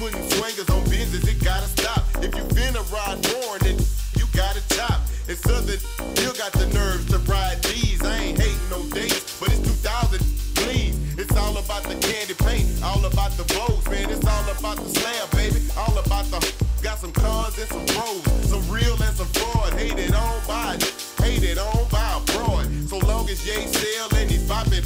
putting 0.00 0.30
swingers 0.30 0.68
on 0.70 0.82
business, 0.88 1.28
it 1.28 1.44
gotta 1.44 1.68
stop. 1.68 2.08
If 2.24 2.34
you 2.34 2.42
finna 2.56 2.80
ride 2.88 3.20
more, 3.36 3.58
then 3.58 3.76
you 4.16 4.24
gotta 4.32 4.64
top. 4.72 5.04
And 5.28 5.36
Southern 5.36 5.78
still 6.16 6.32
got 6.40 6.52
the 6.56 6.66
nerves 6.72 7.04
to 7.12 7.18
ride 7.28 7.60
these. 7.68 8.00
I 8.02 8.32
ain't 8.32 8.40
hating 8.40 8.70
no 8.70 8.80
dates, 8.96 9.38
but 9.38 9.52
it's 9.52 9.60
2000, 9.60 10.24
please. 10.56 10.96
It's 11.20 11.36
all 11.36 11.52
about 11.52 11.84
the 11.84 11.96
candy 12.00 12.32
paint, 12.32 12.64
all 12.82 13.04
about 13.04 13.36
the 13.36 13.44
bows, 13.52 13.84
man. 13.92 14.08
It's 14.08 14.24
all 14.24 14.48
about 14.48 14.80
the 14.80 14.88
slab, 14.88 15.30
baby. 15.36 15.60
All 15.76 15.92
about 15.92 16.24
the 16.32 16.40
got 16.80 16.96
some 16.96 17.12
cars 17.12 17.58
and 17.60 17.68
some 17.68 17.84
pros, 17.92 18.24
some 18.48 18.64
real 18.72 18.96
and 19.04 19.14
some 19.20 19.28
fraud. 19.36 19.74
Hated 19.74 20.14
on 20.14 20.40
by, 20.48 20.80
hated 21.20 21.58
on 21.58 21.84
by 21.92 22.08
fraud. 22.32 22.64
So 22.88 22.96
long 23.04 23.28
as 23.28 23.44
ain't 23.46 23.68
sell 23.68 24.08
and 24.16 24.30
he's 24.30 24.48
popping, 24.48 24.84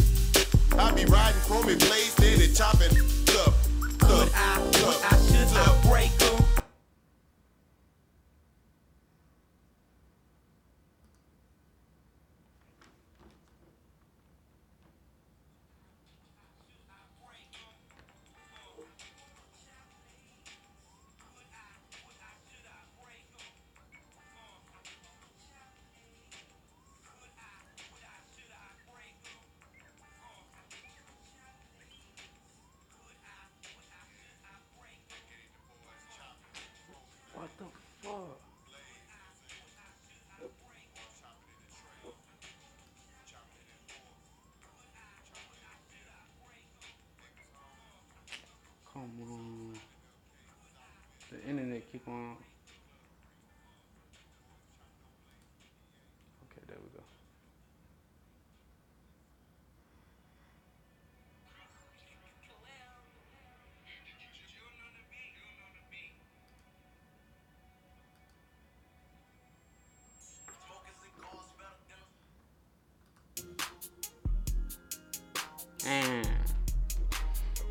I 0.77 0.91
be 0.91 1.05
riding 1.07 1.41
chromey 1.47 1.79
blades, 1.79 2.19
steady 2.19 2.53
chopping. 2.53 2.91
Could 2.91 3.64
I, 4.37 4.59
would 4.59 5.03
I, 5.03 5.34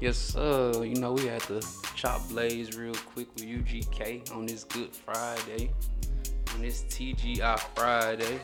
yes, 0.04 0.18
sir. 0.18 0.84
You 0.84 0.96
know 0.96 1.14
we 1.14 1.28
had 1.28 1.42
to 1.44 1.62
chop 1.96 2.28
blades 2.28 2.78
real 2.78 2.94
quick 3.14 3.28
with 3.36 3.46
UGK 3.46 4.36
on 4.36 4.46
this 4.46 4.66
Good 4.66 4.94
Friday, 4.94 5.72
on 6.54 6.62
this 6.62 6.84
TGI 6.90 7.58
Friday. 7.74 8.40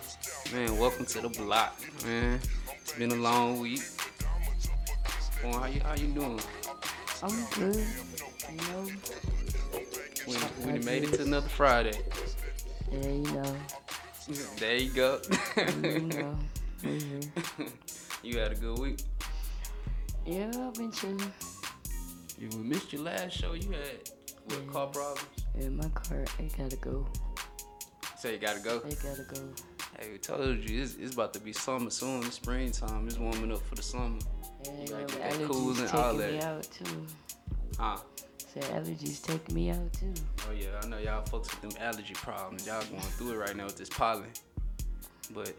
Man, 0.53 0.77
welcome 0.77 1.05
to 1.05 1.19
the 1.21 1.27
block, 1.29 1.77
man. 2.05 2.39
It's 2.81 2.93
been 2.93 3.11
a 3.11 3.15
long 3.15 3.59
week. 3.59 3.81
Well, 5.43 5.59
how 5.59 5.65
you 5.67 5.81
how 5.81 5.95
you 5.95 6.07
doing? 6.07 6.39
I'm 7.21 7.45
good. 7.55 7.75
You 8.49 8.57
know, 8.71 8.87
We, 10.27 10.71
we 10.71 10.79
made 10.79 11.03
it 11.03 11.13
to 11.15 11.23
another 11.23 11.49
Friday. 11.49 11.99
yeah, 12.89 13.01
you 13.09 13.23
know, 13.33 13.55
There 14.57 14.75
you 14.77 14.89
go. 14.91 15.19
you 15.57 15.99
know. 15.99 16.39
Mhm. 16.83 17.29
you 18.23 18.39
had 18.39 18.53
a 18.53 18.55
good 18.55 18.79
week. 18.79 18.99
Yeah, 20.25 20.51
I've 20.55 20.73
been 20.75 20.91
chilling. 20.91 21.19
You 22.39 22.47
we 22.55 22.63
missed 22.63 22.93
your 22.93 23.01
last 23.01 23.33
show. 23.33 23.51
You 23.53 23.71
had 23.71 24.09
what 24.45 24.71
car 24.71 24.87
problems? 24.87 25.27
Yeah, 25.59 25.67
my 25.69 25.89
car, 25.89 26.23
it 26.39 26.57
gotta 26.57 26.77
go. 26.77 27.05
Say 28.17 28.33
you 28.33 28.39
gotta 28.39 28.61
go. 28.61 28.77
It 28.77 28.97
gotta 29.03 29.23
go. 29.23 29.41
Hey, 29.99 30.11
we 30.13 30.17
told 30.19 30.57
you 30.69 30.81
it's, 30.81 30.95
it's 30.95 31.13
about 31.13 31.33
to 31.33 31.41
be 31.41 31.51
summer 31.51 31.89
soon. 31.89 32.23
It's 32.23 32.35
springtime. 32.35 33.07
It's 33.07 33.17
warming 33.17 33.51
up 33.51 33.61
for 33.67 33.75
the 33.75 33.81
summer. 33.81 34.19
Yeah, 34.63 34.71
gotta 34.71 34.89
yo, 34.89 34.99
get 34.99 35.09
that 35.09 35.33
allergies 35.33 35.47
cools 35.47 35.79
and 35.79 35.89
taking 35.89 36.03
all 36.05 36.13
me 36.13 36.39
out 36.39 36.63
too. 36.71 37.07
Huh? 37.77 37.97
Said 38.53 38.63
allergies 38.63 39.21
taking 39.21 39.55
me 39.55 39.71
out 39.71 39.91
too. 39.91 40.13
Oh 40.47 40.53
yeah, 40.53 40.79
I 40.81 40.87
know 40.87 40.97
y'all 40.97 41.25
folks 41.25 41.49
with 41.51 41.73
them 41.73 41.83
allergy 41.83 42.13
problems. 42.13 42.65
Y'all 42.65 42.81
going 42.85 43.01
through 43.01 43.33
it 43.33 43.37
right 43.37 43.55
now 43.55 43.65
with 43.65 43.77
this 43.77 43.89
pollen. 43.89 44.29
But 45.33 45.53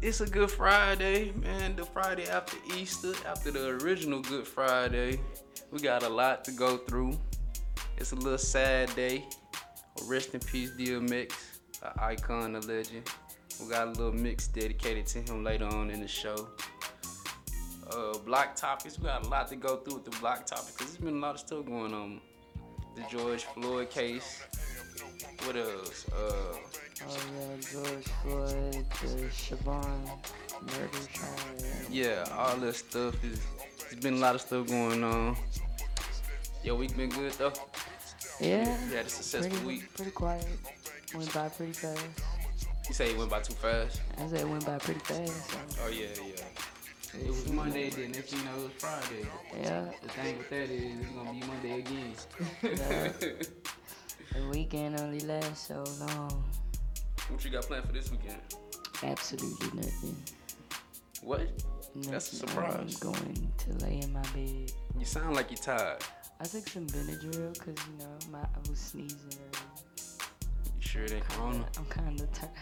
it's 0.00 0.20
a 0.20 0.26
good 0.26 0.52
Friday, 0.52 1.32
man. 1.32 1.74
The 1.74 1.84
Friday 1.84 2.28
after 2.28 2.56
Easter, 2.76 3.14
after 3.26 3.50
the 3.50 3.70
original 3.82 4.20
Good 4.20 4.46
Friday. 4.46 5.18
We 5.70 5.80
got 5.80 6.02
a 6.02 6.08
lot 6.08 6.44
to 6.44 6.52
go 6.52 6.76
through. 6.76 7.18
It's 7.98 8.12
a 8.12 8.16
little 8.16 8.38
sad 8.38 8.94
day. 8.94 9.24
Rest 10.04 10.34
in 10.34 10.40
peace, 10.40 10.70
DMX, 10.78 11.32
an 11.82 11.92
icon, 11.98 12.54
a 12.56 12.60
legend. 12.60 13.08
We 13.60 13.68
got 13.70 13.88
a 13.88 13.90
little 13.90 14.12
mix 14.12 14.48
dedicated 14.48 15.06
to 15.06 15.22
him 15.22 15.42
later 15.42 15.66
on 15.66 15.90
in 15.90 16.00
the 16.00 16.08
show. 16.08 16.48
Uh, 17.90 18.18
block 18.18 18.54
topics. 18.54 18.98
We 18.98 19.06
got 19.06 19.24
a 19.24 19.28
lot 19.28 19.48
to 19.48 19.56
go 19.56 19.76
through 19.76 19.94
with 19.94 20.04
the 20.04 20.18
block 20.18 20.46
topic 20.46 20.74
because 20.76 20.92
there's 20.92 21.04
been 21.04 21.16
a 21.16 21.20
lot 21.20 21.34
of 21.34 21.40
stuff 21.40 21.64
going 21.64 21.94
on 21.94 22.20
the 22.94 23.02
George 23.10 23.44
Floyd 23.44 23.90
case. 23.90 24.42
What 25.44 25.56
else? 25.56 26.06
Uh, 26.12 26.58
Oh 27.04 27.16
yeah, 27.38 27.56
George 27.60 28.06
Floyd, 28.22 28.86
the 29.02 29.30
Chauvin 29.30 30.10
murder 30.62 31.06
trial. 31.12 31.34
yeah, 31.90 32.24
all 32.32 32.56
this 32.56 32.78
stuff 32.78 33.22
is. 33.22 33.38
There's 33.90 34.02
been 34.02 34.14
a 34.14 34.18
lot 34.18 34.34
of 34.34 34.40
stuff 34.40 34.66
going 34.66 35.04
on. 35.04 35.36
Your 36.64 36.74
week 36.76 36.96
been 36.96 37.10
good 37.10 37.32
though. 37.32 37.52
Yeah. 38.40 38.64
You 38.88 38.96
had 38.96 39.06
a 39.06 39.08
successful 39.08 39.50
pretty, 39.50 39.66
week. 39.66 39.94
Pretty 39.94 40.10
quiet. 40.10 40.46
Went 41.14 41.32
by 41.32 41.48
pretty 41.48 41.72
fast. 41.72 42.04
You 42.88 42.94
say 42.94 43.10
it 43.10 43.18
went 43.18 43.30
by 43.30 43.40
too 43.40 43.54
fast. 43.54 44.00
I 44.18 44.26
said 44.28 44.40
it 44.40 44.48
went 44.48 44.66
by 44.66 44.78
pretty 44.78 45.00
fast. 45.00 45.50
So. 45.50 45.58
Oh 45.84 45.88
yeah, 45.88 46.06
yeah. 46.26 47.20
It 47.20 47.28
was 47.28 47.48
Monday, 47.50 47.90
then 47.90 48.12
next 48.12 48.30
thing 48.30 48.40
you 48.40 48.44
know 48.44 48.58
it 48.58 48.64
was 48.64 48.72
Friday. 48.78 49.26
Yeah. 49.60 49.86
The 50.02 50.08
thing 50.08 50.38
with 50.38 50.50
that 50.50 50.70
is 50.70 51.00
it's 51.00 51.10
gonna 51.10 51.32
be 51.32 51.46
Monday 51.46 51.78
again. 51.78 52.12
Yeah. 52.62 53.12
The 54.32 54.46
weekend 54.48 55.00
only 55.00 55.20
lasts 55.20 55.68
so 55.68 55.82
long. 55.98 56.44
what 57.30 57.42
you 57.42 57.50
got 57.50 57.62
planned 57.62 57.86
for 57.86 57.92
this 57.92 58.10
weekend? 58.10 58.36
Absolutely 59.02 59.80
nothing. 59.80 60.16
What? 61.22 61.48
That's 62.02 62.32
a 62.32 62.36
surprise. 62.36 62.98
I'm 63.02 63.12
going 63.12 63.52
to 63.58 63.72
lay 63.84 64.00
in 64.02 64.12
my 64.12 64.22
bed. 64.34 64.72
You 64.98 65.04
sound 65.04 65.34
like 65.36 65.50
you're 65.50 65.58
tired. 65.58 66.02
I 66.40 66.44
took 66.44 66.68
some 66.68 66.86
Benadryl 66.88 67.52
because 67.54 67.76
you 67.88 67.98
know 67.98 68.18
my 68.30 68.40
I 68.40 68.68
was 68.68 68.78
sneezing 68.78 69.18
earlier. 69.32 69.66
You 70.76 70.80
sure 70.80 71.02
it 71.04 71.12
ain't 71.12 71.28
Corona? 71.30 71.64
I'm 71.78 71.84
kind 71.86 72.20
of 72.20 72.32
tired. 72.32 72.54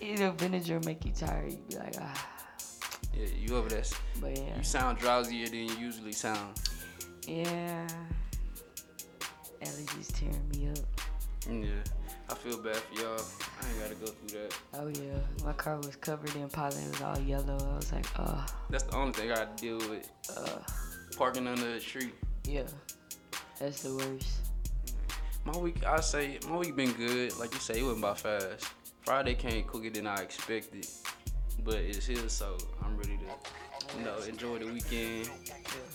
you 0.00 0.16
know, 0.16 0.32
Benadryl 0.32 0.84
make 0.84 1.04
you 1.04 1.12
tired. 1.12 1.52
You 1.52 1.58
be 1.68 1.76
like, 1.76 1.94
ah. 2.00 2.28
Yeah, 3.14 3.26
you 3.38 3.56
over 3.56 3.68
there. 3.68 3.82
But 4.20 4.38
yeah, 4.38 4.56
You 4.56 4.64
sound 4.64 4.98
drowsier 4.98 5.46
than 5.46 5.54
you 5.68 5.74
usually 5.78 6.12
sound. 6.12 6.58
yeah. 7.26 7.86
Allergies 9.60 10.12
tearing 10.18 10.48
me 10.56 10.68
up. 10.70 10.78
Yeah, 11.48 11.68
I 12.32 12.34
feel 12.36 12.56
bad 12.56 12.76
for 12.76 12.94
y'all. 13.02 13.20
I 13.60 13.68
ain't 13.68 13.78
gotta 13.78 13.94
go 13.96 14.06
through 14.06 14.40
that. 14.40 14.54
Oh 14.72 14.88
yeah, 14.88 15.44
my 15.44 15.52
car 15.52 15.76
was 15.76 15.96
covered 15.96 16.34
in 16.34 16.48
pollen. 16.48 16.82
It 16.82 16.88
was 16.92 17.02
all 17.02 17.18
yellow. 17.20 17.58
I 17.72 17.76
was 17.76 17.92
like, 17.92 18.06
oh, 18.18 18.46
That's 18.70 18.84
the 18.84 18.96
only 18.96 19.12
thing 19.12 19.30
I 19.30 19.34
gotta 19.34 19.50
deal 19.62 19.76
with. 19.90 20.10
uh, 20.34 20.60
Parking 21.14 21.46
under 21.46 21.74
a 21.74 21.78
tree. 21.78 22.10
yeah. 22.48 22.62
That's 23.58 23.82
the 23.82 23.94
worst. 23.94 24.28
My 25.44 25.56
week, 25.58 25.84
I 25.84 26.00
say, 26.00 26.38
my 26.48 26.56
week 26.56 26.74
been 26.74 26.92
good. 26.92 27.38
Like 27.38 27.52
you 27.52 27.60
say, 27.60 27.80
it 27.80 27.84
went 27.84 28.00
by 28.00 28.14
fast. 28.14 28.64
Friday 29.02 29.34
came 29.34 29.64
quicker 29.64 29.90
than 29.90 30.06
I 30.06 30.16
expected, 30.22 30.86
but 31.64 31.74
it's 31.74 32.06
here, 32.06 32.28
so 32.30 32.56
I'm 32.82 32.96
ready 32.96 33.18
to, 33.18 33.98
you 33.98 34.04
know, 34.06 34.16
enjoy 34.26 34.58
the 34.58 34.72
weekend. 34.72 35.28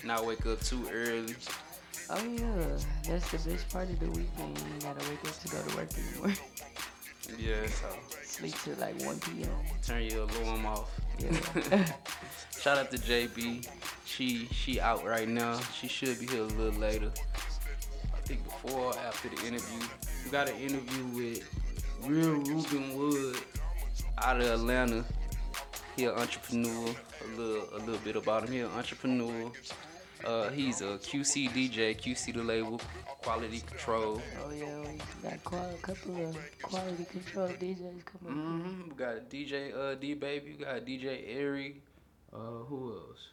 Not 0.04 0.25
wake 0.28 0.45
up 0.45 0.62
too 0.62 0.88
early. 0.94 1.34
Oh 2.09 2.24
yeah, 2.24 2.77
that's 3.04 3.31
the 3.31 3.50
best 3.50 3.69
part 3.69 3.89
of 3.89 4.00
the 4.00 4.07
weekend. 4.07 4.57
You 4.57 4.65
ain't 4.74 4.83
gotta 4.83 5.09
wake 5.09 5.25
up 5.25 5.38
to 5.39 5.48
go 5.50 5.62
to 5.62 5.77
work 5.77 5.89
anymore. 5.98 6.33
Yeah, 7.38 7.68
so 7.68 7.88
Sleep 8.24 8.54
till 8.63 8.75
like 8.75 8.98
1 9.01 9.19
p.m. 9.19 9.50
turn 9.86 10.04
your 10.04 10.30
alarm 10.30 10.65
off. 10.65 10.98
Yeah. 11.19 11.31
Shout 12.57 12.77
out 12.77 12.89
to 12.92 12.98
JB. 12.98 13.68
She 14.06 14.48
she 14.54 14.80
out 14.80 15.06
right 15.06 15.27
now. 15.27 15.59
She 15.77 15.89
should 15.89 16.19
be 16.21 16.27
here 16.27 16.44
a 16.44 16.45
little 16.45 16.80
later. 16.80 17.12
I 18.13 18.19
think 18.21 18.45
before 18.45 18.94
or 18.94 18.98
after 19.00 19.27
the 19.27 19.45
interview. 19.45 19.88
We 20.24 20.31
got 20.31 20.50
an 20.50 20.56
interview 20.56 21.03
with 21.18 21.50
Real 22.03 22.42
Rueben 22.44 22.95
Wood 22.95 23.38
out 24.19 24.39
of 24.39 24.48
Atlanta. 24.48 25.03
He 25.98 26.06
an 26.06 26.12
entrepreneur. 26.12 26.95
A 27.25 27.38
little 27.38 27.68
a 27.74 27.80
little 27.80 28.01
bit 28.06 28.15
about 28.15 28.44
him. 28.44 28.53
He 28.53 28.60
an 28.60 28.71
entrepreneur. 28.71 29.51
Uh, 30.25 30.50
he's 30.50 30.81
a 30.81 30.98
QC 30.98 31.50
DJ, 31.52 31.96
QC 31.96 32.34
the 32.34 32.44
label, 32.44 32.81
quality 33.22 33.60
control. 33.62 34.22
Oh 34.44 34.52
yeah, 34.52 34.80
we 34.81 34.98
got 35.30 35.44
qual- 35.44 35.69
a 35.69 35.78
couple 35.78 36.30
of 36.30 36.38
quality 36.62 37.06
control 37.06 37.48
DJs 37.50 38.04
coming. 38.06 38.34
Mm-hmm. 38.36 38.90
We 38.90 38.96
got 38.96 39.30
DJ 39.30 39.75
uh, 39.78 39.96
D 39.96 40.14
Baby, 40.16 40.56
we 40.58 40.66
got 40.66 40.86
DJ 40.86 41.24
Airy. 41.38 41.81
Uh, 42.34 42.38
who 42.68 42.94
else? 42.94 43.28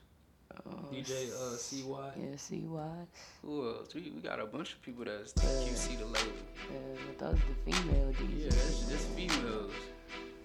Uh, 0.55 0.71
DJ 0.93 1.33
uh, 1.33 1.57
CY. 1.57 2.13
Yeah, 2.21 2.37
CY. 2.37 3.07
Who 3.43 3.69
else? 3.69 3.95
We, 3.95 4.13
we 4.15 4.21
got 4.21 4.39
a 4.39 4.47
bunch 4.47 4.75
of 4.75 4.83
people 4.83 5.05
that's 5.05 5.33
Yeah. 5.37 5.51
QC 5.67 5.99
the 5.99 6.05
label. 6.05 6.33
Yeah, 6.71 7.27
uh, 7.27 7.31
those 7.33 7.41
the 7.65 7.73
female 7.73 8.13
DJs. 8.13 8.39
Yeah, 8.45 8.49
that's 8.51 8.89
just 8.89 9.09
females. 9.09 9.73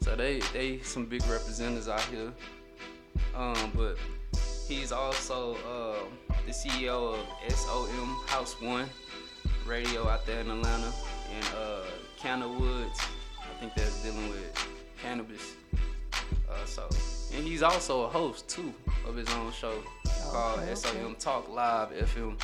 So 0.01 0.15
they 0.15 0.39
they 0.53 0.79
some 0.79 1.05
big 1.05 1.21
representatives 1.27 1.89
out 1.89 2.01
here. 2.05 2.31
Um, 3.35 3.71
but 3.75 3.97
he's 4.69 4.91
also 4.91 5.55
uh, 5.67 6.33
the 6.45 6.51
CEO 6.51 7.15
of 7.15 7.53
SOM 7.53 8.21
House 8.27 8.61
One 8.61 8.87
Radio 9.65 10.07
out 10.07 10.25
there 10.25 10.41
in 10.41 10.49
Atlanta, 10.49 10.93
and 11.35 11.45
uh, 11.57 11.81
Canna 12.17 12.47
Woods. 12.47 12.99
I 13.39 13.59
think 13.59 13.73
that's 13.75 14.01
dealing 14.03 14.29
with 14.29 14.67
cannabis. 15.01 15.55
Uh, 16.49 16.65
so, 16.65 16.87
and 17.35 17.45
he's 17.45 17.63
also 17.63 18.03
a 18.03 18.07
host 18.07 18.47
too 18.47 18.73
of 19.07 19.15
his 19.15 19.29
own 19.33 19.51
show 19.51 19.73
called 20.31 20.59
Okay, 20.59 20.71
okay. 20.71 20.75
SOM 20.75 21.15
Talk 21.15 21.49
Live 21.49 21.89
FM. 21.89 22.39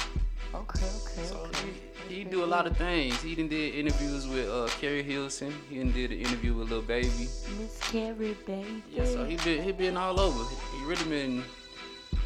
Okay, 0.53 0.79
okay, 0.79 1.23
So 1.25 1.35
okay. 1.37 1.59
he, 2.07 2.15
he 2.15 2.23
do 2.23 2.43
a 2.43 2.45
lot 2.45 2.65
of 2.65 2.77
things. 2.77 3.21
He 3.21 3.35
done 3.35 3.49
did 3.49 3.75
interviews 3.75 4.27
with 4.27 4.49
uh, 4.49 4.67
Keri 4.79 5.03
Hilson. 5.03 5.53
He 5.69 5.77
done 5.77 5.91
did 5.91 6.11
an 6.11 6.19
interview 6.19 6.53
with 6.53 6.71
Lil 6.71 6.81
Baby. 6.81 7.27
Miss 7.59 7.79
Keri, 7.91 8.35
baby. 8.45 8.83
Yeah, 8.91 9.05
so 9.05 9.25
he 9.25 9.35
been 9.37 9.63
he 9.63 9.71
been 9.71 9.97
all 9.97 10.19
over. 10.19 10.43
He 10.77 10.85
really 10.85 11.03
been 11.05 11.43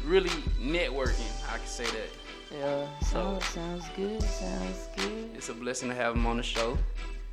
really 0.04 0.30
networking. 0.60 1.30
I 1.52 1.58
can 1.58 1.66
say 1.66 1.84
that. 1.84 2.10
Yeah, 2.52 2.86
sounds 3.00 3.44
oh, 3.44 3.52
sounds 3.54 3.84
good. 3.94 4.22
Sounds 4.22 4.88
good. 4.96 5.30
It's 5.36 5.48
a 5.48 5.54
blessing 5.54 5.88
to 5.88 5.94
have 5.94 6.14
him 6.14 6.26
on 6.26 6.36
the 6.36 6.42
show. 6.42 6.76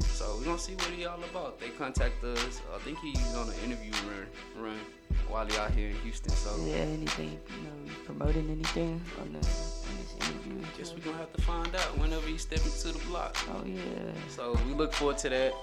So 0.01 0.35
we're 0.37 0.45
gonna 0.45 0.59
see 0.59 0.73
what 0.73 0.89
he 0.89 1.05
all 1.05 1.23
about. 1.31 1.59
They 1.59 1.69
contact 1.69 2.23
us. 2.23 2.61
I 2.73 2.77
think 2.79 2.99
he's 2.99 3.35
on 3.35 3.49
an 3.49 3.55
interview 3.65 3.91
run 4.07 4.27
run 4.63 4.79
while 5.27 5.45
he 5.45 5.57
out 5.57 5.71
here 5.71 5.89
in 5.89 5.95
Houston. 5.97 6.31
So 6.31 6.55
Yeah, 6.65 6.75
anything, 6.75 7.31
you 7.31 7.63
know, 7.63 7.93
promoting 8.05 8.49
anything 8.49 9.01
on 9.21 9.33
the 9.33 9.37
on 9.39 9.41
this 9.41 10.13
interview? 10.21 10.61
guess 10.77 10.93
we're 10.93 10.99
gonna 10.99 11.17
have 11.17 11.33
to 11.33 11.41
find 11.41 11.75
out 11.75 11.97
whenever 11.97 12.27
he 12.27 12.37
step 12.37 12.59
into 12.63 12.97
the 12.97 13.05
block. 13.07 13.35
Oh 13.49 13.63
yeah. 13.65 13.81
So 14.29 14.57
we 14.67 14.73
look 14.73 14.93
forward 14.93 15.17
to 15.19 15.29
that. 15.29 15.53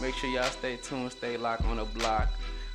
Make 0.00 0.14
sure 0.14 0.30
y'all 0.30 0.44
stay 0.44 0.76
tuned, 0.76 1.12
stay 1.12 1.36
locked 1.36 1.64
on 1.64 1.78
the 1.78 1.84
block. 1.84 2.28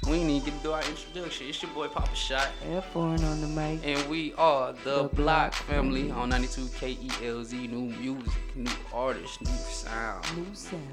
We 0.08 0.18
ain't 0.18 0.30
even 0.30 0.44
get 0.46 0.58
to 0.58 0.64
do 0.64 0.72
our 0.72 0.84
introduction. 0.84 1.48
It's 1.48 1.62
your 1.64 1.72
boy 1.72 1.88
Papa 1.88 2.16
Shot. 2.16 2.50
F 2.72 2.96
on 2.96 3.16
the 3.18 3.48
mic. 3.48 3.80
And 3.84 4.08
we 4.08 4.34
are 4.36 4.74
the, 4.84 5.04
The 5.04 5.10
Block 5.10 5.16
Block 5.16 5.54
Family 5.54 6.02
Family. 6.10 6.12
on 6.12 6.30
92 6.30 6.62
KELZ. 6.62 7.54
New 7.72 7.96
music, 7.98 8.34
new 8.56 8.72
artists, 8.94 9.42
new 9.42 9.48
sound. 9.48 10.24
New 10.38 10.46
sound. 10.54 10.84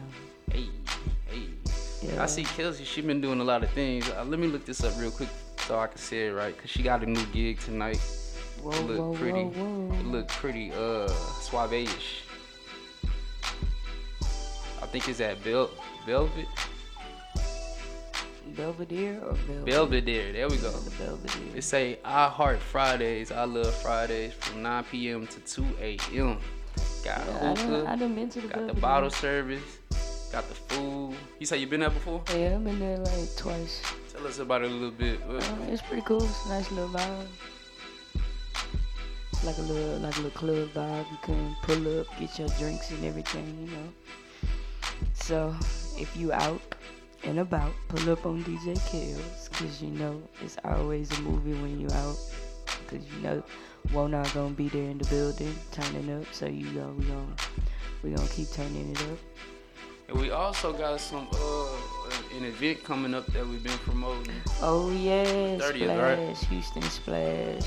Hey, 0.50 0.66
hey. 1.26 1.43
Yeah. 2.02 2.22
I 2.22 2.26
see 2.26 2.44
Kelsey, 2.44 2.84
she 2.84 3.02
been 3.02 3.20
doing 3.20 3.40
a 3.40 3.44
lot 3.44 3.62
of 3.62 3.70
things. 3.70 4.08
Uh, 4.10 4.25
let 4.25 4.40
me 4.40 4.46
look 4.46 4.64
this 4.64 4.82
up 4.82 4.94
real 4.99 5.10
quick 5.10 5.28
so 5.58 5.78
I 5.78 5.87
can 5.88 5.98
say 5.98 6.28
it 6.28 6.31
right. 6.32 6.56
Cause 6.58 6.70
she 6.70 6.82
got 6.82 7.02
a 7.02 7.06
new 7.06 7.25
gig 7.26 7.60
tonight. 7.60 8.00
Whoa, 8.62 8.70
It 8.72 8.87
look 8.87 8.98
whoa, 8.98 9.14
pretty. 9.14 9.43
whoa, 9.44 9.64
whoa. 9.88 9.94
It 10.00 10.06
look 10.06 10.28
pretty 10.28 10.72
uh 10.72 11.08
suave-ish. 11.08 12.22
I 14.82 14.87
think 14.87 15.08
it's 15.08 15.20
at 15.20 15.38
Vel- 15.38 15.70
Velvet. 16.06 16.46
Belvedere 18.52 19.20
or 19.25 19.34
Velvet? 19.34 19.66
Belvedere. 19.66 20.32
There 20.32 20.49
we 20.49 20.56
go. 20.56 20.70
The 20.70 20.90
Belvedere. 20.90 21.56
It 21.56 21.64
say 21.64 21.99
I 22.04 22.28
heart 22.28 22.58
Fridays. 22.60 23.32
I 23.32 23.44
love 23.44 23.75
Fridays 23.76 24.32
from 24.34 24.62
9 24.62 24.84
p.m. 24.84 25.26
to 25.26 25.40
2 25.40 25.64
a.m. 25.81 26.38
Got 27.04 27.26
Yeah, 27.26 27.50
I 27.50 27.54
done, 27.54 27.87
I 27.87 27.96
done 27.96 28.14
been 28.14 28.28
to 28.31 28.40
the 28.40 28.49
got 28.49 28.66
the 28.66 28.75
bottle 28.75 29.10
service, 29.10 29.78
got 30.31 30.49
the 30.49 30.54
food. 30.54 31.14
You 31.38 31.46
say 31.46 31.58
you 31.58 31.66
been 31.66 31.81
there 31.81 31.90
before? 31.90 32.22
Yeah, 32.34 32.54
I've 32.54 32.64
been 32.64 32.78
there 32.78 32.99
like 32.99 33.37
twice. 33.37 33.82
Tell 34.12 34.26
us 34.26 34.38
about 34.38 34.62
it 34.62 34.70
a 34.70 34.75
little 34.75 34.90
bit. 34.90 35.20
Uh, 35.28 35.34
Uh, 35.34 35.43
it's 35.69 35.82
pretty 35.82 36.02
cool. 36.02 36.22
It's 36.22 36.46
a 36.46 36.48
nice 36.50 36.70
little 36.70 36.88
vibe. 36.88 37.26
It's 39.32 39.44
like 39.44 39.58
a 39.58 39.62
little, 39.62 39.98
like 39.98 40.16
a 40.16 40.20
little 40.20 40.38
club 40.38 40.69
vibe. 40.75 41.10
You 41.10 41.19
can 41.22 41.56
pull 41.62 42.00
up, 42.00 42.06
get 42.19 42.38
your 42.38 42.48
drinks 42.58 42.90
and 42.90 43.05
everything, 43.05 43.46
you 43.66 43.76
know. 43.76 43.88
So, 45.14 45.55
if 45.98 46.16
you 46.16 46.32
out 46.32 46.60
and 47.24 47.38
about, 47.38 47.72
pull 47.88 48.10
up 48.10 48.26
on 48.26 48.42
DJ 48.44 48.74
Kills, 48.90 49.48
cause 49.52 49.82
you 49.82 49.90
know 49.90 50.20
it's 50.42 50.56
always 50.64 51.10
a 51.19 51.22
movie 51.22 51.54
when 51.54 51.80
you 51.80 51.86
out. 51.92 52.16
Cause 52.86 53.00
you 53.14 53.22
know, 53.22 53.42
Wona 53.88 54.32
gonna 54.34 54.54
be 54.54 54.69
there 54.69 54.90
in 54.90 54.98
the 54.98 55.04
building, 55.06 55.54
turning 55.70 56.12
up. 56.12 56.32
So 56.32 56.46
you 56.46 56.70
know 56.72 56.94
we 56.98 57.04
gonna, 57.04 57.36
we 58.02 58.10
gonna 58.10 58.28
keep 58.28 58.50
turning 58.50 58.90
it 58.90 59.00
up. 59.02 59.19
And 60.08 60.20
we 60.20 60.30
also 60.30 60.72
got 60.72 61.00
some 61.00 61.28
uh 61.32 61.92
an 62.36 62.44
event 62.44 62.82
coming 62.82 63.14
up 63.14 63.26
that 63.26 63.46
we've 63.46 63.62
been 63.62 63.78
promoting. 63.78 64.34
Oh 64.60 64.90
yes, 64.90 65.60
30th, 65.62 65.82
Splash, 65.82 66.19
right? 66.19 66.36
Houston 66.48 66.82
Splash, 66.82 67.64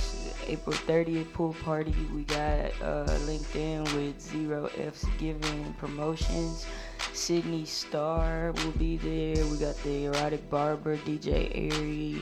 April 0.47 0.75
30th 0.75 1.33
pool 1.33 1.55
party. 1.63 1.95
We 2.13 2.23
got 2.23 2.71
uh, 2.81 3.05
LinkedIn 3.25 3.83
with 3.95 4.19
Zero 4.19 4.69
F's 4.77 5.05
Giving 5.17 5.73
Promotions. 5.79 6.65
Sidney 7.13 7.65
Starr 7.65 8.51
will 8.51 8.71
be 8.71 8.97
there. 8.97 9.45
We 9.45 9.57
got 9.57 9.75
the 9.83 10.05
Erotic 10.05 10.49
Barber, 10.49 10.97
DJ 10.97 11.51
Airy. 11.53 12.21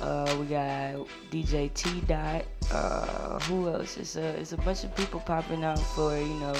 Uh, 0.00 0.36
we 0.38 0.46
got 0.46 1.06
DJ 1.30 1.72
T 1.74 2.00
Dot. 2.02 2.44
Uh, 2.72 3.38
who 3.40 3.68
else? 3.68 3.96
It's 3.96 4.16
a 4.16 4.28
it's 4.40 4.52
a 4.52 4.56
bunch 4.58 4.84
of 4.84 4.94
people 4.96 5.20
popping 5.20 5.64
out 5.64 5.78
for 5.78 6.16
you 6.16 6.34
know 6.34 6.56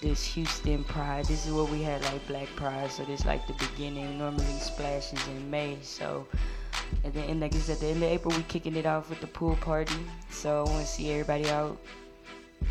this 0.00 0.24
Houston 0.24 0.84
Pride. 0.84 1.24
This 1.24 1.46
is 1.46 1.52
what 1.52 1.70
we 1.70 1.82
had 1.82 2.02
like 2.04 2.26
Black 2.28 2.48
Pride, 2.56 2.90
so 2.90 3.04
this 3.04 3.24
like 3.24 3.46
the 3.46 3.54
beginning. 3.54 4.18
Normally 4.18 4.44
splashes 4.60 5.26
in 5.28 5.50
May, 5.50 5.78
so 5.82 6.26
at 7.04 7.14
the 7.14 7.20
end, 7.20 7.40
like 7.40 7.54
I 7.54 7.58
said, 7.58 7.74
at 7.74 7.80
the 7.80 7.86
end 7.88 8.02
of 8.02 8.10
April, 8.10 8.34
we 8.36 8.42
kicking 8.44 8.76
it 8.76 8.86
off 8.86 9.10
with 9.10 9.20
the 9.20 9.26
pool 9.26 9.56
party. 9.56 9.94
So 10.30 10.64
I 10.64 10.70
want 10.70 10.86
to 10.86 10.90
see 10.90 11.10
everybody 11.10 11.48
out, 11.50 11.78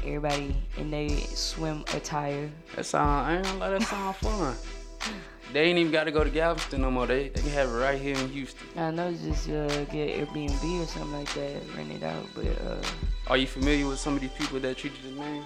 everybody 0.06 0.56
in 0.78 0.92
their 0.92 1.10
swim 1.10 1.84
attire. 1.94 2.50
That 2.76 2.86
sound 2.86 3.28
I 3.28 3.36
ain't 3.38 3.44
gonna 3.46 3.60
let 3.60 3.80
that 3.80 3.88
sound 3.88 4.16
fun. 4.18 4.56
They 5.54 5.62
ain't 5.64 5.80
even 5.80 5.94
gotta 5.94 6.12
go 6.12 6.26
to 6.26 6.30
Galveston 6.30 6.82
no 6.82 6.92
more. 6.92 7.08
They 7.08 7.30
they 7.30 7.40
can 7.40 7.52
have 7.52 7.70
it 7.70 7.78
right 7.78 8.00
here 8.00 8.18
in 8.18 8.28
Houston. 8.30 8.68
I 8.76 8.92
know 8.92 9.14
just 9.14 9.48
uh, 9.50 9.86
get 9.86 10.10
Airbnb 10.20 10.84
or 10.84 10.86
something 10.86 11.14
like 11.14 11.34
that, 11.36 11.62
rent 11.78 11.90
it 11.90 12.04
out. 12.04 12.26
But 12.36 12.48
uh, 12.68 12.82
Are 13.28 13.38
you 13.38 13.48
familiar 13.48 13.88
with 13.88 13.98
some 13.98 14.16
of 14.16 14.20
these 14.20 14.32
people 14.38 14.60
that 14.60 14.76
treat 14.76 14.92
you 15.02 15.12
the 15.16 15.22
name? 15.22 15.44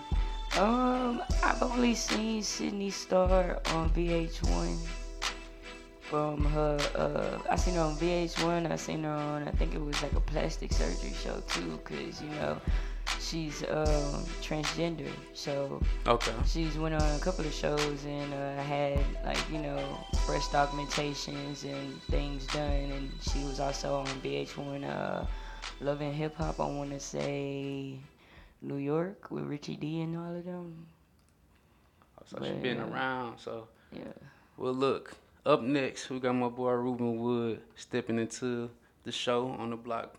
um, 0.58 1.22
I've 1.44 1.62
only 1.62 1.94
seen 1.94 2.42
Sidney 2.42 2.90
Starr 2.90 3.60
on 3.76 3.92
VH1. 3.92 4.76
From 6.02 6.44
her, 6.46 6.78
uh, 6.96 7.38
I 7.50 7.56
seen 7.56 7.76
her 7.76 7.82
on 7.82 7.96
VH1. 7.98 8.70
I 8.72 8.76
seen 8.76 9.04
her 9.04 9.12
on, 9.12 9.48
I 9.48 9.52
think 9.52 9.76
it 9.76 9.82
was 9.82 10.02
like 10.02 10.14
a 10.14 10.20
plastic 10.20 10.74
surgery 10.74 11.14
show 11.14 11.40
too, 11.48 11.80
cause 11.86 12.22
you 12.22 12.30
know, 12.42 12.60
she's 13.32 13.64
um 13.64 14.20
transgender. 14.44 15.08
So 15.34 15.82
Okay. 16.06 16.34
she's 16.46 16.78
went 16.78 16.96
on 16.96 17.02
a 17.16 17.20
couple 17.20 17.46
of 17.46 17.54
shows 17.54 18.04
and 18.06 18.34
uh, 18.34 18.62
had 18.64 19.00
like 19.26 19.40
you 19.52 19.60
know 19.60 19.80
breast 20.28 20.54
augmentations 20.54 21.64
and 21.64 22.02
things 22.12 22.46
done 22.48 22.92
and 22.92 23.12
she 23.22 23.40
was 23.46 23.60
also 23.60 23.96
on 23.96 24.08
VH1 24.24 24.84
uh, 24.84 25.26
Love 25.80 26.02
and 26.02 26.14
Hip 26.14 26.36
Hop 26.36 26.60
I 26.60 26.68
want 26.68 26.92
to 26.92 27.00
say 27.00 27.96
New 28.62 28.76
York 28.78 29.32
with 29.32 29.46
Richie 29.46 29.78
D 29.78 30.02
and 30.02 30.18
all 30.18 30.36
of 30.36 30.44
them 30.46 30.86
So 32.30 32.38
she's 32.44 32.62
been 32.62 32.78
Well, 32.80 32.94
around. 32.94 33.40
So 33.40 33.68
yeah 33.94 34.14
well 34.58 34.74
look. 34.74 35.16
Up 35.44 35.64
next, 35.64 36.10
we 36.12 36.20
got 36.20 36.34
my 36.36 36.50
boy 36.50 36.70
Rueben 36.70 37.18
Wood 37.18 37.62
stepping 37.76 38.20
into 38.20 38.70
the 39.04 39.12
show 39.12 39.48
on 39.58 39.72
the 39.72 39.76
block. 39.76 40.14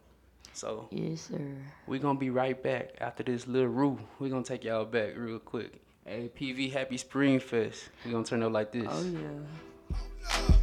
So 0.55 0.89
yes 0.91 1.23
sir 1.23 1.41
we 1.87 1.99
gonna 1.99 2.19
be 2.19 2.31
right 2.31 2.61
back 2.63 2.95
after 3.01 3.23
this 3.23 3.47
little 3.47 3.69
rule. 3.69 3.99
We're 4.19 4.29
gonna 4.31 4.45
take 4.45 4.65
y'all 4.65 4.85
back 4.85 5.17
real 5.17 5.39
quick. 5.39 5.81
Hey 6.05 6.31
PV 6.39 6.73
Happy 6.73 6.97
Spring 6.99 7.41
Fest. 7.41 7.89
we 8.05 8.13
gonna 8.13 8.25
turn 8.25 8.43
up 8.43 8.53
like 8.53 8.73
this. 8.73 8.87
oh 8.89 9.05
yeah 9.05 10.57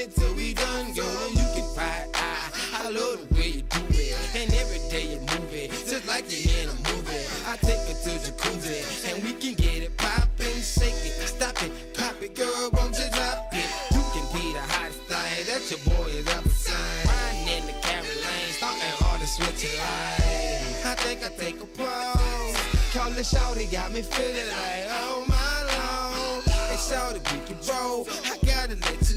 money 0.00 0.12
till 0.14 0.34
we 0.34 0.54
done, 0.54 0.92
girl. 0.92 1.30
You 1.30 1.46
can 1.54 1.76
ride. 1.76 2.08
I, 2.14 2.84
I 2.84 2.90
love 2.90 3.28
the 3.28 3.34
way 3.34 3.48
you 3.48 3.62
do 3.62 3.80
it, 3.90 4.16
and 4.34 4.52
every 4.54 4.78
day 4.90 5.14
you 5.14 5.20
move 5.20 5.52
it, 5.52 5.70
just 5.70 6.06
like 6.06 6.24
you're 6.28 6.62
in 6.62 6.68
a 6.68 6.74
movie. 6.88 7.24
I 7.46 7.56
take 7.56 7.80
her 7.88 7.96
to 8.04 8.10
jacuzzi, 8.24 9.12
and 9.12 9.22
we 9.22 9.32
can 9.32 9.54
get 9.54 9.82
it 9.82 9.96
poppin', 9.96 10.60
shake 10.62 10.94
it, 11.04 11.12
stop 11.26 11.62
it, 11.62 11.72
pop 11.94 12.16
it, 12.22 12.34
girl. 12.34 12.70
Won't 12.72 12.96
you 12.98 13.08
drop 13.12 13.48
it? 13.52 13.68
You 13.92 14.02
can 14.12 14.26
be 14.32 14.52
the 14.52 14.60
hottest 14.60 15.00
thing 15.08 15.44
that 15.48 15.62
your 15.70 15.80
boy 15.84 16.10
has 16.10 16.28
ever 16.28 16.48
seen. 16.48 16.74
Riding 17.06 17.48
in 17.56 17.66
the 17.66 17.76
Carolines, 17.84 18.56
starting 18.56 18.94
hard 19.00 19.20
to 19.20 19.26
switch 19.26 19.64
your 19.64 19.76
life. 19.80 20.86
I 20.86 20.94
think 20.94 21.24
I 21.24 21.28
take 21.36 21.60
a 21.60 21.66
pause. 21.66 22.56
Call 22.94 23.10
the 23.10 23.22
shawty, 23.22 23.70
got 23.70 23.92
me 23.92 24.02
feeling 24.02 24.48
like, 24.48 24.86
oh 25.02 25.24
my 25.28 25.56
lord. 25.70 26.44
Hey, 26.70 26.76
shawty, 26.76 27.20
we 27.32 27.38
can 27.46 27.58
roll. 27.68 28.06
I 28.24 28.39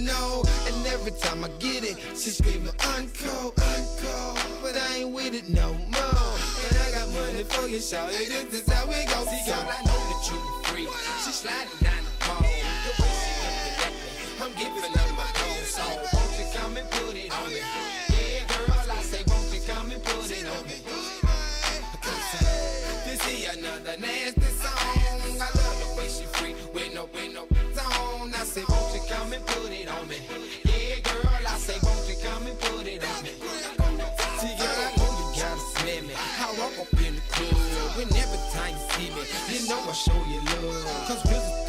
And 0.10 0.86
every 0.88 1.12
time 1.12 1.44
I 1.46 1.50
get 1.60 1.84
it, 1.84 1.98
she 2.10 2.32
screaming 2.32 2.74
uncle, 2.98 3.54
uncle. 3.56 4.38
But 4.62 4.76
I 4.76 4.98
ain't 4.98 5.14
with 5.14 5.34
it 5.34 5.48
no 5.50 5.74
more. 5.74 6.34
And 6.68 6.78
I 6.78 6.92
got 6.92 7.08
money 7.14 7.44
for 7.44 7.68
you, 7.68 7.78
shawty. 7.78 8.28
This 8.52 8.68
is 8.68 8.74
how 8.74 8.86
we 8.86 9.06
go. 9.06 9.24
See, 9.24 9.50
girl, 9.50 9.64
I 9.64 9.80
know 9.86 10.02
that 10.10 10.30
you're 10.30 10.64
free. 10.64 10.88
She 11.24 11.32
sliding 11.32 11.80
down 11.82 12.04
the 12.04 12.12
pole. 12.20 12.42
The 12.42 13.04
way 13.04 13.24
she 14.28 14.44
I'm 14.44 14.52
giving 14.56 15.00
up 15.00 15.03
know 39.74 39.90
I 39.90 39.94
show 39.94 40.14
you 40.28 40.40
love. 40.42 41.08
Cause 41.08 41.24
we'll 41.26 41.63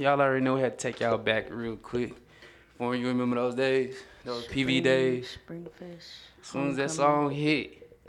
Y'all, 0.00 0.18
already 0.18 0.42
know 0.42 0.54
we 0.54 0.62
had 0.62 0.78
to 0.78 0.82
take 0.82 0.98
y'all 1.00 1.18
back 1.18 1.48
real 1.50 1.76
quick. 1.76 2.14
For 2.78 2.96
you 2.96 3.08
remember 3.08 3.36
those 3.36 3.54
days, 3.54 3.98
those 4.24 4.46
PV 4.48 4.82
days. 4.82 5.36
Springfest. 5.46 6.08
As 6.40 6.46
soon 6.46 6.70
as 6.70 6.76
that 6.76 6.90
song 6.90 7.30
hit, 7.30 7.86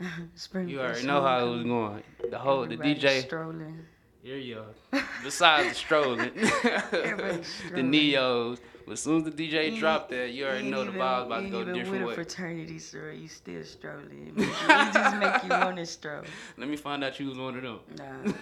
you 0.66 0.80
already 0.80 1.06
know 1.06 1.20
how 1.20 1.44
it 1.44 1.50
was 1.50 1.64
going. 1.64 2.02
The 2.30 2.38
whole, 2.38 2.66
the 2.66 2.78
DJ. 2.78 3.20
Strolling. 3.20 3.84
Here 4.22 4.36
you 4.36 4.60
are. 4.92 5.02
Besides 5.24 5.70
the 5.70 5.74
strolling, 5.74 6.18
the 6.34 7.42
neos. 7.74 8.58
But 8.84 8.92
as 8.92 9.00
soon 9.00 9.18
as 9.18 9.24
the 9.24 9.30
DJ 9.30 9.72
You 9.72 9.78
dropped 9.80 10.10
that, 10.10 10.32
you 10.32 10.44
already 10.44 10.62
ain't 10.64 10.70
know 10.70 10.82
the 10.84 10.88
even- 10.90 11.00
vibe's 11.00 11.26
about 11.26 11.36
to 11.38 11.42
ain't 11.42 11.50
go 11.52 11.58
a 11.58 11.62
even 11.62 11.74
different 11.74 12.06
with 12.06 12.16
way. 12.16 12.22
a 12.22 12.24
fraternity, 12.26 12.78
sir. 12.80 13.12
You 13.12 13.28
still 13.28 13.62
strolling. 13.64 14.32
It, 14.36 14.40
you, 14.40 14.50
it 14.50 14.92
just 14.92 15.16
make 15.16 15.42
you 15.44 15.48
want 15.50 15.76
to 15.76 15.86
stroll. 15.86 16.22
Let 16.58 16.68
me 16.68 16.76
find 16.76 17.04
out 17.04 17.18
you 17.20 17.28
was 17.28 17.38
one 17.38 17.56
of 17.56 17.62
them. 17.62 17.78
Nah, 17.96 18.32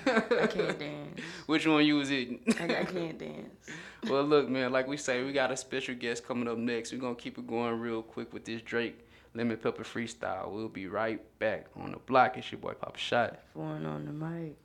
I 0.41 0.47
can't 0.47 0.79
dance. 0.79 1.21
Which 1.47 1.67
one 1.67 1.85
you 1.85 1.97
was 1.97 2.11
eating? 2.11 2.41
I, 2.59 2.65
I 2.65 2.85
can't 2.85 3.19
dance. 3.19 3.69
well, 4.09 4.23
look, 4.23 4.49
man, 4.49 4.73
like 4.73 4.87
we 4.87 4.97
say, 4.97 5.23
we 5.25 5.33
got 5.33 5.51
a 5.51 5.57
special 5.59 5.95
guest 5.95 6.27
coming 6.27 6.49
up 6.49 6.57
next. 6.59 6.93
We're 6.93 7.01
going 7.01 7.17
to 7.17 7.23
keep 7.23 7.37
it 7.39 7.47
going 7.47 7.79
real 7.79 8.03
quick 8.03 8.33
with 8.33 8.47
this 8.47 8.63
Drake 8.63 8.99
Lemon 9.35 9.59
Pepper 9.59 9.85
freestyle. 9.85 10.51
We'll 10.51 10.69
be 10.69 10.87
right 10.89 11.21
back 11.39 11.67
on 11.77 11.91
the 11.93 11.99
block. 11.99 12.39
It's 12.39 12.51
your 12.51 12.61
boy 12.63 12.73
Papa 12.73 12.99
Shot. 12.99 13.41
Foreign 13.55 13.85
on 13.85 14.07
the 14.07 14.13
mic. 14.13 14.57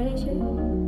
Pressure. 0.00 0.79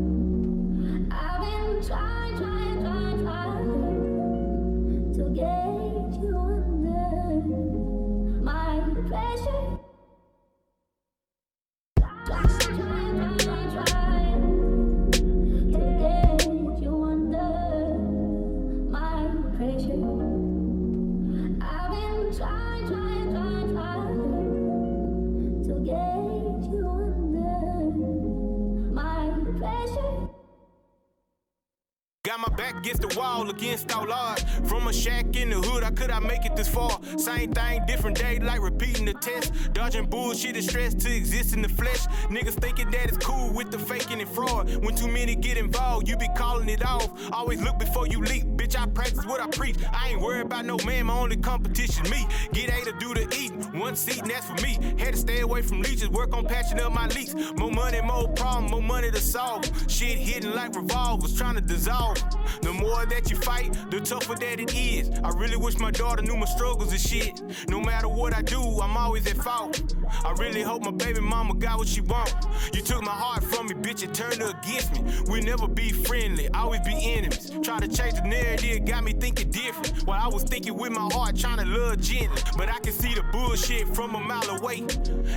Back 32.73 32.85
against 32.85 33.03
the 33.03 33.19
wall 33.19 33.49
against 33.51 33.95
all 33.95 34.11
odds. 34.13 34.45
From 34.65 34.89
a 34.89 34.93
shack 34.93 35.37
in 35.37 35.51
the 35.51 35.57
hood, 35.57 35.83
how 35.83 35.91
could 35.91 36.11
I 36.11 36.21
make 36.21 36.45
it 36.45 36.57
this 36.57 36.69
far? 36.69 36.99
Same 37.17 37.53
thing, 37.53 37.83
different 37.87 38.19
day, 38.19 38.39
like 38.39 38.61
repeating 38.61 39.05
the 39.05 39.15
test. 39.15 39.53
Dodging 39.73 40.07
bullshit 40.07 40.57
and 40.57 40.65
stress 40.65 40.95
to 40.95 41.15
exist 41.15 41.55
in 41.55 41.63
the 41.63 41.69
flesh. 41.69 42.07
Niggas 42.29 42.55
thinking 42.55 42.91
that 42.91 43.07
it's 43.07 43.19
cool 43.19 43.53
with 43.53 43.71
the 43.71 43.79
faking 43.79 44.21
and 44.21 44.31
fraud. 44.31 44.75
When 44.85 44.95
too 44.95 45.09
many 45.09 45.35
get 45.35 45.57
involved, 45.57 46.09
you 46.09 46.17
be 46.17 46.29
calling 46.37 46.69
it 46.69 46.85
off. 46.85 47.11
Always 47.33 47.61
look 47.63 47.79
before 47.79 48.07
you 48.07 48.21
leap. 48.21 48.45
Bitch, 48.57 48.79
I 48.79 48.87
practice 48.87 49.25
what 49.27 49.41
I 49.41 49.49
preach. 49.49 49.77
I 49.93 50.11
ain't 50.11 50.21
worried 50.21 50.47
about 50.47 50.65
no 50.65 50.79
man, 50.85 51.07
my 51.07 51.19
only 51.19 51.37
competition 51.37 52.09
me. 52.11 52.27
Get 52.53 52.71
A 52.71 52.85
to 52.85 52.93
do 52.99 53.15
the 53.15 53.27
eat, 53.37 53.53
one 53.75 53.97
seat 53.97 54.19
and 54.19 54.31
that's 54.31 54.47
for 54.47 54.67
me. 54.67 54.79
Had 54.99 55.15
to 55.15 55.17
stay 55.17 55.41
away 55.41 55.63
from 55.63 55.83
leeches, 55.83 56.09
work 56.09 56.37
on 56.37 56.47
patching 56.47 56.81
up 56.81 56.93
my 56.93 57.07
leaks. 57.09 57.35
More 57.57 57.71
money, 57.71 58.01
more 58.03 58.29
problem, 58.29 58.71
more 58.71 58.83
money 58.83 59.11
to 59.11 59.21
solve. 59.21 59.65
Shit 59.91 60.19
hitting 60.19 60.53
like 60.53 60.75
revolvers, 60.75 61.37
trying 61.37 61.57
to 61.57 61.61
dissolve. 61.61 62.19
The 62.63 62.73
more 62.73 63.05
that 63.07 63.29
you 63.29 63.37
fight, 63.37 63.77
the 63.91 64.01
tougher 64.01 64.35
that 64.37 64.61
it 64.61 64.75
is. 64.75 65.11
I 65.25 65.31
really 65.31 65.57
wish 65.57 65.79
my 65.79 65.91
daughter 65.91 66.23
knew 66.23 66.37
my 66.37 66.47
struggles 66.47 66.93
and 66.93 67.01
shit. 67.01 67.43
No 67.69 67.81
matter 67.81 68.09
what 68.09 68.35
I 68.35 68.43
do, 68.43 68.61
I'm 68.81 68.97
always 68.97 69.27
at 69.27 69.37
fault. 69.37 69.95
I 70.25 70.33
really 70.33 70.63
hope 70.63 70.85
my 70.85 70.93
baby 70.93 71.21
mama 71.21 71.55
got 71.55 71.79
what 71.79 71.89
she 71.89 72.01
want. 72.03 72.33
You 72.73 72.83
took 72.83 73.03
my 73.03 73.13
heart 73.13 73.43
from 73.43 73.67
me, 73.67 73.75
bitch, 73.75 74.05
and 74.05 74.15
turned 74.15 74.41
it 74.41 74.55
against 74.63 74.93
me. 74.93 75.03
We 75.29 75.41
never 75.41 75.67
be 75.67 75.91
friendly, 75.91 76.49
always 76.51 76.81
be 76.83 76.95
enemies. 76.95 77.51
Try 77.63 77.81
to 77.81 77.89
change 77.89 78.15
the 78.15 78.29
narrative, 78.29 78.85
got 78.85 79.03
me 79.03 79.13
thinking 79.13 79.51
different. 79.51 80.07
While 80.07 80.21
I 80.21 80.29
was 80.29 80.45
thinking 80.45 80.77
with 80.77 80.93
my 80.93 81.09
heart, 81.13 81.37
trying 81.37 81.59
to 81.59 81.67
love 81.67 82.01
gently. 82.01 82.43
But 82.57 82.69
I 82.69 82.79
can 82.79 82.93
see 82.93 83.15
the 83.15 83.25
bullshit 83.33 83.89
from 83.89 84.15
a 84.15 84.21
mile 84.21 84.49
away. 84.51 84.85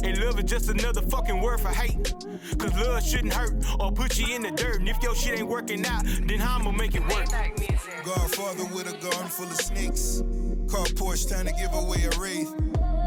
And 0.04 0.18
love 0.24 0.38
is 0.40 0.46
just 0.46 0.70
another 0.70 1.02
fucking 1.02 1.42
word 1.42 1.60
for 1.60 1.70
hate. 1.70 2.14
Cause 2.60 2.74
love 2.76 3.04
shouldn't 3.04 3.34
hurt 3.34 3.54
or 3.80 3.92
put 3.92 4.20
you 4.20 4.36
in 4.36 4.44
the 4.44 4.52
dirt. 4.52 4.80
And 4.80 4.90
if 4.90 5.02
your 5.02 5.16
shit 5.16 5.40
ain't 5.40 5.48
working 5.48 5.86
out, 5.86 6.04
then 6.06 6.42
I'ma 6.42 6.72
make 6.72 6.94
it 6.96 7.02
work? 7.02 7.15
Godfather 8.06 8.66
with 8.76 8.88
a 8.88 8.98
garden 9.02 9.28
full 9.30 9.46
of 9.46 9.58
snakes. 9.58 10.22
Car 10.70 10.86
Porsche 10.94 11.28
trying 11.28 11.46
to 11.46 11.54
give 11.54 11.74
away 11.74 12.04
a 12.04 12.20
wraith. 12.20 12.54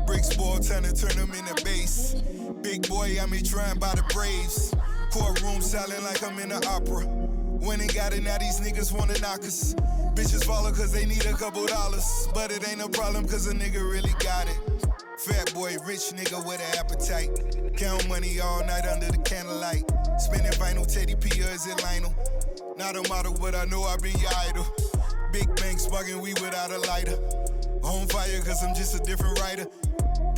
Bricks 0.06 0.34
ball 0.36 0.58
trying 0.58 0.84
to 0.84 0.94
turn 0.94 1.16
them 1.16 1.30
into 1.34 1.64
base. 1.64 2.14
Big 2.62 2.88
boy, 2.88 3.16
I 3.20 3.26
me 3.26 3.42
trying 3.42 3.78
by 3.78 3.94
the 3.94 4.02
Braves. 4.12 4.74
Courtroom 5.12 5.60
silent 5.60 6.02
like 6.02 6.22
I'm 6.22 6.38
in 6.38 6.50
an 6.50 6.64
opera. 6.66 7.04
When 7.04 7.78
they 7.78 7.86
got 7.88 8.12
it, 8.12 8.22
now 8.22 8.38
these 8.38 8.60
niggas 8.60 8.96
wanna 8.96 9.18
knock 9.20 9.40
us. 9.40 9.74
Bitches 10.14 10.44
follow 10.44 10.72
cause 10.72 10.92
they 10.92 11.06
need 11.06 11.24
a 11.26 11.34
couple 11.34 11.66
dollars. 11.66 12.28
But 12.32 12.50
it 12.50 12.68
ain't 12.68 12.80
a 12.80 12.88
problem 12.88 13.28
cause 13.28 13.46
a 13.46 13.54
nigga 13.54 13.82
really 13.88 14.14
got 14.20 14.48
it. 14.48 14.58
Fat 15.18 15.52
boy, 15.52 15.76
rich 15.84 16.12
nigga 16.14 16.44
with 16.46 16.60
an 16.60 16.78
appetite. 16.78 17.76
Count 17.76 18.08
money 18.08 18.40
all 18.40 18.60
night 18.64 18.86
under 18.86 19.06
the 19.06 19.18
candlelight. 19.18 19.84
Spinning 20.18 20.52
vinyl, 20.52 20.86
Teddy 20.86 21.14
P 21.14 21.42
or 21.42 21.50
is 21.50 21.66
it 21.66 21.82
Lionel? 21.82 22.14
Not 22.78 22.94
a 22.94 23.08
model, 23.08 23.34
but 23.40 23.56
I 23.56 23.64
know 23.64 23.82
I 23.82 23.96
your 24.20 24.30
idol. 24.48 24.64
Big 25.32 25.52
bank 25.56 25.80
sparking 25.80 26.20
we 26.20 26.32
without 26.34 26.70
a 26.70 26.78
lighter. 26.78 27.18
On 27.82 28.06
fire, 28.06 28.40
cause 28.42 28.62
I'm 28.62 28.72
just 28.72 28.94
a 28.94 29.00
different 29.00 29.36
writer. 29.40 29.66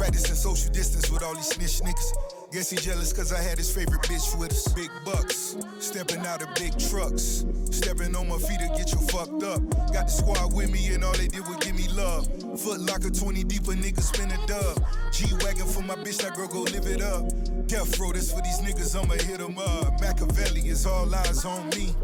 Practicing 0.01 0.35
social 0.35 0.73
distance 0.73 1.11
with 1.11 1.23
all 1.23 1.35
these 1.35 1.49
snitch 1.49 1.83
niggas. 1.83 2.15
Guess 2.51 2.71
he 2.71 2.77
jealous 2.79 3.13
cause 3.13 3.35
I 3.35 3.43
had 3.43 3.59
his 3.59 3.71
favorite 3.71 4.01
bitch 4.01 4.35
with 4.41 4.51
us. 4.51 4.67
Big 4.73 4.91
bucks, 5.05 5.59
stepping 5.79 6.25
out 6.25 6.41
of 6.41 6.49
big 6.55 6.73
trucks. 6.79 7.45
Stepping 7.71 8.17
on 8.17 8.31
my 8.31 8.39
feet 8.39 8.61
to 8.61 8.69
get 8.69 8.93
you 8.93 8.99
fucked 9.09 9.43
up. 9.43 9.61
Got 9.93 10.07
the 10.07 10.11
squad 10.11 10.55
with 10.55 10.73
me 10.73 10.95
and 10.95 11.05
all 11.05 11.13
they 11.13 11.29
did 11.29 11.47
was 11.47 11.59
give 11.59 11.77
me 11.77 11.87
love. 11.89 12.27
Foot 12.59 12.81
locker 12.81 13.11
20 13.11 13.45
deep, 13.45 13.69
a 13.69 13.73
nigga 13.77 14.01
spin 14.01 14.31
a 14.31 14.47
dub. 14.47 14.83
G-Wagon 15.13 15.67
for 15.67 15.83
my 15.83 15.97
bitch, 15.97 16.23
that 16.23 16.35
girl 16.35 16.49
go 16.49 16.63
live 16.63 16.87
it 16.87 17.03
up. 17.03 17.29
Death 17.67 18.01
row, 18.01 18.11
this 18.11 18.33
for 18.33 18.41
these 18.41 18.61
niggas, 18.61 18.97
I'ma 18.97 19.21
hit 19.21 19.43
'em 19.43 19.59
up. 19.59 20.01
Machiavelli 20.01 20.67
is 20.67 20.87
all 20.87 21.15
eyes 21.15 21.45
on 21.45 21.69
me. 21.77 21.95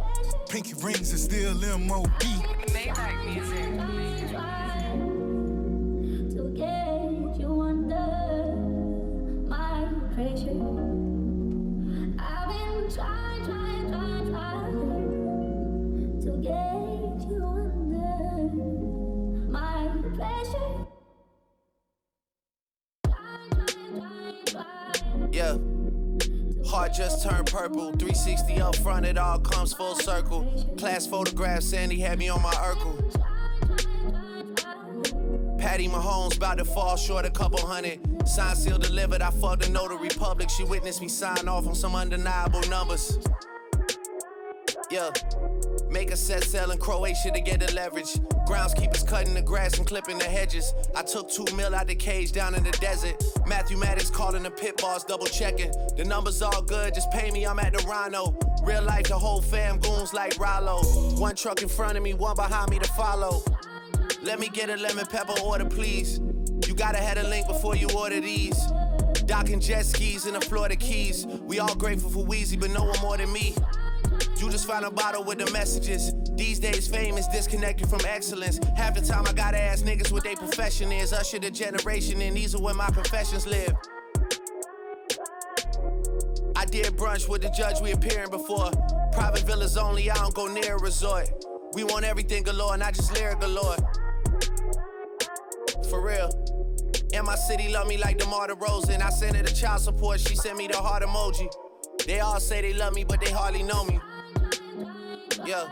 Pinky 0.50 0.74
rings 0.84 1.14
are 1.14 1.16
still 1.16 1.64
M.O.B. 1.64 2.26
To 2.66 3.95
Yeah. 25.32 25.58
Heart 26.66 26.94
just 26.94 27.22
turned 27.22 27.46
purple. 27.46 27.92
360 27.92 28.60
up 28.60 28.76
front, 28.76 29.06
it 29.06 29.18
all 29.18 29.38
comes 29.38 29.72
full 29.72 29.94
circle. 29.94 30.44
Class 30.78 31.06
photograph, 31.06 31.62
Sandy 31.62 32.00
had 32.00 32.18
me 32.18 32.28
on 32.28 32.42
my 32.42 32.52
Urkel. 32.52 33.25
Patty 35.66 35.88
Mahomes 35.88 36.36
about 36.36 36.58
to 36.58 36.64
fall 36.64 36.96
short 36.96 37.26
a 37.26 37.30
couple 37.30 37.58
hundred. 37.58 37.98
Sign 38.24 38.54
seal 38.54 38.78
delivered, 38.78 39.20
I 39.20 39.30
fucked 39.30 39.64
the 39.64 39.70
notary 39.70 40.10
public. 40.10 40.48
She 40.48 40.62
witnessed 40.62 41.00
me 41.00 41.08
sign 41.08 41.48
off 41.48 41.66
on 41.66 41.74
some 41.74 41.96
undeniable 41.96 42.60
numbers. 42.70 43.18
Yeah. 44.92 45.10
Make 45.90 46.12
a 46.12 46.16
set 46.16 46.44
sell 46.44 46.70
in 46.70 46.78
Croatia 46.78 47.32
to 47.32 47.40
get 47.40 47.58
the 47.58 47.74
leverage. 47.74 48.12
Groundskeepers 48.46 49.04
cutting 49.08 49.34
the 49.34 49.42
grass 49.42 49.76
and 49.76 49.84
clipping 49.84 50.18
the 50.18 50.24
hedges. 50.26 50.72
I 50.94 51.02
took 51.02 51.28
two 51.28 51.44
mil 51.56 51.74
out 51.74 51.88
the 51.88 51.96
cage 51.96 52.30
down 52.30 52.54
in 52.54 52.62
the 52.62 52.70
desert. 52.70 53.20
Matthew 53.48 53.76
Maddox 53.76 54.08
calling 54.08 54.44
the 54.44 54.52
pit 54.52 54.76
boss, 54.76 55.02
double 55.02 55.26
checking. 55.26 55.72
The 55.96 56.04
numbers 56.04 56.42
all 56.42 56.62
good, 56.62 56.94
just 56.94 57.10
pay 57.10 57.32
me, 57.32 57.44
I'm 57.44 57.58
at 57.58 57.72
the 57.72 57.84
Rhino. 57.88 58.38
Real 58.62 58.84
life, 58.84 59.08
the 59.08 59.18
whole 59.18 59.42
fam 59.42 59.80
goons 59.80 60.14
like 60.14 60.38
Rollo. 60.38 60.84
One 61.18 61.34
truck 61.34 61.60
in 61.60 61.68
front 61.68 61.96
of 61.96 62.04
me, 62.04 62.14
one 62.14 62.36
behind 62.36 62.70
me 62.70 62.78
to 62.78 62.88
follow. 62.92 63.42
Let 64.26 64.40
me 64.40 64.48
get 64.48 64.70
a 64.70 64.76
lemon 64.76 65.06
pepper 65.06 65.38
order, 65.40 65.64
please. 65.64 66.18
You 66.66 66.74
gotta 66.74 66.98
have 66.98 67.16
a 67.16 67.22
link 67.28 67.46
before 67.46 67.76
you 67.76 67.88
order 67.96 68.18
these. 68.18 68.60
Docking 69.26 69.60
jet 69.60 69.86
skis 69.86 70.26
in 70.26 70.34
the 70.34 70.40
Florida 70.40 70.74
Keys. 70.74 71.26
We 71.42 71.60
all 71.60 71.76
grateful 71.76 72.10
for 72.10 72.24
Wheezy, 72.24 72.56
but 72.56 72.70
no 72.70 72.82
one 72.82 72.98
more 73.00 73.16
than 73.16 73.32
me. 73.32 73.54
You 74.38 74.50
just 74.50 74.66
found 74.66 74.84
a 74.84 74.90
bottle 74.90 75.22
with 75.22 75.38
the 75.38 75.48
messages. 75.52 76.12
These 76.34 76.58
days, 76.58 76.88
fame 76.88 77.16
is 77.18 77.28
disconnected 77.28 77.88
from 77.88 78.00
excellence. 78.04 78.58
Half 78.76 78.96
the 78.96 79.00
time, 79.00 79.28
I 79.28 79.32
gotta 79.32 79.62
ask 79.62 79.84
niggas 79.84 80.10
what 80.10 80.24
their 80.24 80.34
profession 80.34 80.90
is. 80.90 81.12
Usher 81.12 81.38
the 81.38 81.52
generation, 81.52 82.20
and 82.20 82.36
these 82.36 82.52
are 82.56 82.60
where 82.60 82.74
my 82.74 82.90
professions 82.90 83.46
live. 83.46 83.76
I 86.56 86.64
did 86.64 86.96
brunch 86.96 87.28
with 87.28 87.42
the 87.42 87.50
judge 87.56 87.80
we 87.80 87.92
appearing 87.92 88.30
before. 88.30 88.72
Private 89.12 89.46
villas 89.46 89.76
only, 89.76 90.10
I 90.10 90.16
don't 90.16 90.34
go 90.34 90.52
near 90.52 90.74
a 90.74 90.80
resort. 90.80 91.30
We 91.74 91.84
want 91.84 92.04
everything 92.04 92.42
galore, 92.42 92.76
not 92.76 92.94
just 92.94 93.14
lyric 93.14 93.38
galore. 93.38 93.76
For 95.88 96.00
real. 96.00 96.30
And 97.14 97.24
my 97.26 97.36
city 97.36 97.68
love 97.72 97.86
me 97.86 97.96
like 97.96 98.18
DeMar 98.18 98.48
DeRozan. 98.48 99.00
I 99.00 99.10
sent 99.10 99.36
her 99.36 99.42
the 99.42 99.50
child 99.50 99.80
support, 99.80 100.20
she 100.20 100.34
sent 100.34 100.58
me 100.58 100.66
the 100.66 100.76
heart 100.76 101.02
emoji. 101.02 101.48
They 102.06 102.20
all 102.20 102.40
say 102.40 102.60
they 102.60 102.72
love 102.72 102.94
me, 102.94 103.04
but 103.04 103.20
they 103.20 103.30
hardly 103.30 103.62
know 103.62 103.84
me. 103.84 104.00
Yeah. 105.44 105.68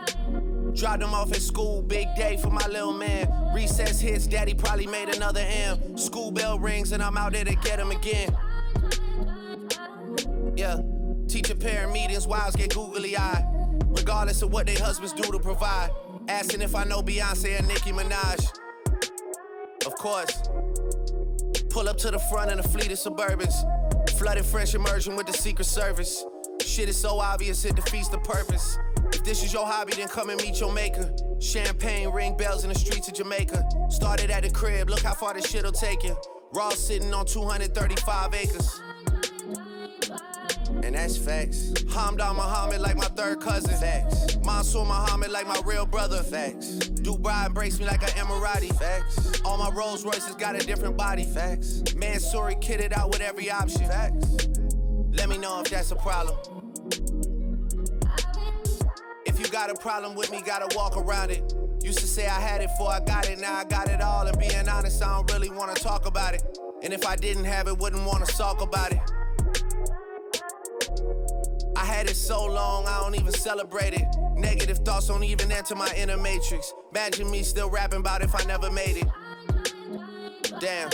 Dropped 0.73 1.01
them 1.01 1.13
off 1.13 1.31
at 1.31 1.41
school, 1.41 1.81
big 1.81 2.07
day 2.15 2.37
for 2.37 2.49
my 2.49 2.65
little 2.67 2.93
man. 2.93 3.29
Recess 3.53 3.99
hits, 3.99 4.27
daddy 4.27 4.53
probably 4.53 4.87
made 4.87 5.09
another 5.09 5.41
M. 5.41 5.97
School 5.97 6.31
bell 6.31 6.59
rings, 6.59 6.91
and 6.91 7.03
I'm 7.03 7.17
out 7.17 7.33
there 7.33 7.45
to 7.45 7.55
get 7.55 7.79
him 7.79 7.91
again. 7.91 8.35
Yeah. 10.55 10.81
Teacher 11.27 11.55
parent 11.55 11.91
meetings, 11.91 12.25
wives 12.25 12.55
get 12.55 12.73
googly 12.73 13.17
eyed. 13.17 13.43
Regardless 13.87 14.41
of 14.41 14.51
what 14.51 14.67
their 14.67 14.79
husbands 14.79 15.13
do 15.13 15.29
to 15.31 15.39
provide. 15.39 15.91
Asking 16.27 16.61
if 16.61 16.75
I 16.75 16.85
know 16.85 17.01
Beyonce 17.01 17.57
and 17.57 17.67
Nicki 17.67 17.91
Minaj. 17.91 18.64
Course. 20.05 20.43
Pull 21.71 21.89
up 21.89 21.97
to 21.97 22.11
the 22.11 22.19
front 22.29 22.51
in 22.51 22.59
a 22.59 22.63
fleet 22.63 22.91
of 22.91 22.99
Suburbans. 22.99 23.55
Flooded 24.19 24.45
French 24.45 24.75
immersion 24.75 25.15
with 25.15 25.25
the 25.25 25.33
Secret 25.33 25.65
Service. 25.65 26.23
Shit 26.63 26.89
is 26.89 26.95
so 26.95 27.19
obvious, 27.19 27.65
it 27.65 27.75
defeats 27.75 28.09
the 28.09 28.19
purpose. 28.19 28.77
If 29.13 29.23
this 29.23 29.43
is 29.43 29.51
your 29.51 29.65
hobby, 29.65 29.93
then 29.95 30.07
come 30.07 30.29
and 30.29 30.39
meet 30.39 30.59
your 30.59 30.71
maker. 30.71 31.11
Champagne, 31.41 32.09
ring 32.09 32.37
bells 32.37 32.63
in 32.63 32.69
the 32.69 32.77
streets 32.77 33.07
of 33.07 33.15
Jamaica. 33.15 33.67
Started 33.89 34.29
at 34.29 34.43
the 34.43 34.51
crib, 34.51 34.91
look 34.91 35.01
how 35.01 35.15
far 35.15 35.33
this 35.33 35.49
shit'll 35.49 35.71
take 35.71 36.03
you. 36.03 36.15
Raw 36.53 36.69
sitting 36.69 37.11
on 37.11 37.25
235 37.25 38.35
acres. 38.35 38.81
And 40.83 40.95
that's 40.95 41.17
facts. 41.17 41.71
Hamdan 41.87 42.35
Muhammad 42.35 42.81
like 42.81 42.97
my 42.97 43.07
third 43.07 43.39
cousin. 43.41 43.73
Facts. 43.75 44.37
Mansour 44.43 44.85
Muhammad 44.85 45.31
like 45.31 45.47
my 45.47 45.59
real 45.65 45.85
brother. 45.85 46.21
Facts. 46.23 46.77
Dubai 47.05 47.47
embrace 47.47 47.79
me 47.79 47.85
like 47.85 48.03
an 48.03 48.09
Emirati. 48.09 48.73
Facts. 48.77 49.41
All 49.43 49.57
my 49.57 49.69
Rolls 49.69 50.03
Royces 50.03 50.35
got 50.35 50.55
a 50.55 50.65
different 50.65 50.97
body. 50.97 51.23
Facts. 51.23 51.81
Mansory 51.95 52.55
kitted 52.61 52.93
out 52.93 53.11
with 53.11 53.21
every 53.21 53.49
option. 53.49 53.85
Facts. 53.87 54.47
Let 55.11 55.29
me 55.29 55.37
know 55.37 55.61
if 55.61 55.69
that's 55.69 55.91
a 55.91 55.95
problem. 55.95 56.37
If 59.25 59.39
you 59.39 59.47
got 59.47 59.69
a 59.69 59.75
problem 59.75 60.15
with 60.15 60.31
me, 60.31 60.41
gotta 60.41 60.75
walk 60.75 60.97
around 60.97 61.31
it. 61.31 61.53
Used 61.83 61.99
to 61.99 62.07
say 62.07 62.25
I 62.25 62.39
had 62.39 62.61
it 62.61 62.69
before 62.69 62.91
I 62.91 62.99
got 62.99 63.29
it, 63.29 63.39
now 63.39 63.53
I 63.55 63.63
got 63.63 63.89
it 63.89 64.01
all. 64.01 64.25
And 64.25 64.37
being 64.39 64.67
honest, 64.67 65.03
I 65.03 65.15
don't 65.15 65.31
really 65.31 65.49
wanna 65.49 65.73
talk 65.73 66.05
about 66.05 66.33
it. 66.33 66.43
And 66.83 66.93
if 66.93 67.05
I 67.05 67.15
didn't 67.15 67.45
have 67.45 67.67
it, 67.67 67.77
wouldn't 67.77 68.05
wanna 68.05 68.25
talk 68.25 68.61
about 68.61 68.91
it. 68.91 68.99
I 71.75 71.83
had 71.83 72.09
it 72.09 72.15
so 72.15 72.45
long, 72.45 72.87
I 72.87 72.99
don't 73.01 73.15
even 73.15 73.33
celebrate 73.33 73.93
it. 73.93 74.05
Negative 74.35 74.77
thoughts 74.79 75.07
don't 75.07 75.23
even 75.23 75.51
enter 75.51 75.75
my 75.75 75.91
inner 75.95 76.17
matrix. 76.17 76.73
Imagine 76.91 77.29
me 77.29 77.43
still 77.43 77.69
rapping 77.69 77.99
about 77.99 78.21
if 78.21 78.33
I 78.33 78.43
never 78.45 78.71
made 78.71 78.97
it. 78.97 79.07
Damn. 80.59 80.89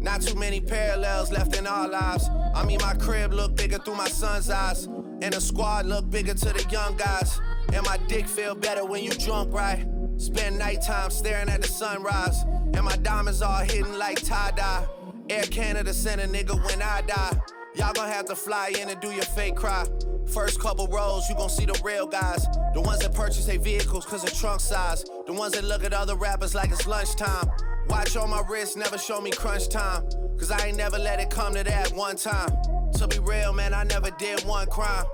Not 0.00 0.22
too 0.22 0.34
many 0.38 0.60
parallels 0.60 1.32
left 1.32 1.56
in 1.56 1.66
our 1.66 1.88
lives. 1.88 2.28
I 2.54 2.64
mean, 2.64 2.78
my 2.82 2.94
crib 2.94 3.32
look 3.32 3.56
bigger 3.56 3.78
through 3.78 3.96
my 3.96 4.08
son's 4.08 4.50
eyes. 4.50 4.84
And 4.84 5.32
the 5.32 5.40
squad 5.40 5.86
look 5.86 6.10
bigger 6.10 6.34
to 6.34 6.52
the 6.52 6.66
young 6.70 6.96
guys. 6.96 7.40
And 7.72 7.84
my 7.86 7.96
dick 8.08 8.26
feel 8.26 8.54
better 8.54 8.84
when 8.84 9.02
you 9.02 9.10
drunk, 9.10 9.52
right? 9.54 9.86
Spend 10.18 10.58
nighttime 10.58 11.10
staring 11.10 11.48
at 11.48 11.62
the 11.62 11.68
sunrise. 11.68 12.42
And 12.74 12.84
my 12.84 12.96
diamonds 12.96 13.42
all 13.42 13.64
hidden 13.64 13.98
like 13.98 14.22
tie-dye. 14.22 14.86
Air 15.30 15.44
Canada 15.44 15.94
sent 15.94 16.20
a 16.20 16.24
nigga 16.24 16.54
when 16.66 16.82
I 16.82 17.00
die. 17.02 17.40
Y'all 17.74 17.92
gon' 17.92 18.08
have 18.08 18.24
to 18.26 18.36
fly 18.36 18.72
in 18.80 18.88
and 18.88 19.00
do 19.00 19.10
your 19.10 19.24
fake 19.24 19.56
cry. 19.56 19.84
First 20.32 20.60
couple 20.60 20.86
rows, 20.86 21.28
you 21.28 21.34
gon' 21.34 21.50
see 21.50 21.66
the 21.66 21.78
real 21.84 22.06
guys. 22.06 22.46
The 22.72 22.80
ones 22.80 23.00
that 23.00 23.14
purchase 23.14 23.46
their 23.46 23.58
vehicles 23.58 24.06
cause 24.06 24.22
of 24.22 24.32
trunk 24.32 24.60
size. 24.60 25.04
The 25.26 25.32
ones 25.32 25.54
that 25.54 25.64
look 25.64 25.82
at 25.82 25.92
other 25.92 26.14
rappers 26.14 26.54
like 26.54 26.70
it's 26.70 26.86
lunchtime. 26.86 27.50
Watch 27.88 28.16
on 28.16 28.30
my 28.30 28.42
wrist, 28.48 28.76
never 28.76 28.96
show 28.96 29.20
me 29.20 29.30
crunch 29.30 29.68
time. 29.68 30.04
Cause 30.38 30.50
I 30.50 30.66
ain't 30.66 30.76
never 30.76 30.98
let 30.98 31.20
it 31.20 31.30
come 31.30 31.54
to 31.54 31.64
that 31.64 31.92
one 31.92 32.16
time. 32.16 32.50
To 32.94 33.08
be 33.08 33.18
real, 33.18 33.52
man, 33.52 33.74
I 33.74 33.84
never 33.84 34.10
did 34.12 34.44
one 34.44 34.66
crime. 34.68 35.06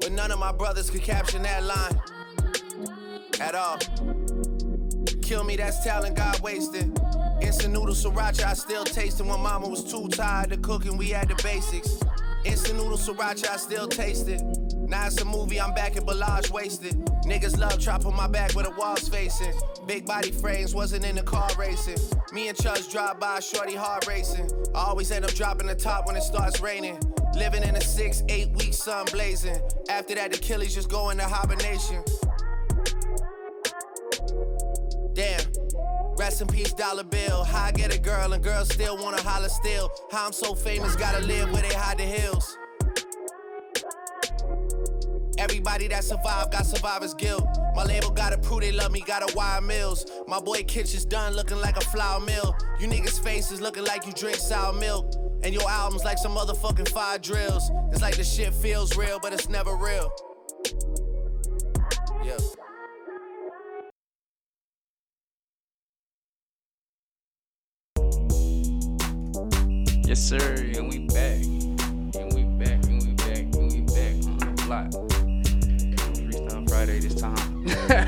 But 0.00 0.12
none 0.12 0.30
of 0.30 0.38
my 0.38 0.52
brothers 0.52 0.90
could 0.90 1.02
caption 1.02 1.42
that 1.42 1.64
line. 1.64 2.00
At 3.40 3.54
all. 3.54 3.78
Kill 5.22 5.44
me, 5.44 5.56
that's 5.56 5.82
talent 5.82 6.16
God 6.16 6.40
wasted. 6.40 7.01
Instant 7.42 7.74
noodle 7.74 7.94
sriracha, 7.94 8.44
I 8.44 8.54
still 8.54 8.84
tasting 8.84 9.26
when 9.26 9.40
mama 9.40 9.68
was 9.68 9.84
too 9.84 10.08
tired 10.08 10.50
to 10.50 10.56
cook 10.56 10.84
and 10.84 10.96
we 10.96 11.08
had 11.08 11.28
the 11.28 11.34
basics. 11.42 11.98
Instant 12.44 12.78
noodle 12.78 12.96
sriracha, 12.96 13.48
I 13.50 13.56
still 13.56 13.88
taste 13.88 14.28
it. 14.28 14.40
Now 14.88 15.06
it's 15.06 15.20
a 15.20 15.24
movie, 15.24 15.60
I'm 15.60 15.74
back 15.74 15.96
at 15.96 16.04
Bellage 16.06 16.50
wasted. 16.50 16.94
Niggas 17.24 17.58
love 17.58 18.06
on 18.06 18.16
my 18.16 18.28
back 18.28 18.54
with 18.54 18.66
the 18.66 18.72
walls 18.72 19.08
facing. 19.08 19.52
Big 19.86 20.06
body 20.06 20.30
frames, 20.30 20.74
wasn't 20.74 21.04
in 21.04 21.16
the 21.16 21.22
car 21.22 21.48
racing. 21.58 21.98
Me 22.32 22.48
and 22.48 22.56
Chubbs 22.56 22.88
drive 22.88 23.18
by, 23.18 23.40
shorty 23.40 23.74
hard 23.74 24.06
racing. 24.06 24.48
I 24.74 24.84
always 24.84 25.10
end 25.10 25.24
up 25.24 25.32
dropping 25.34 25.66
the 25.66 25.74
top 25.74 26.06
when 26.06 26.16
it 26.16 26.22
starts 26.22 26.60
raining. 26.60 26.98
Living 27.34 27.64
in 27.64 27.74
a 27.74 27.80
six, 27.80 28.22
eight 28.28 28.50
week 28.52 28.72
sun 28.72 29.06
blazing. 29.12 29.60
After 29.88 30.14
that, 30.14 30.30
the 30.30 30.38
Achilles 30.38 30.74
just 30.74 30.88
go 30.88 31.10
into 31.10 31.24
hibernation. 31.24 32.04
Damn. 35.14 35.61
Rest 36.18 36.40
in 36.40 36.46
peace, 36.48 36.72
dollar 36.72 37.04
bill. 37.04 37.44
How 37.44 37.64
I 37.64 37.72
get 37.72 37.94
a 37.94 37.98
girl 37.98 38.32
and 38.32 38.42
girls 38.42 38.72
still 38.72 38.96
wanna 39.02 39.20
holler 39.22 39.48
still. 39.48 39.90
How 40.10 40.26
I'm 40.26 40.32
so 40.32 40.54
famous, 40.54 40.94
gotta 40.96 41.24
live 41.24 41.50
where 41.52 41.62
they 41.62 41.74
hide 41.74 41.98
the 41.98 42.04
hills. 42.04 42.58
Everybody 45.38 45.88
that 45.88 46.04
survived 46.04 46.52
got 46.52 46.66
survivor's 46.66 47.14
guilt. 47.14 47.44
My 47.74 47.84
label 47.84 48.10
gotta 48.10 48.38
prove 48.38 48.60
they 48.60 48.72
love 48.72 48.92
me, 48.92 49.02
gotta 49.06 49.34
wire 49.34 49.60
mills. 49.60 50.06
My 50.28 50.38
boy 50.38 50.62
Kitch 50.62 50.94
is 50.94 51.04
done 51.04 51.34
looking 51.34 51.58
like 51.58 51.76
a 51.76 51.80
flour 51.80 52.20
mill. 52.20 52.54
You 52.78 52.86
niggas' 52.86 53.22
faces 53.22 53.60
looking 53.60 53.84
like 53.84 54.06
you 54.06 54.12
drink 54.12 54.36
sour 54.36 54.72
milk. 54.72 55.14
And 55.42 55.52
your 55.52 55.68
albums 55.68 56.04
like 56.04 56.18
some 56.18 56.36
motherfucking 56.36 56.88
fire 56.90 57.18
drills. 57.18 57.70
It's 57.90 58.02
like 58.02 58.16
the 58.16 58.22
shit 58.22 58.54
feels 58.54 58.96
real, 58.96 59.18
but 59.20 59.32
it's 59.32 59.48
never 59.48 59.74
real. 59.74 60.12
Yeah. 62.24 62.36
Yes, 70.12 70.28
sir. 70.28 70.52
And 70.76 70.84
we 70.90 70.98
back. 71.06 71.40
And 71.40 72.28
we 72.34 72.42
back. 72.62 72.84
And 72.84 73.00
we 73.02 73.12
back. 73.14 73.38
And 73.56 73.72
we 73.72 73.80
back 73.80 74.12
on 74.28 74.36
the 74.36 74.44
block. 74.66 74.90
Freestyle 76.12 76.68
Friday 76.68 76.98
this 76.98 77.14
time. 77.14 77.64
I 77.88 78.04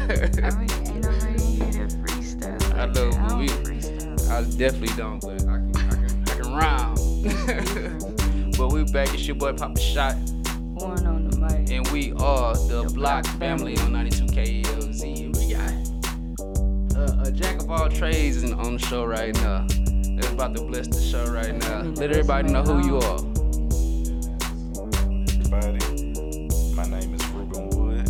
mean, 0.58 0.70
ain't 0.86 1.02
nobody 1.02 1.40
here 1.40 1.72
that 1.72 1.88
freestyle. 2.04 2.60
I 2.74 2.76
know, 2.92 3.08
like 3.08 3.28
that. 3.28 3.38
we- 3.38 3.48
freestyle. 3.48 4.30
I 4.30 4.42
definitely 4.58 4.94
don't, 4.98 5.18
but 5.22 5.32
I 5.32 5.36
can, 5.46 5.76
I 5.76 5.94
can, 5.94 6.24
I 6.28 6.30
can 6.34 6.52
rhyme. 6.52 6.94
but 8.58 8.68
we 8.68 8.84
back. 8.92 9.08
It's 9.14 9.26
your 9.26 9.36
boy 9.36 9.54
Papa 9.54 9.80
Shot. 9.80 10.14
One 10.74 11.06
on 11.06 11.30
the 11.30 11.38
mic. 11.38 11.70
And 11.70 11.88
we 11.88 12.12
are 12.18 12.54
the, 12.54 12.84
Block 12.94 13.24
Family 13.38 13.78
on 13.78 13.92
92 13.94 14.26
KLZ. 14.26 15.34
We 15.38 15.54
got 15.54 15.72
uh, 16.98 17.24
a 17.26 17.32
jack 17.32 17.62
of 17.62 17.70
all 17.70 17.88
trades 17.88 18.44
on 18.44 18.74
the 18.74 18.78
show 18.78 19.06
right 19.06 19.34
now. 19.36 19.66
That's 20.24 20.32
about 20.32 20.56
to 20.56 20.62
bless 20.62 20.88
the 20.88 21.02
show 21.02 21.26
right 21.26 21.54
now. 21.54 21.82
Let 22.00 22.10
everybody 22.10 22.48
know 22.48 22.62
who 22.62 22.78
you 22.87 22.96
are. 22.96 23.18
everybody. 25.28 25.78
My 26.74 26.88
name 26.88 27.12
is 27.12 27.20
Rueben 27.28 27.68
Wood. 27.76 28.08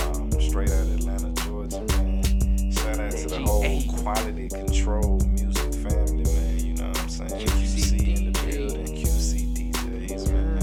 Um, 0.00 0.28
straight 0.40 0.70
out 0.70 0.82
of 0.82 0.94
Atlanta, 0.96 1.30
Georgia, 1.44 1.80
man. 1.98 2.72
Shout 2.72 2.98
out 2.98 3.12
to 3.12 3.28
the 3.28 3.38
whole 3.46 3.80
quality 3.96 4.48
control 4.48 5.20
music 5.30 5.72
family, 5.74 6.24
man. 6.34 6.58
You 6.58 6.74
know 6.74 6.88
what 6.88 7.00
I'm 7.00 7.08
saying? 7.08 7.46
QC 7.46 8.18
in 8.18 8.32
the 8.32 8.38
building, 8.44 8.96
QC 8.96 9.54
DJs, 9.54 10.32
man. 10.32 10.62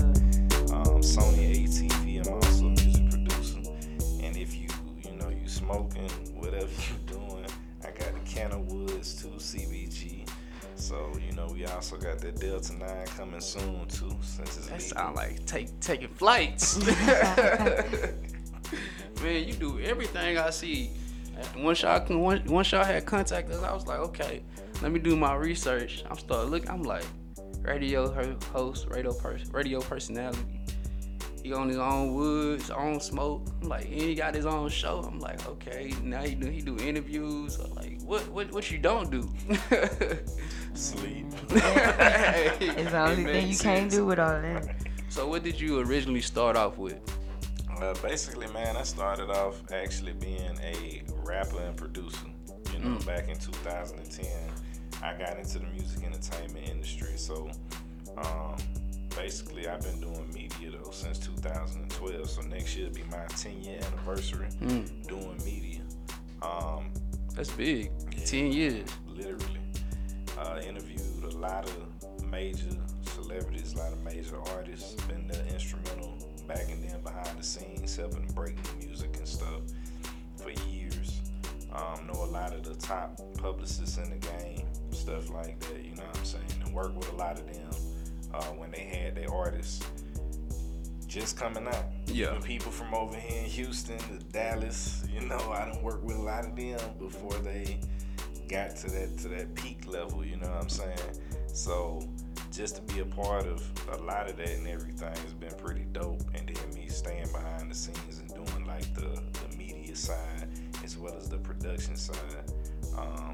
Um, 0.75 0.99
Sony 0.99 1.63
ATV. 1.63 2.27
I'm 2.27 2.33
also 2.33 2.65
a 2.65 2.69
music 2.71 3.09
producer. 3.09 3.59
And 4.21 4.35
if 4.35 4.53
you, 4.53 4.67
you 5.05 5.15
know, 5.15 5.29
you 5.29 5.47
smoking, 5.47 6.09
whatever 6.35 6.67
you 6.67 6.97
doing, 7.07 7.45
I 7.85 7.91
got 7.91 8.13
the 8.13 8.19
can 8.29 8.51
of 8.51 8.69
woods 8.69 9.21
too, 9.21 9.29
CBG. 9.29 9.78
So, 10.89 11.11
you 11.23 11.33
know, 11.33 11.45
we 11.53 11.65
also 11.67 11.97
got 11.97 12.17
that 12.17 12.39
Delta 12.39 12.73
9 12.73 13.05
coming 13.15 13.39
soon 13.41 13.85
too, 13.87 14.09
since 14.23 14.57
it's 14.57 14.69
That 14.69 14.81
sound 14.81 15.15
like 15.15 15.45
take 15.45 15.79
taking 15.79 16.07
flights. 16.07 16.83
Man, 19.21 19.43
you 19.47 19.53
do 19.53 19.79
everything 19.81 20.39
I 20.39 20.49
see. 20.49 20.89
Once 21.57 21.83
y'all 21.83 21.99
con- 21.99 22.19
once 22.21 22.49
once 22.49 22.71
y'all 22.71 22.83
had 22.83 23.05
contacted 23.05 23.53
us, 23.57 23.61
I 23.61 23.71
was 23.71 23.85
like, 23.85 23.99
okay, 23.99 24.41
let 24.81 24.91
me 24.91 24.97
do 24.97 25.15
my 25.15 25.35
research. 25.35 26.03
I'm 26.09 26.17
starting 26.17 26.49
looking. 26.49 26.71
I'm 26.71 26.81
like, 26.81 27.05
radio 27.61 28.11
host, 28.51 28.87
radio 28.87 29.13
person, 29.13 29.51
radio 29.51 29.81
personality. 29.81 30.39
He 31.43 31.53
on 31.53 31.69
his 31.69 31.77
own 31.77 32.15
woods, 32.15 32.63
his 32.63 32.71
own 32.71 32.99
smoke. 32.99 33.47
I'm 33.61 33.69
like, 33.69 33.85
he 33.85 34.15
got 34.15 34.33
his 34.33 34.47
own 34.47 34.69
show. 34.69 35.03
I'm 35.05 35.19
like, 35.19 35.47
okay, 35.47 35.93
now 36.01 36.23
he 36.23 36.33
do 36.33 36.49
he 36.49 36.61
do 36.63 36.77
interviews. 36.77 37.59
I'm 37.59 37.75
like, 37.75 38.01
what 38.01 38.27
what 38.29 38.51
what 38.51 38.71
you 38.71 38.79
don't 38.79 39.11
do? 39.11 39.29
Sleep. 40.73 41.25
It's 41.51 42.91
the 42.91 43.01
only 43.01 43.23
thing 43.23 43.47
you 43.49 43.57
can't 43.57 43.89
do 43.91 44.05
with 44.05 44.19
all 44.19 44.41
that. 44.41 44.75
So 45.09 45.27
what 45.27 45.43
did 45.43 45.59
you 45.59 45.79
originally 45.79 46.21
start 46.21 46.55
off 46.55 46.77
with? 46.77 46.99
Uh, 47.81 47.93
basically, 48.01 48.47
man, 48.47 48.75
I 48.77 48.83
started 48.83 49.29
off 49.29 49.61
actually 49.71 50.13
being 50.13 50.57
a 50.61 51.03
rapper 51.23 51.59
and 51.61 51.75
producer. 51.75 52.27
You 52.73 52.79
know, 52.79 52.99
back 53.05 53.27
in 53.29 53.37
2010, 53.39 54.25
I 55.01 55.17
got 55.17 55.37
into 55.39 55.59
the 55.59 55.65
music 55.67 56.03
entertainment 56.03 56.67
industry. 56.69 57.13
So, 57.17 57.49
um, 58.17 58.55
basically, 59.15 59.67
I've 59.67 59.81
been 59.81 59.99
doing 60.01 60.29
media 60.33 60.71
though 60.71 60.91
since 60.91 61.19
2012. 61.19 62.29
So 62.29 62.41
next 62.43 62.75
year 62.75 62.87
will 62.87 62.95
be 62.95 63.03
my 63.03 63.25
10 63.29 63.63
year 63.63 63.79
anniversary 63.87 64.47
doing 65.07 65.37
media. 65.45 65.81
Um, 66.41 66.91
That's 67.33 67.51
big. 67.51 67.91
Ten 68.25 68.51
years. 68.51 68.87
literally. 69.07 69.58
Uh, 70.39 70.61
interviewed 70.65 71.01
a 71.25 71.37
lot 71.37 71.65
of 71.65 72.25
major 72.31 72.69
celebrities, 73.01 73.73
a 73.73 73.77
lot 73.77 73.91
of 73.91 74.01
major 74.03 74.37
artists, 74.55 74.93
been 75.05 75.27
there 75.27 75.43
instrumental 75.51 76.17
backing 76.47 76.81
them 76.81 77.01
behind 77.03 77.37
the 77.37 77.43
scenes, 77.43 77.95
helping 77.95 78.25
them 78.25 78.35
break 78.35 78.55
new 78.55 78.87
music 78.87 79.15
and 79.17 79.27
stuff 79.27 79.61
for 80.37 80.51
years. 80.69 81.19
Um, 81.73 82.07
know 82.07 82.23
a 82.23 82.31
lot 82.31 82.53
of 82.53 82.63
the 82.63 82.73
top 82.75 83.19
publicists 83.37 83.97
in 83.97 84.09
the 84.09 84.27
game, 84.27 84.65
stuff 84.91 85.29
like 85.29 85.59
that, 85.59 85.83
you 85.83 85.95
know 85.95 86.03
what 86.03 86.17
I'm 86.17 86.25
saying? 86.25 86.45
And 86.65 86.73
work 86.73 86.95
with 86.95 87.11
a 87.11 87.15
lot 87.15 87.37
of 87.37 87.45
them 87.53 87.69
uh, 88.33 88.43
when 88.57 88.71
they 88.71 88.85
had 88.85 89.15
their 89.15 89.31
artists 89.31 89.85
just 91.05 91.37
coming 91.37 91.67
out. 91.67 91.85
Yeah. 92.07 92.31
Even 92.31 92.41
people 92.41 92.71
from 92.71 92.93
over 92.93 93.15
here 93.15 93.43
in 93.43 93.49
Houston, 93.49 93.97
to 93.97 94.25
Dallas, 94.31 95.03
you 95.11 95.21
know, 95.27 95.51
I 95.51 95.65
don't 95.65 95.83
work 95.83 96.03
with 96.03 96.15
a 96.15 96.21
lot 96.21 96.45
of 96.45 96.55
them 96.55 96.79
before 96.97 97.37
they 97.39 97.79
got 98.49 98.75
to 98.75 98.89
that 98.89 99.17
to 99.19 99.27
that 99.29 99.53
peak 99.55 99.87
level, 99.87 100.25
you 100.25 100.35
know 100.37 100.49
what 100.49 100.63
I'm 100.63 100.69
saying? 100.69 100.97
So 101.47 102.07
just 102.51 102.75
to 102.77 102.93
be 102.93 103.01
a 103.01 103.05
part 103.05 103.45
of 103.45 103.63
a 103.91 103.97
lot 104.03 104.29
of 104.29 104.37
that 104.37 104.49
and 104.49 104.67
everything 104.67 105.07
has 105.07 105.33
been 105.33 105.53
pretty 105.57 105.85
dope. 105.93 106.21
And 106.33 106.47
then 106.47 106.75
me 106.75 106.87
staying 106.89 107.31
behind 107.31 107.69
the 107.69 107.75
scenes 107.75 108.19
and 108.19 108.29
doing 108.33 108.65
like 108.65 108.93
the, 108.95 109.21
the 109.39 109.57
media 109.57 109.95
side 109.95 110.47
as 110.83 110.97
well 110.97 111.15
as 111.15 111.29
the 111.29 111.37
production 111.37 111.95
side. 111.95 112.17
Um, 112.97 113.33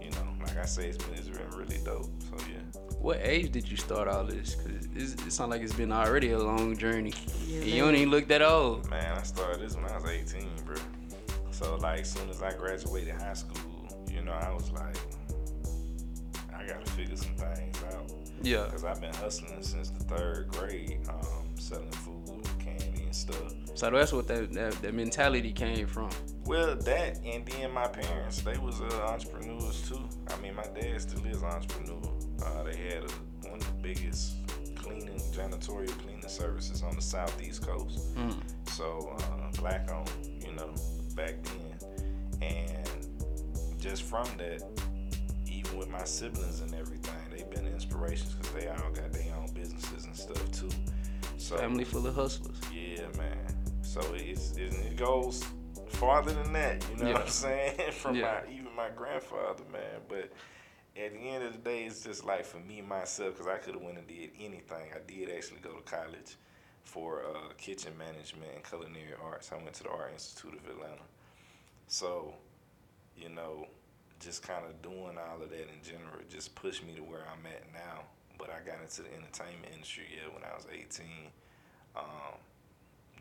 you 0.00 0.10
know, 0.12 0.26
like 0.40 0.56
I 0.56 0.64
say, 0.64 0.88
it's 0.88 1.04
been, 1.04 1.14
it's 1.14 1.28
been 1.28 1.50
really 1.50 1.78
dope. 1.84 2.10
So 2.30 2.36
yeah. 2.50 2.80
What 2.98 3.18
age 3.20 3.52
did 3.52 3.70
you 3.70 3.76
start 3.76 4.08
all 4.08 4.24
this? 4.24 4.54
Cause 4.54 4.88
it's, 4.94 5.12
it 5.26 5.32
sounds 5.32 5.50
like 5.50 5.60
it's 5.60 5.74
been 5.74 5.92
already 5.92 6.30
a 6.30 6.38
long 6.38 6.76
journey. 6.76 7.12
Yeah, 7.46 7.60
you 7.60 7.84
don't 7.84 7.94
even 7.94 8.10
look 8.10 8.26
that 8.28 8.42
old. 8.42 8.88
Man, 8.88 9.18
I 9.18 9.22
started 9.22 9.60
this 9.60 9.76
when 9.76 9.84
I 9.84 9.96
was 9.96 10.06
18, 10.06 10.48
bro. 10.64 10.76
So 11.50 11.76
like, 11.76 12.00
as 12.00 12.12
soon 12.12 12.28
as 12.30 12.42
I 12.42 12.52
graduated 12.54 13.14
high 13.14 13.34
school, 13.34 13.75
you 14.16 14.22
know, 14.22 14.32
I 14.32 14.52
was 14.52 14.70
like, 14.72 14.96
I 16.54 16.66
gotta 16.66 16.90
figure 16.92 17.16
some 17.16 17.34
things 17.34 17.82
out. 17.92 18.10
Yeah. 18.42 18.66
Cause 18.70 18.84
I've 18.84 19.00
been 19.00 19.14
hustling 19.14 19.62
since 19.62 19.90
the 19.90 20.04
third 20.04 20.48
grade, 20.48 21.00
um, 21.08 21.56
selling 21.58 21.90
food, 21.90 22.46
candy, 22.58 23.02
and 23.04 23.14
stuff. 23.14 23.52
So 23.74 23.90
that's 23.90 24.12
what 24.12 24.26
that, 24.28 24.52
that 24.54 24.72
that 24.82 24.94
mentality 24.94 25.52
came 25.52 25.86
from. 25.86 26.10
Well, 26.44 26.76
that 26.76 27.18
and 27.24 27.44
then 27.46 27.72
my 27.72 27.88
parents, 27.88 28.40
they 28.40 28.56
was 28.58 28.80
uh, 28.80 29.06
entrepreneurs 29.08 29.88
too. 29.88 30.08
I 30.28 30.40
mean, 30.40 30.54
my 30.54 30.66
dad 30.78 31.00
still 31.00 31.24
is 31.26 31.42
an 31.42 31.48
entrepreneur. 31.48 32.00
Uh, 32.44 32.62
they 32.62 32.76
had 32.76 33.04
a, 33.04 33.48
one 33.48 33.60
of 33.60 33.66
the 33.66 33.82
biggest 33.82 34.36
cleaning, 34.76 35.20
janitorial 35.32 35.90
cleaning 36.02 36.28
services 36.28 36.82
on 36.82 36.94
the 36.94 37.02
southeast 37.02 37.66
coast. 37.66 38.00
So 38.68 39.14
uh, 39.18 39.50
black 39.60 39.90
owned, 39.90 40.10
you 40.24 40.52
know, 40.54 40.74
back 41.14 41.34
then, 41.42 41.78
and 42.42 42.85
just 43.88 44.02
from 44.02 44.26
that, 44.38 44.62
even 45.48 45.78
with 45.78 45.88
my 45.88 46.02
siblings 46.04 46.60
and 46.60 46.74
everything, 46.74 47.14
they've 47.30 47.48
been 47.50 47.66
inspirations 47.66 48.34
because 48.34 48.52
they 48.52 48.68
all 48.68 48.90
got 48.90 49.12
their 49.12 49.34
own 49.36 49.52
businesses 49.54 50.04
and 50.06 50.16
stuff 50.16 50.50
too. 50.50 50.68
So 51.38 51.56
Family 51.56 51.84
full 51.84 52.06
of 52.06 52.14
hustlers. 52.14 52.56
yeah, 52.74 53.02
man. 53.16 53.38
So 53.82 54.00
it's, 54.14 54.56
it, 54.56 54.72
it 54.74 54.96
goes 54.96 55.44
farther 55.88 56.32
than 56.32 56.52
that. 56.54 56.84
You 56.90 57.04
know 57.04 57.12
what 57.12 57.22
I'm 57.22 57.28
saying? 57.28 57.78
From 57.92 58.16
Yeah. 58.16 58.40
my 58.44 58.52
even 58.52 58.74
my 58.76 58.88
grandfather, 58.90 59.62
man. 59.72 60.00
But 60.08 60.32
at 61.00 61.12
the 61.12 61.18
end 61.18 61.44
of 61.44 61.52
the 61.52 61.58
day, 61.58 61.84
it's 61.84 62.02
just 62.02 62.24
like 62.24 62.44
for 62.44 62.58
me 62.58 62.80
myself, 62.82 63.34
because 63.34 63.46
I 63.46 63.58
could 63.58 63.74
have 63.74 63.82
went 63.82 63.98
and 63.98 64.06
did 64.08 64.30
anything. 64.40 64.90
I 64.94 64.98
did 65.06 65.30
actually 65.30 65.60
go 65.60 65.70
to 65.70 65.82
college 65.82 66.36
for 66.82 67.22
uh, 67.24 67.52
kitchen 67.56 67.92
management 67.96 68.50
and 68.54 68.64
culinary 68.64 69.14
arts. 69.22 69.50
I 69.52 69.56
went 69.56 69.74
to 69.74 69.84
the 69.84 69.90
Art 69.90 70.10
Institute 70.12 70.54
of 70.54 70.68
Atlanta. 70.70 71.02
So, 71.88 72.34
you 73.16 73.28
know, 73.28 73.66
just 74.20 74.42
kind 74.42 74.64
of 74.64 74.80
doing 74.82 75.16
all 75.18 75.42
of 75.42 75.50
that 75.50 75.60
in 75.60 75.82
general 75.82 76.16
just 76.30 76.54
pushed 76.54 76.84
me 76.84 76.94
to 76.94 77.02
where 77.02 77.24
I'm 77.30 77.44
at 77.46 77.72
now. 77.72 78.02
But 78.38 78.50
I 78.50 78.60
got 78.66 78.82
into 78.82 79.02
the 79.02 79.14
entertainment 79.14 79.72
industry, 79.72 80.04
yeah, 80.14 80.32
when 80.32 80.44
I 80.44 80.54
was 80.54 80.66
18. 80.72 81.06
Um, 81.96 82.36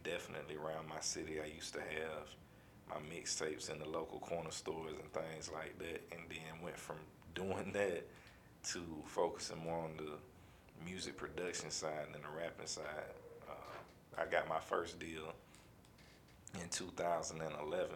definitely 0.03 0.55
around 0.55 0.89
my 0.89 0.99
city, 0.99 1.39
I 1.41 1.47
used 1.47 1.73
to 1.73 1.79
have 1.79 2.27
my 2.89 2.97
mixtapes 3.13 3.71
in 3.71 3.79
the 3.79 3.87
local 3.87 4.19
corner 4.19 4.51
stores 4.51 4.93
and 5.01 5.11
things 5.13 5.49
like 5.53 5.77
that. 5.79 6.03
And 6.11 6.21
then 6.29 6.61
went 6.61 6.77
from 6.77 6.97
doing 7.33 7.71
that 7.73 8.03
to 8.71 8.81
focusing 9.05 9.63
more 9.63 9.83
on 9.83 9.97
the 9.97 10.85
music 10.85 11.17
production 11.17 11.71
side 11.71 12.07
than 12.11 12.21
the 12.21 12.37
rapping 12.37 12.67
side. 12.67 12.83
Uh, 13.49 14.21
I 14.21 14.25
got 14.25 14.49
my 14.49 14.59
first 14.59 14.99
deal 14.99 15.33
in 16.61 16.69
2011 16.69 17.95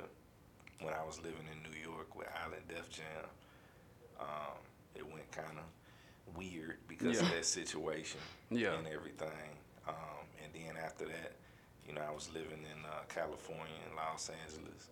when 0.81 0.93
I 0.93 1.03
was 1.05 1.17
living 1.17 1.45
in 1.51 1.61
New 1.69 1.77
York 1.79 2.15
with 2.15 2.27
Island 2.45 2.63
Def 2.67 2.89
Jam. 2.89 3.25
Um, 4.19 4.57
it 4.95 5.05
went 5.05 5.31
kind 5.31 5.57
of 5.57 6.35
weird 6.37 6.77
because 6.87 7.19
of 7.21 7.29
that 7.29 7.45
situation 7.45 8.19
Yeah. 8.49 8.77
and 8.77 8.87
everything. 8.87 9.57
Um, 9.87 10.25
and 10.43 10.53
then 10.53 10.75
after 10.83 11.05
that, 11.05 11.33
you 11.87 11.93
know, 11.93 12.01
I 12.07 12.13
was 12.13 12.29
living 12.33 12.59
in 12.63 12.85
uh, 12.85 13.03
California 13.07 13.73
and 13.87 13.95
Los 13.95 14.29
Angeles, 14.29 14.89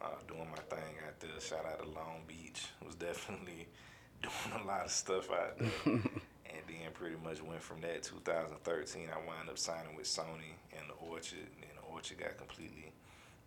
uh, 0.00 0.06
doing 0.28 0.48
my 0.50 0.62
thing 0.76 0.94
out 1.06 1.18
there. 1.20 1.30
Shout 1.40 1.64
out 1.66 1.82
to 1.82 1.88
Long 1.88 2.22
Beach. 2.26 2.66
Was 2.84 2.94
definitely 2.94 3.66
doing 4.22 4.62
a 4.62 4.66
lot 4.66 4.84
of 4.84 4.90
stuff 4.90 5.30
out 5.30 5.58
there. 5.58 5.70
and 5.86 6.62
then 6.68 6.92
pretty 6.94 7.16
much 7.24 7.42
went 7.42 7.62
from 7.62 7.80
that 7.80 8.02
2013. 8.02 9.08
I 9.12 9.26
wound 9.26 9.48
up 9.48 9.58
signing 9.58 9.96
with 9.96 10.06
Sony 10.06 10.54
and 10.76 10.88
the 10.88 10.94
Orchard, 11.06 11.48
and 11.62 11.70
the 11.78 11.82
Orchard 11.92 12.18
got 12.18 12.36
completely 12.36 12.92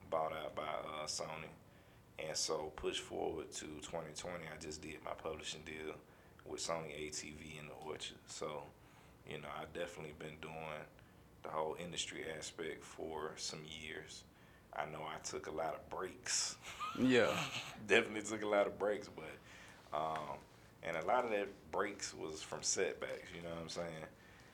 bought 0.10 0.32
out 0.34 0.56
by 0.56 0.64
uh, 0.64 1.06
Sony. 1.06 1.50
And 2.18 2.36
so 2.36 2.72
push 2.76 3.00
forward 3.00 3.52
to 3.54 3.66
2020, 3.66 4.46
I 4.46 4.64
just 4.64 4.82
did 4.82 4.96
my 5.04 5.12
publishing 5.12 5.62
deal 5.66 5.96
with 6.46 6.62
Sony 6.62 6.92
ATV 7.10 7.60
in 7.60 7.68
the 7.68 7.74
Orchard. 7.86 8.18
So, 8.28 8.64
you 9.30 9.40
know, 9.42 9.48
I've 9.60 9.74
definitely 9.74 10.14
been 10.18 10.38
doing 10.42 10.56
the 11.44 11.50
whole 11.50 11.76
industry 11.84 12.24
aspect 12.38 12.84
for 12.84 13.34
some 13.36 13.60
years. 13.82 14.24
I 14.78 14.86
know 14.86 15.02
I 15.04 15.20
took 15.24 15.48
a 15.48 15.52
lot 15.52 15.74
of 15.76 15.90
breaks. 15.90 16.56
Yeah. 16.98 17.28
definitely 17.88 18.22
took 18.22 18.42
a 18.42 18.48
lot 18.48 18.68
of 18.68 18.80
breaks, 18.80 19.10
but 19.10 19.98
um, 19.98 20.38
and 20.82 20.96
a 20.96 21.06
lot 21.06 21.26
of 21.26 21.32
that 21.32 21.50
breaks 21.74 22.14
was 22.14 22.42
from 22.42 22.60
setbacks. 22.62 23.28
You 23.36 23.42
know 23.44 23.50
what 23.54 23.64
I'm 23.64 23.68
saying? 23.70 24.06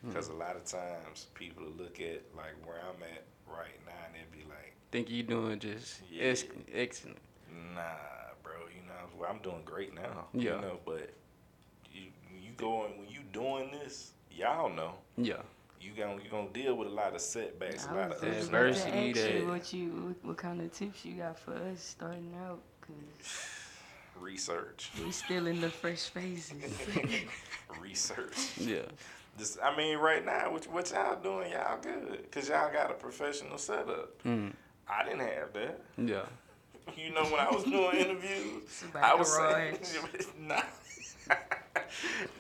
Because 0.08 0.30
a 0.30 0.34
lot 0.34 0.56
of 0.56 0.66
times 0.66 1.28
people 1.36 1.64
look 1.78 2.02
at 2.02 2.24
like 2.36 2.56
where 2.66 2.80
I'm 2.80 3.04
at 3.04 3.24
right 3.48 3.78
now, 3.86 3.94
and 4.08 4.16
they'd 4.16 4.32
be 4.36 4.44
like, 4.50 4.74
Think 4.92 5.10
you 5.10 5.24
doing 5.24 5.60
just 5.60 6.02
Yeah. 6.12 6.24
ex- 6.26 6.46
excellent. 6.74 7.18
"Nah, 7.74 7.82
bro, 8.44 8.54
you 8.76 8.82
know, 8.88 9.26
I'm 9.26 9.40
doing 9.40 9.62
great 9.64 9.94
now." 9.94 10.28
Yeah. 10.34 10.56
You 10.56 10.62
know, 10.62 10.80
but 10.86 11.10
you 11.94 12.12
you 12.38 12.52
going 12.58 12.98
when 13.00 13.08
you 13.10 13.22
doing 13.32 13.72
this, 13.72 14.12
y'all 14.30 14.70
know 14.70 14.96
Yeah. 15.16 15.42
you 15.80 15.92
gonna 15.94 16.22
you 16.22 16.30
gonna 16.30 16.50
deal 16.50 16.76
with 16.76 16.88
a 16.90 16.92
lot 16.92 17.16
of 17.16 17.22
setbacks, 17.22 17.86
a 17.86 17.90
I 17.90 17.94
lot 17.94 18.10
was 18.10 18.18
of 18.18 18.24
just 18.24 18.38
ups 18.38 18.48
and 18.48 18.56
about 18.56 18.62
to 18.62 18.68
Adversity 18.68 19.10
ask 19.22 19.34
you 19.34 19.48
what 19.48 19.74
you 19.74 19.90
what, 20.08 20.26
what 20.26 20.38
kind 20.38 20.62
of 20.62 20.72
tips 20.74 21.06
you 21.06 21.14
got 21.16 21.40
for 21.40 21.54
us 21.54 21.82
starting 21.82 22.36
out, 22.46 22.60
cause 22.82 23.48
research, 24.20 24.92
we 25.04 25.12
still 25.12 25.48
in 25.48 25.62
the 25.62 25.70
fresh 25.70 26.10
phases. 26.10 26.54
research. 27.80 28.58
Yeah. 28.58 28.82
Just, 29.38 29.58
I 29.64 29.76
mean, 29.78 29.98
right 29.98 30.24
now, 30.26 30.52
what, 30.52 30.68
what 30.68 30.92
y'all 30.92 31.16
doing, 31.16 31.52
y'all 31.54 31.80
good, 31.82 32.30
cause 32.32 32.50
y'all 32.50 32.72
got 32.72 32.92
a 32.92 32.94
professional 32.96 33.58
setup. 33.58 34.22
Mm. 34.24 34.52
I 34.92 35.04
didn't 35.04 35.20
have 35.22 35.54
that. 35.54 35.82
Yeah. 35.98 36.22
You 36.98 37.14
know, 37.14 37.24
when 37.26 37.40
I 37.40 37.50
was 37.50 37.64
doing 37.64 37.96
interviews, 37.98 38.84
I 38.96 39.16
was 39.16 39.32
saying, 39.34 39.78
nah. 40.40 40.62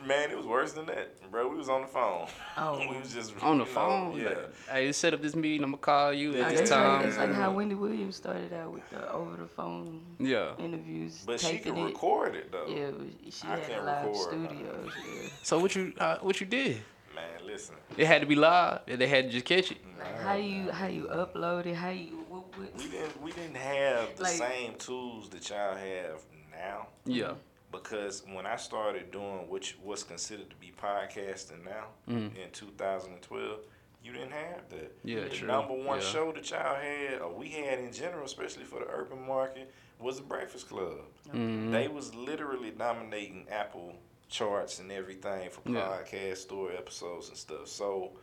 Man, 0.06 0.32
it 0.32 0.38
was 0.38 0.46
worse 0.46 0.74
than 0.74 0.86
that, 0.88 1.30
bro. 1.32 1.48
We 1.48 1.56
was 1.58 1.70
on 1.70 1.82
the 1.82 1.88
phone. 1.88 2.28
Oh. 2.58 2.80
we 2.90 2.98
was 3.00 3.14
just 3.14 3.34
On 3.44 3.58
the 3.60 3.64
you 3.66 3.70
know, 3.70 3.76
phone. 3.76 4.18
yeah. 4.18 4.24
Like, 4.30 4.70
hey, 4.72 4.92
set 4.92 5.14
up 5.14 5.22
this 5.22 5.36
meeting. 5.36 5.64
I'm 5.64 5.72
gonna 5.72 5.78
call 5.82 6.14
you 6.14 6.36
at 6.42 6.56
this 6.58 6.70
time. 6.70 7.08
It's 7.08 7.18
like 7.18 7.34
how 7.34 7.52
Wendy 7.52 7.76
Williams 7.76 8.16
started 8.16 8.52
out 8.54 8.72
with 8.74 8.90
the 8.90 9.10
over 9.12 9.38
the 9.38 9.48
phone 9.48 10.02
Yeah. 10.20 10.54
interviews. 10.58 11.24
But 11.26 11.40
she 11.40 11.58
taping 11.58 11.74
could 11.76 11.82
it. 11.82 11.86
record 11.86 12.36
it 12.36 12.52
though. 12.52 12.66
Yeah, 12.68 12.88
it 13.28 13.34
she 13.34 13.48
I 13.48 13.52
had 13.58 13.68
can't 13.68 13.86
live 13.86 14.06
record, 14.08 14.38
man. 14.40 14.48
studios. 14.50 14.92
Yeah. 15.24 15.30
So 15.44 15.60
what 15.60 15.76
you 15.76 15.94
uh, 16.00 16.18
what 16.22 16.40
you 16.42 16.48
did? 16.48 16.82
Man, 17.14 17.24
listen. 17.46 17.76
It 17.98 18.08
had 18.08 18.22
to 18.22 18.28
be 18.28 18.36
live. 18.36 18.82
and 18.88 19.00
They 19.00 19.08
had 19.08 19.26
to 19.26 19.32
just 19.32 19.46
catch 19.46 19.72
it. 19.72 19.78
Like 20.00 20.20
how 20.22 20.34
you 20.36 20.72
how 20.72 20.88
you 20.88 21.04
upload 21.04 21.66
it? 21.68 21.76
How 21.76 21.90
you 21.90 22.21
what, 22.58 22.74
what, 22.74 22.78
We 22.84 22.90
didn't 22.90 23.22
we 23.22 23.32
didn't 23.32 23.56
have 23.58 24.16
the 24.18 24.24
Like- 24.24 24.34
same 24.34 24.76
tools 24.76 25.30
that 25.30 25.50
y'all 25.50 25.76
have 25.76 26.22
now. 26.52 26.88
Yeah. 27.06 27.34
Because 27.72 28.24
when 28.34 28.46
I 28.46 28.58
started 28.58 29.12
doing 29.12 29.48
which 29.50 29.78
what's 29.82 30.04
considered 30.04 30.50
to 30.50 30.56
be 30.58 30.72
podcasting 30.82 31.64
now 31.64 31.88
Mhm. 32.10 32.36
in 32.36 32.52
2012, 32.52 33.60
you 34.04 34.12
didn't 34.12 34.32
have 34.32 34.70
that. 34.70 34.92
Yeah, 35.04 35.22
the 35.26 35.30
true. 35.30 35.48
number 35.48 35.74
one 35.74 36.00
Yeah. 36.00 36.06
show 36.06 36.32
that 36.34 36.50
y'all 36.50 36.76
had, 36.76 37.22
or 37.22 37.32
we 37.34 37.50
had 37.50 37.80
in 37.80 37.94
general, 37.94 38.26
especially 38.26 38.66
for 38.66 38.80
the 38.80 38.88
urban 38.90 39.26
market, 39.26 39.72
was 40.00 40.18
the 40.18 40.24
Breakfast 40.24 40.68
Club. 40.68 41.00
Mhm. 41.30 41.72
They 41.72 41.88
was 41.88 42.14
literally 42.16 42.72
dominating 42.72 43.48
Apple 43.50 43.94
charts 44.28 44.80
and 44.80 44.92
everything 44.92 45.50
for 45.52 45.62
Yeah. 45.70 45.82
podcast 45.82 46.38
story 46.38 46.76
episodes 46.76 47.30
and 47.30 47.38
stuff. 47.38 47.68
So, 47.68 48.18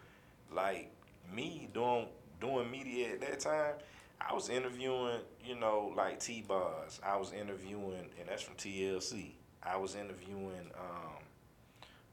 like 0.51 0.91
me 1.33 1.69
doing 1.73 2.09
doing 2.41 2.71
media 2.71 3.15
at 3.15 3.21
that 3.21 3.41
time, 3.41 3.75
I 4.21 4.35
was 4.35 4.49
interviewing, 4.49 5.21
you 5.45 5.55
know, 5.55 5.93
like 5.97 6.21
T-Boz. 6.21 7.01
I 7.05 7.17
was 7.17 7.33
interviewing, 7.33 8.09
and 8.19 8.29
that's 8.29 8.43
from 8.43 8.57
TLC. 8.57 9.33
I 9.63 9.77
was 9.77 9.95
interviewing, 9.95 10.71
um, 10.79 11.23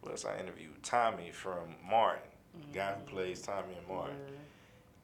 what 0.01 0.11
else 0.11 0.25
I 0.25 0.39
interviewed? 0.39 0.81
Tommy 0.83 1.31
from 1.31 1.75
Martin, 1.87 2.21
guy 2.73 2.93
who 2.93 3.11
plays 3.11 3.41
Tommy 3.41 3.75
and 3.77 3.87
Martin. 3.87 4.17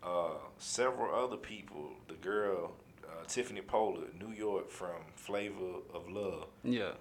Uh, 0.03 0.37
several 0.57 1.13
other 1.13 1.37
people. 1.37 1.91
The 2.07 2.15
girl, 2.15 2.73
uh, 3.03 3.23
Tiffany 3.27 3.61
Pollard, 3.61 4.19
New 4.19 4.33
York 4.33 4.69
from 4.69 5.01
Flavor 5.15 5.79
of 5.93 6.09
Love. 6.09 6.47
Yeah. 6.63 6.91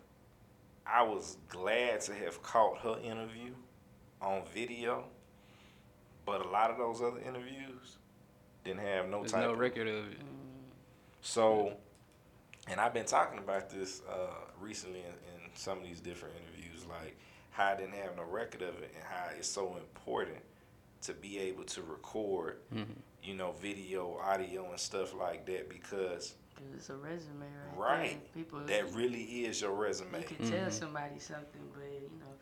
I 0.86 1.02
was 1.02 1.36
glad 1.48 2.00
to 2.02 2.14
have 2.14 2.42
caught 2.42 2.78
her 2.78 2.98
interview 3.02 3.52
on 4.20 4.42
video, 4.52 5.04
but 6.26 6.44
a 6.44 6.48
lot 6.48 6.70
of 6.70 6.78
those 6.78 7.00
other 7.00 7.20
interviews 7.20 7.96
didn't 8.64 8.80
have 8.80 9.08
no 9.08 9.20
There's 9.20 9.32
type 9.32 9.42
no 9.42 9.52
of 9.52 9.58
record 9.58 9.88
of 9.88 10.06
it. 10.12 10.18
so, 11.20 11.72
and 12.68 12.80
I've 12.80 12.94
been 12.94 13.06
talking 13.06 13.38
about 13.38 13.70
this 13.70 14.02
uh, 14.08 14.34
recently 14.60 15.00
in, 15.00 15.06
in 15.06 15.50
some 15.54 15.78
of 15.78 15.84
these 15.84 16.00
different 16.00 16.34
interviews, 16.36 16.84
like 16.88 17.16
how 17.50 17.68
I 17.68 17.76
didn't 17.76 17.94
have 17.94 18.16
no 18.16 18.24
record 18.24 18.62
of 18.62 18.76
it 18.82 18.92
and 18.94 19.04
how 19.04 19.26
it's 19.36 19.48
so 19.48 19.76
important 19.76 20.38
to 21.02 21.12
be 21.14 21.38
able 21.38 21.64
to 21.64 21.82
record, 21.82 22.58
Mhm. 22.74 22.86
you 23.22 23.34
know, 23.34 23.52
video, 23.52 24.18
audio, 24.22 24.68
and 24.70 24.78
stuff 24.78 25.14
like 25.14 25.46
that 25.46 25.68
because 25.68 26.34
it's 26.76 26.90
a 26.90 26.94
resume, 26.96 27.46
right? 27.74 27.98
Right. 27.98 28.34
People 28.34 28.60
that 28.60 28.92
really 28.92 29.22
is 29.46 29.62
your 29.62 29.72
resume. 29.72 30.18
you 30.20 30.24
can 30.36 30.50
tell 30.50 30.70
somebody 30.70 31.18
something, 31.18 31.62
but 31.74 31.84
you 31.84 31.88
know 31.88 31.89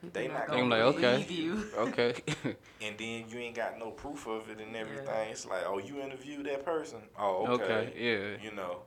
people 0.00 0.20
They 0.20 0.28
not 0.28 0.38
not 0.38 0.48
gonna 0.48 0.62
I'm 0.62 0.68
like, 0.70 0.80
okay. 0.80 1.12
believe 1.24 1.30
you. 1.30 1.66
Okay. 1.78 2.14
And 2.80 2.96
then 2.96 3.24
you 3.28 3.38
ain't 3.38 3.56
got 3.56 3.78
no 3.78 3.90
proof 3.90 4.26
of 4.26 4.48
it 4.50 4.58
and 4.60 4.74
everything. 4.76 5.30
It's 5.30 5.46
like, 5.46 5.64
oh, 5.66 5.78
you 5.78 6.00
interviewed 6.00 6.46
that 6.46 6.64
person. 6.64 7.00
Oh, 7.18 7.46
okay. 7.54 7.64
okay. 7.64 7.92
Yeah. 7.96 8.44
you 8.48 8.54
know. 8.54 8.82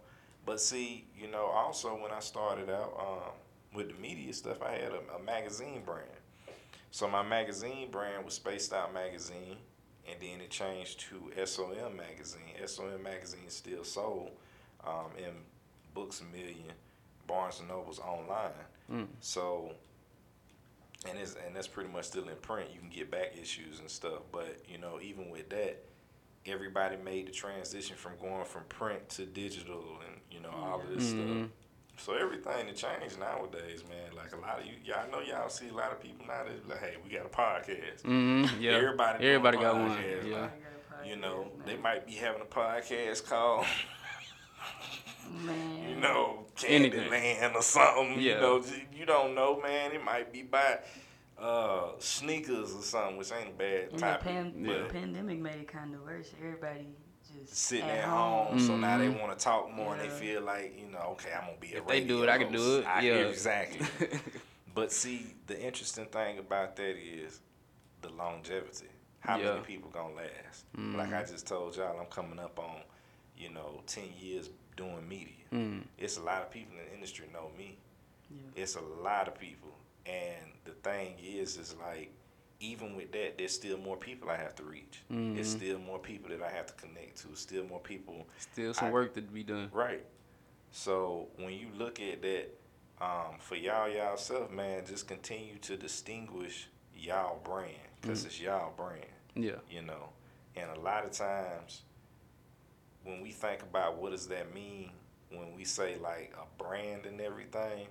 But 0.45 0.59
see, 0.59 1.05
you 1.17 1.29
know, 1.29 1.45
also 1.45 1.89
when 2.01 2.11
I 2.11 2.19
started 2.19 2.69
out 2.69 2.93
um, 2.99 3.31
with 3.75 3.89
the 3.89 4.01
media 4.01 4.33
stuff, 4.33 4.61
I 4.61 4.71
had 4.71 4.91
a, 4.91 5.15
a 5.15 5.23
magazine 5.23 5.83
brand. 5.85 6.07
So 6.91 7.07
my 7.07 7.21
magazine 7.21 7.89
brand 7.89 8.25
was 8.25 8.33
Spaced 8.33 8.73
Out 8.73 8.93
Magazine, 8.93 9.57
and 10.09 10.19
then 10.19 10.41
it 10.41 10.49
changed 10.49 10.99
to 11.01 11.45
SOM 11.45 11.95
Magazine. 11.95 12.53
SOM 12.65 13.01
Magazine 13.01 13.49
still 13.49 13.83
sold 13.83 14.31
um, 14.85 15.11
in 15.17 15.31
Books 15.93 16.21
a 16.21 16.25
Million, 16.35 16.71
Barnes 17.27 17.59
and 17.59 17.69
Nobles 17.69 17.99
online. 17.99 18.51
Mm. 18.91 19.07
So, 19.21 19.71
and 21.09 21.17
it's 21.17 21.35
and 21.45 21.55
that's 21.55 21.67
pretty 21.67 21.89
much 21.91 22.05
still 22.05 22.27
in 22.29 22.35
print. 22.37 22.69
You 22.73 22.79
can 22.79 22.89
get 22.89 23.09
back 23.11 23.33
issues 23.39 23.79
and 23.79 23.89
stuff, 23.89 24.21
but 24.31 24.57
you 24.67 24.77
know, 24.77 24.99
even 25.01 25.29
with 25.29 25.49
that, 25.49 25.83
everybody 26.45 26.97
made 26.97 27.27
the 27.27 27.31
transition 27.31 27.95
from 27.95 28.13
going 28.21 28.45
from 28.45 28.63
print 28.69 29.07
to 29.09 29.25
digital, 29.25 29.83
and 30.07 30.19
you 30.31 30.39
know 30.39 30.49
all 30.51 30.81
of 30.81 30.89
this 30.89 31.11
Mhm. 31.13 31.39
stuff. 31.39 31.49
So 31.97 32.13
everything 32.15 32.65
to 32.67 32.73
change 32.73 33.17
nowadays, 33.19 33.83
man. 33.87 34.15
Like 34.15 34.33
a 34.33 34.37
lot 34.37 34.59
of 34.59 34.65
you, 34.65 34.73
y'all 34.83 35.09
know 35.11 35.19
y'all 35.19 35.49
see 35.49 35.69
a 35.69 35.73
lot 35.73 35.91
of 35.91 36.01
people 36.01 36.25
nowadays 36.25 36.59
be 36.61 36.69
like, 36.69 36.79
hey, 36.81 36.95
we 37.03 37.11
got 37.11 37.25
a 37.25 37.29
podcast. 37.29 38.01
Mhm, 38.03 38.59
yeah. 38.59 38.71
Everybody, 38.71 39.25
Everybody 39.27 39.57
a 39.57 39.61
got 39.61 39.75
one, 39.75 39.97
yeah. 40.25 40.41
like, 40.41 40.51
you 41.07 41.15
know, 41.17 41.51
they 41.65 41.75
might 41.77 42.07
be 42.07 42.13
having 42.13 42.41
a 42.41 42.45
podcast 42.45 43.27
called, 43.27 43.65
Man. 45.45 45.89
you 45.89 45.95
know, 45.95 46.45
Anything. 46.67 47.09
Candyland 47.09 47.55
or 47.55 47.61
something. 47.61 48.19
You 48.19 48.35
know, 48.35 48.63
you 48.93 49.05
don't 49.05 49.33
know, 49.35 49.59
man. 49.61 49.91
It 49.93 50.03
might 50.03 50.31
be 50.31 50.43
by 50.43 50.79
uh, 51.39 51.91
sneakers 51.99 52.73
or 52.75 52.81
something, 52.81 53.17
which 53.17 53.31
ain't 53.31 53.49
a 53.49 53.53
bad 53.53 53.81
And 53.83 53.91
the 53.93 53.97
topic. 53.97 54.23
pan- 54.27 54.63
but 54.65 54.89
pandemic 54.89 55.39
made 55.39 55.55
it 55.61 55.67
kind 55.67 55.95
of 55.95 56.01
worse. 56.03 56.29
Everybody 56.39 56.87
just 57.39 57.55
sitting 57.55 57.89
at, 57.89 57.99
at 57.99 58.03
home, 58.05 58.59
so 58.59 58.75
now 58.75 58.97
they 58.97 59.07
Mhm. 59.07 59.21
want 59.21 59.37
to 59.37 59.43
talk 59.43 59.71
more, 59.71 59.93
and 59.95 60.01
they 60.01 60.09
feel 60.09 60.41
like 60.41 60.77
you 60.79 60.87
know, 60.87 60.99
okay, 61.13 61.31
I'm 61.33 61.45
gonna 61.47 61.57
be 61.59 61.73
a 61.73 61.77
If 61.79 61.87
they 61.87 62.01
do 62.01 62.21
radio 62.21 62.23
it, 62.23 62.29
I 62.29 62.37
can 62.43 62.51
do 62.53 62.77
it. 62.79 62.85
I 62.85 63.01
Yeah. 63.01 63.13
exactly. 63.27 63.87
but 64.75 64.91
see, 64.91 65.33
the 65.47 65.59
interesting 65.59 66.05
thing 66.07 66.37
about 66.39 66.75
that 66.75 66.95
is 66.97 67.39
the 68.01 68.09
longevity. 68.09 68.87
How 69.21 69.37
Yeah. 69.39 69.53
many 69.53 69.61
people 69.65 69.89
gonna 69.89 70.13
last? 70.15 70.65
Like 70.77 71.13
I 71.13 71.23
just 71.23 71.47
told 71.47 71.75
y'all, 71.77 71.99
I'm 71.99 72.07
coming 72.07 72.37
up 72.39 72.59
on, 72.59 72.81
you 73.37 73.49
know, 73.49 73.81
ten 73.87 74.09
years 74.19 74.49
doing 74.75 75.07
media. 75.07 75.33
Mm. 75.53 75.81
It's 75.97 76.17
a 76.17 76.21
lot 76.21 76.41
of 76.41 76.51
people 76.51 76.73
in 76.77 76.85
the 76.85 76.93
industry 76.93 77.27
know 77.33 77.49
me. 77.57 77.77
Yeah. 78.29 78.63
It's 78.63 78.75
a 78.75 78.81
lot 78.81 79.27
of 79.27 79.37
people, 79.37 79.71
and 80.05 80.51
the 80.65 80.71
thing 80.71 81.15
is, 81.23 81.57
is 81.57 81.75
like. 81.79 82.11
Even 82.63 82.95
with 82.95 83.11
that, 83.13 83.39
there's 83.39 83.55
still 83.55 83.79
more 83.79 83.97
people 83.97 84.29
I 84.29 84.35
have 84.37 84.53
to 84.57 84.63
reach. 84.63 84.99
There's 85.09 85.55
Mhm. 85.55 85.57
still 85.57 85.79
more 85.79 85.97
people 85.97 86.29
that 86.29 86.43
I 86.43 86.51
have 86.51 86.67
to 86.67 86.73
connect 86.73 87.17
to. 87.23 87.35
Still 87.35 87.63
more 87.63 87.79
people 87.79 88.27
Still 88.37 88.71
some 88.75 88.89
I- 88.89 88.91
work 88.91 89.15
to 89.15 89.21
be 89.23 89.41
done. 89.41 89.71
Right. 89.73 90.05
So 90.71 91.29
when 91.37 91.53
you 91.53 91.69
look 91.75 91.99
at 91.99 92.21
that, 92.21 92.49
um, 93.01 93.39
for 93.39 93.55
y'all 93.55 93.89
y'all 93.89 94.15
self, 94.15 94.51
man, 94.51 94.85
just 94.85 95.07
continue 95.07 95.57
to 95.57 95.75
distinguish 95.75 96.67
y'all 96.95 97.39
brand 97.43 97.73
because 97.99 98.25
it's 98.25 98.39
y'all 98.39 98.73
brand. 98.77 99.07
Yeah. 99.33 99.57
You 99.67 99.81
know, 99.81 100.09
and 100.55 100.69
a 100.69 100.79
lot 100.81 101.03
of 101.03 101.13
times 101.13 101.81
when 103.03 103.21
we 103.21 103.31
think 103.31 103.61
about 103.63 103.97
what 103.97 104.11
does 104.11 104.27
that 104.27 104.53
mean 104.53 104.91
when 105.29 105.55
we 105.55 105.63
say 105.63 105.95
like 106.01 106.33
a 106.37 106.61
brand 106.63 107.05
and 107.05 107.21
everything, 107.21 107.87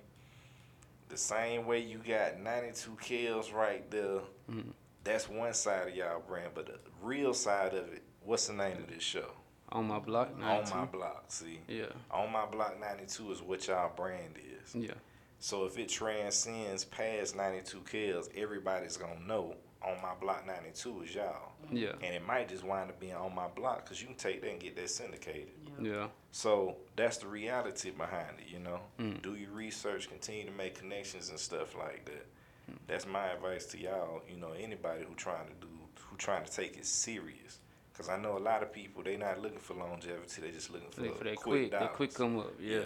the 1.09 1.17
same 1.17 1.65
way 1.65 1.79
you 1.79 1.97
got 1.97 2.39
92 2.39 2.97
kills 3.01 3.51
right 3.51 3.89
there, 3.91 4.21
Mhm. 4.49 4.73
that's 5.03 5.27
one 5.27 5.53
side 5.53 5.87
of 5.89 5.95
y'all 5.95 6.19
brand, 6.21 6.51
but 6.53 6.67
the 6.67 6.79
real 7.01 7.33
side 7.33 7.73
of 7.73 7.91
it, 7.91 8.03
what's 8.23 8.47
the 8.47 8.53
name 8.53 8.77
of 8.77 8.87
this 8.87 9.03
show? 9.03 9.31
On 9.69 9.87
my 9.87 9.99
block. 9.99 10.29
On 10.41 10.69
my 10.69 10.85
block, 10.85 11.25
see. 11.29 11.61
Yeah. 11.67 11.87
On 12.11 12.31
my 12.31 12.45
block 12.45 12.79
92 12.79 13.31
is 13.31 13.41
what 13.41 13.67
y'all 13.67 13.89
brand 13.95 14.37
is. 14.37 14.75
Yeah. 14.75 14.93
So 15.39 15.65
if 15.65 15.77
it 15.79 15.89
transcends 15.89 16.85
past 16.85 17.35
92 17.35 17.81
kills, 17.81 18.29
everybody's 18.35 18.97
gonna 18.97 19.19
know 19.21 19.55
on 19.83 20.01
my 20.01 20.13
block 20.19 20.45
92 20.45 21.03
is 21.03 21.15
y'all. 21.15 21.51
Yeah. 21.71 21.93
And 22.01 22.13
it 22.15 22.25
might 22.25 22.49
just 22.49 22.63
wind 22.63 22.89
up 22.89 22.99
being 22.99 23.15
on 23.15 23.33
my 23.33 23.47
block 23.47 23.83
because 23.83 24.01
you 24.01 24.07
can 24.07 24.15
take 24.15 24.41
that 24.41 24.51
and 24.51 24.59
get 24.59 24.75
that 24.75 24.89
syndicated. 24.89 25.49
Yeah. 25.81 26.07
So 26.31 26.75
that's 26.95 27.17
the 27.17 27.27
reality 27.27 27.91
behind 27.91 28.39
it, 28.39 28.51
you 28.51 28.59
know. 28.59 28.79
Mm. 28.99 29.21
Do 29.21 29.35
your 29.35 29.51
research, 29.51 30.09
continue 30.09 30.45
to 30.45 30.51
make 30.51 30.77
connections 30.77 31.29
and 31.29 31.39
stuff 31.39 31.75
like 31.77 32.05
that. 32.05 32.27
Mm. 32.71 32.77
That's 32.87 33.07
my 33.07 33.27
advice 33.27 33.65
to 33.67 33.79
y'all. 33.79 34.21
You 34.29 34.39
know, 34.39 34.51
anybody 34.57 35.03
who 35.07 35.15
trying 35.15 35.47
to 35.47 35.53
do, 35.59 35.67
who 35.99 36.17
trying 36.17 36.45
to 36.45 36.51
take 36.51 36.77
it 36.77 36.85
serious. 36.85 37.59
Because 37.91 38.09
I 38.09 38.17
know 38.17 38.37
a 38.37 38.39
lot 38.39 38.63
of 38.63 38.71
people, 38.71 39.03
they 39.03 39.17
not 39.17 39.41
looking 39.41 39.59
for 39.59 39.73
longevity. 39.73 40.41
They 40.41 40.51
just 40.51 40.71
looking 40.71 40.89
for, 40.89 41.01
Look 41.01 41.17
for 41.17 41.23
that 41.23 41.35
quick, 41.37 41.69
quick, 41.69 41.71
that 41.71 41.93
quick 41.93 42.13
come 42.13 42.39
up. 42.39 42.53
Yeah. 42.59 42.77
Yeah. 42.77 42.83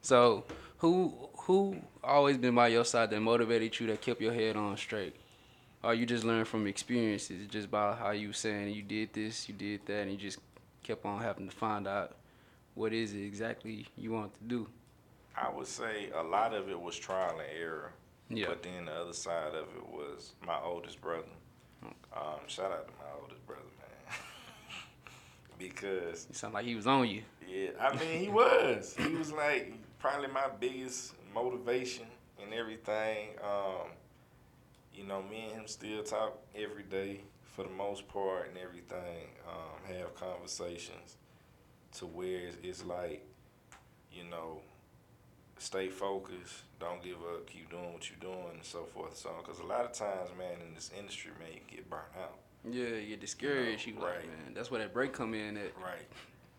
So 0.00 0.44
who 0.78 1.14
who 1.38 1.76
always 2.02 2.36
been 2.36 2.54
by 2.54 2.68
your 2.68 2.84
side 2.84 3.10
that 3.10 3.20
motivated 3.20 3.78
you 3.80 3.86
that 3.88 4.00
kept 4.00 4.20
your 4.20 4.32
head 4.32 4.56
on 4.56 4.76
straight? 4.76 5.16
Or 5.84 5.92
you 5.92 6.06
just 6.06 6.24
learn 6.24 6.44
from 6.46 6.66
experiences 6.66 7.46
just 7.48 7.70
by 7.70 7.94
how 7.94 8.10
you 8.12 8.32
saying 8.32 8.74
you 8.74 8.82
did 8.82 9.12
this, 9.12 9.48
you 9.48 9.54
did 9.54 9.84
that, 9.86 10.02
and 10.02 10.10
you 10.12 10.16
just 10.16 10.38
kept 10.82 11.04
on 11.04 11.20
having 11.20 11.48
to 11.48 11.54
find 11.54 11.86
out 11.86 12.16
what 12.74 12.92
is 12.92 13.12
it 13.12 13.24
exactly 13.24 13.86
you 13.96 14.12
want 14.12 14.32
to 14.34 14.44
do. 14.44 14.66
I 15.36 15.50
would 15.50 15.66
say 15.66 16.10
a 16.14 16.22
lot 16.22 16.54
of 16.54 16.68
it 16.68 16.80
was 16.80 16.96
trial 16.96 17.38
and 17.38 17.48
error. 17.60 17.92
Yeah. 18.30 18.46
But 18.48 18.62
then 18.62 18.86
the 18.86 18.92
other 18.92 19.12
side 19.12 19.48
of 19.54 19.66
it 19.76 19.86
was 19.92 20.32
my 20.46 20.58
oldest 20.62 21.00
brother. 21.00 21.26
Um, 21.84 22.40
shout 22.46 22.72
out 22.72 22.86
to 22.88 22.94
my 22.94 23.20
oldest 23.20 23.46
brother, 23.46 23.62
man. 23.78 24.16
because 25.58 26.26
You 26.30 26.34
sound 26.34 26.54
like 26.54 26.64
he 26.64 26.74
was 26.74 26.86
on 26.86 27.08
you. 27.08 27.22
yeah, 27.46 27.70
I 27.80 27.94
mean 27.96 28.20
he 28.20 28.28
was. 28.28 28.94
He 28.98 29.14
was 29.14 29.32
like 29.32 29.74
probably 29.98 30.28
my 30.28 30.46
biggest 30.58 31.12
motivation 31.34 32.06
and 32.42 32.54
everything. 32.54 33.30
Um, 33.42 33.88
you 34.94 35.04
know, 35.04 35.22
me 35.22 35.44
and 35.44 35.52
him 35.52 35.66
still 35.66 36.02
talk 36.02 36.38
every 36.54 36.82
day 36.84 37.20
for 37.42 37.64
the 37.64 37.70
most 37.70 38.06
part 38.08 38.48
and 38.48 38.58
everything. 38.58 39.28
Um, 39.48 39.96
have 39.96 40.14
conversations 40.14 41.16
to 41.98 42.06
where 42.06 42.38
it's, 42.38 42.56
it's 42.62 42.84
like, 42.84 43.24
you 44.12 44.24
know, 44.24 44.60
stay 45.58 45.88
focused, 45.88 46.62
don't 46.80 47.02
give 47.02 47.16
up, 47.16 47.46
keep 47.46 47.70
doing 47.70 47.92
what 47.92 48.08
you're 48.10 48.18
doing, 48.32 48.54
and 48.54 48.64
so 48.64 48.84
forth 48.84 49.10
and 49.10 49.16
so 49.18 49.30
on. 49.30 49.42
Because 49.44 49.60
a 49.60 49.66
lot 49.66 49.84
of 49.84 49.92
times, 49.92 50.30
man, 50.38 50.56
in 50.66 50.74
this 50.74 50.90
industry, 50.98 51.32
man, 51.38 51.50
you 51.54 51.76
get 51.76 51.88
burnt 51.88 52.02
out. 52.20 52.38
Yeah, 52.70 52.96
you 52.96 53.08
get 53.10 53.20
discouraged. 53.20 53.86
You, 53.86 53.94
know, 53.94 54.00
like, 54.02 54.16
right. 54.16 54.26
man, 54.26 54.54
that's 54.54 54.70
where 54.70 54.80
that 54.80 54.94
break 54.94 55.12
come 55.12 55.34
in 55.34 55.56
at. 55.56 55.76
Right. 55.76 56.08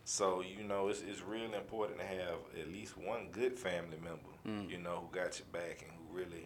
So 0.03 0.41
you 0.41 0.63
know, 0.63 0.89
it's 0.89 1.01
it's 1.01 1.23
real 1.23 1.51
important 1.55 1.99
to 1.99 2.05
have 2.05 2.35
at 2.59 2.71
least 2.71 2.95
one 2.95 3.29
good 3.31 3.57
family 3.57 3.97
member, 4.03 4.29
Mm. 4.47 4.69
you 4.69 4.77
know, 4.77 5.07
who 5.09 5.15
got 5.19 5.39
your 5.39 5.47
back 5.51 5.81
and 5.81 5.89
who 5.97 6.15
really 6.15 6.45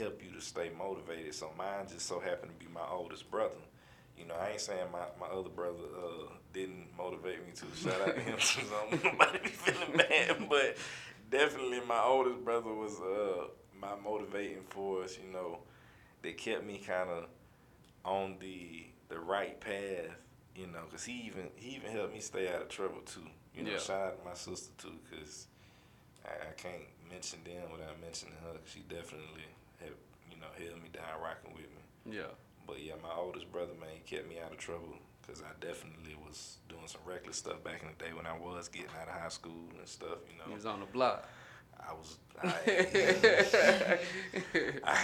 help 0.00 0.22
you 0.24 0.32
to 0.32 0.40
stay 0.40 0.70
motivated. 0.76 1.34
So 1.34 1.50
mine 1.56 1.86
just 1.92 2.06
so 2.06 2.18
happened 2.20 2.52
to 2.58 2.64
be 2.66 2.72
my 2.72 2.86
oldest 2.90 3.30
brother. 3.30 3.60
You 4.18 4.26
know, 4.26 4.34
I 4.34 4.50
ain't 4.50 4.60
saying 4.60 4.86
my, 4.92 5.04
my 5.20 5.26
other 5.32 5.48
brother 5.48 5.84
uh, 5.96 6.32
didn't 6.52 6.88
motivate 6.96 7.38
me 7.46 7.52
to. 7.54 7.66
Shout 7.76 8.00
out 8.00 8.14
to 8.14 8.20
him, 8.20 8.36
so 8.40 8.60
I 8.60 8.90
don't 8.90 9.04
want 9.04 9.04
nobody 9.18 9.38
be 9.44 9.48
feeling 9.48 9.96
bad. 9.96 10.36
But 10.50 10.76
definitely, 11.30 11.80
my 11.88 12.00
oldest 12.02 12.44
brother 12.44 12.72
was 12.72 13.00
uh, 13.00 13.44
my 13.80 13.94
motivating 14.04 14.62
force. 14.68 15.18
You 15.24 15.32
know, 15.32 15.58
that 16.22 16.36
kept 16.36 16.64
me 16.66 16.78
kind 16.78 17.08
of 17.10 17.26
on 18.04 18.36
the 18.40 18.86
the 19.08 19.18
right 19.18 19.58
path. 19.60 20.16
You 20.56 20.66
know, 20.66 20.82
cause 20.90 21.04
he 21.04 21.22
even 21.26 21.48
he 21.56 21.76
even 21.76 21.90
helped 21.92 22.12
me 22.12 22.20
stay 22.20 22.52
out 22.52 22.60
of 22.62 22.68
trouble 22.68 23.00
too. 23.06 23.26
You 23.56 23.62
know, 23.64 23.70
Yeah. 23.72 23.78
shout 23.78 24.00
out 24.06 24.18
to 24.18 24.24
my 24.28 24.34
sister 24.34 24.70
too, 24.76 24.94
cause 25.10 25.46
I, 26.26 26.48
I 26.48 26.52
can't 26.56 26.82
mention 27.10 27.38
them 27.44 27.72
without 27.72 27.98
mentioning 28.02 28.34
her. 28.42 28.58
she 28.66 28.80
definitely 28.80 29.46
know 30.40 30.48
held 30.58 30.82
me 30.82 30.88
down, 30.92 31.20
rocking 31.22 31.52
with 31.54 31.68
me. 31.70 32.16
Yeah. 32.18 32.32
But 32.66 32.80
yeah, 32.82 32.94
my 33.02 33.12
oldest 33.16 33.50
brother, 33.52 33.72
man, 33.80 33.90
he 33.94 34.00
kept 34.16 34.28
me 34.28 34.36
out 34.44 34.52
of 34.52 34.58
trouble 34.58 34.94
because 35.22 35.42
I 35.42 35.52
definitely 35.60 36.16
was 36.26 36.56
doing 36.68 36.86
some 36.86 37.00
reckless 37.04 37.36
stuff 37.36 37.62
back 37.64 37.82
in 37.82 37.88
the 37.88 38.04
day 38.04 38.12
when 38.12 38.26
I 38.26 38.36
was 38.38 38.68
getting 38.68 38.90
out 39.00 39.08
of 39.08 39.14
high 39.20 39.28
school 39.28 39.68
and 39.78 39.86
stuff. 39.88 40.18
You 40.30 40.38
know, 40.38 40.44
He 40.48 40.54
was 40.54 40.66
on 40.66 40.80
the 40.80 40.86
block. 40.86 41.28
I 41.78 41.92
was. 41.92 42.18
I, 42.42 42.46
I, 44.84 44.98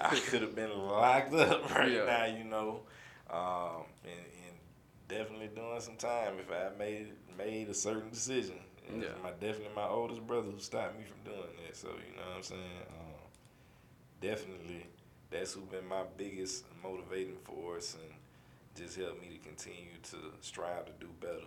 I 0.00 0.14
could 0.28 0.42
have 0.42 0.54
been 0.54 0.76
locked 0.76 1.34
up 1.34 1.74
right 1.74 1.90
Yeah. 1.92 2.04
now, 2.04 2.24
you 2.26 2.44
know, 2.44 2.80
um, 3.30 3.84
and, 4.04 4.12
and 4.46 4.56
definitely 5.08 5.48
doing 5.54 5.80
some 5.80 5.96
time 5.96 6.34
if 6.40 6.50
I 6.50 6.76
made 6.78 7.08
made 7.38 7.68
a 7.68 7.74
certain 7.74 8.10
decision. 8.10 8.56
And 8.88 9.02
Yeah. 9.02 9.08
my 9.22 9.30
definitely 9.30 9.74
my 9.74 9.86
oldest 9.88 10.26
brother 10.26 10.50
who 10.50 10.58
stopped 10.58 10.98
me 10.98 11.04
from 11.04 11.32
doing 11.32 11.48
that. 11.66 11.76
So 11.76 11.88
you 11.88 12.16
know 12.16 12.22
what 12.28 12.36
I'm 12.36 12.42
saying. 12.42 12.60
Um, 12.88 13.03
definitely, 14.28 14.86
that's 15.30 15.52
who 15.52 15.60
been 15.62 15.86
my 15.86 16.02
biggest 16.16 16.64
motivating 16.82 17.36
force 17.44 17.94
and 18.00 18.12
just 18.76 18.96
helped 18.96 19.20
me 19.20 19.28
to 19.28 19.38
continue 19.48 19.96
to 20.02 20.16
strive 20.40 20.86
to 20.86 20.92
do 21.00 21.08
better. 21.20 21.46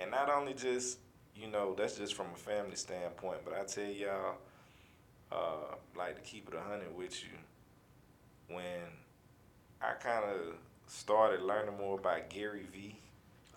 And 0.00 0.10
not 0.10 0.28
only 0.30 0.54
just 0.54 0.98
you 1.36 1.48
know, 1.48 1.74
that's 1.76 1.96
just 1.96 2.14
from 2.14 2.26
a 2.32 2.36
family 2.36 2.76
standpoint. 2.76 3.38
But 3.44 3.54
I 3.54 3.64
tell 3.64 3.90
y'all, 3.90 4.36
uh, 5.32 5.74
like 5.96 6.14
to 6.14 6.20
keep 6.22 6.46
it 6.48 6.54
a 6.54 6.60
hundred 6.60 6.96
with 6.96 7.20
you. 7.24 7.30
When 8.54 8.82
I 9.82 9.94
kind 9.94 10.24
of 10.24 10.54
started 10.86 11.42
learning 11.42 11.76
more 11.76 11.98
about 11.98 12.30
Gary 12.30 12.66
Vee, 12.72 12.96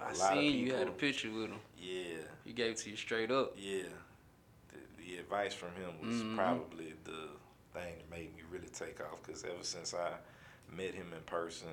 I 0.02 0.12
seen 0.14 0.58
you 0.66 0.74
had 0.74 0.88
a 0.88 0.92
picture 0.92 1.30
with 1.32 1.52
him. 1.52 1.60
yeah, 1.78 2.18
He 2.46 2.54
gave 2.54 2.72
it 2.72 2.78
to 2.78 2.90
you 2.90 2.96
straight 2.96 3.30
up. 3.30 3.54
yeah, 3.58 3.84
the, 4.70 5.04
the 5.04 5.18
advice 5.18 5.54
from 5.54 5.70
him 5.76 5.92
was 6.04 6.16
Mhm. 6.16 6.36
probably 6.36 6.94
the 7.04 7.30
thing 7.78 7.96
that 7.98 8.10
made 8.10 8.36
me 8.36 8.42
really 8.52 8.68
take 8.68 9.00
off. 9.02 9.22
Because 9.26 9.44
ever 9.44 9.63
since 9.63 9.94
I 9.94 10.12
met 10.76 10.94
him 10.94 11.08
in 11.16 11.24
person, 11.26 11.70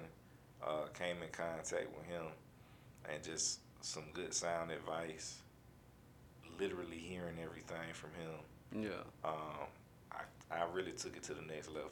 uh, 0.66 0.86
came 0.98 1.16
in 1.22 1.28
contact 1.32 1.88
with 1.96 2.06
him, 2.06 2.26
and 3.12 3.22
just 3.22 3.60
some 3.80 4.04
good 4.12 4.32
sound 4.32 4.70
advice, 4.70 5.38
literally 6.58 6.96
hearing 6.98 7.36
everything 7.42 7.92
from 7.92 8.10
him 8.10 8.82
Yeah. 8.84 9.02
um, 9.24 9.66
I, 10.12 10.22
I 10.50 10.64
really 10.72 10.92
took 10.92 11.16
it 11.16 11.22
to 11.24 11.34
the 11.34 11.42
next 11.42 11.68
level. 11.68 11.90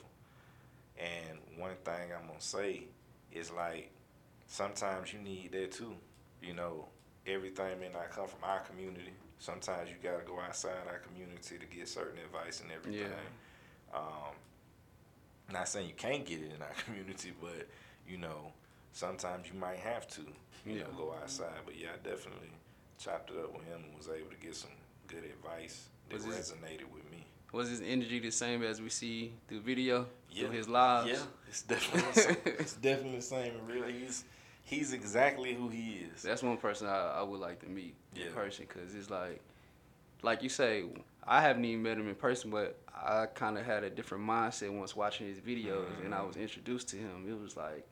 And 0.98 1.38
one 1.58 1.74
thing 1.84 2.12
I'm 2.16 2.26
gonna 2.28 2.40
say 2.40 2.84
is 3.32 3.50
like 3.50 3.90
sometimes 4.46 5.12
you 5.12 5.18
need 5.18 5.52
that 5.52 5.72
too. 5.72 5.94
You 6.42 6.54
know, 6.54 6.86
everything 7.26 7.80
may 7.80 7.88
not 7.88 8.10
come 8.10 8.28
from 8.28 8.44
our 8.44 8.60
community, 8.60 9.12
sometimes 9.38 9.90
you 9.90 9.96
gotta 10.02 10.24
go 10.24 10.38
outside 10.40 10.86
our 10.88 10.98
community 10.98 11.58
to 11.58 11.66
get 11.66 11.88
certain 11.88 12.18
advice 12.24 12.60
and 12.60 12.70
everything. 12.70 13.02
Um, 13.94 14.34
not 15.52 15.68
saying 15.68 15.88
you 15.88 15.94
can't 15.94 16.24
get 16.24 16.40
it 16.40 16.52
in 16.54 16.62
our 16.62 16.72
community, 16.84 17.32
but 17.40 17.66
you 18.08 18.16
know, 18.18 18.52
sometimes 18.92 19.46
you 19.52 19.58
might 19.58 19.78
have 19.78 20.06
to, 20.08 20.22
you 20.66 20.80
know, 20.80 20.86
go 20.96 21.14
outside. 21.20 21.52
But 21.64 21.78
yeah, 21.78 21.88
I 21.94 22.08
definitely 22.08 22.50
chopped 22.98 23.30
it 23.30 23.36
up 23.38 23.52
with 23.52 23.64
him 23.64 23.82
and 23.88 23.96
was 23.96 24.08
able 24.08 24.30
to 24.30 24.36
get 24.36 24.54
some 24.56 24.70
good 25.08 25.24
advice 25.24 25.86
that 26.08 26.16
Was 26.16 26.26
resonated 26.26 26.90
with 26.92 27.08
me. 27.10 27.26
Was 27.52 27.68
his 27.68 27.82
energy 27.82 28.18
the 28.18 28.30
same 28.30 28.62
as 28.62 28.80
we 28.80 28.88
see 28.88 29.32
through 29.46 29.60
video, 29.60 30.06
Yeah. 30.30 30.44
through 30.46 30.56
his 30.56 30.68
lives? 30.68 31.10
Yeah, 31.10 31.18
it's 31.48 31.62
definitely 31.62 32.10
the 32.14 32.20
same. 32.20 32.36
it's 32.46 32.72
definitely 32.74 33.16
the 33.16 33.22
same. 33.22 33.52
in 33.56 33.66
Real, 33.66 33.84
he's 33.84 34.24
he's 34.64 34.92
exactly 34.94 35.52
who 35.52 35.68
he 35.68 36.06
is. 36.14 36.22
That's 36.22 36.42
one 36.42 36.56
person 36.56 36.86
I, 36.86 37.18
I 37.18 37.22
would 37.22 37.40
like 37.40 37.60
to 37.60 37.66
meet 37.68 37.94
Yeah. 38.14 38.26
in 38.26 38.32
person 38.32 38.64
because 38.66 38.94
it's 38.94 39.10
like, 39.10 39.40
like 40.22 40.42
you 40.42 40.48
say, 40.48 40.84
I 41.24 41.40
haven't 41.40 41.64
even 41.64 41.82
met 41.82 41.98
him 41.98 42.08
in 42.08 42.14
person, 42.14 42.50
but 42.50 42.78
I 42.94 43.26
kind 43.26 43.56
of 43.58 43.64
had 43.64 43.84
a 43.84 43.90
different 43.90 44.24
mindset 44.24 44.70
once 44.76 44.96
watching 44.96 45.26
his 45.28 45.38
videos 45.38 45.86
and 46.04 46.14
I 46.14 46.22
was 46.22 46.36
introduced 46.36 46.88
to 46.90 46.96
him. 46.96 47.26
It 47.28 47.40
was 47.40 47.56
like, 47.56 47.86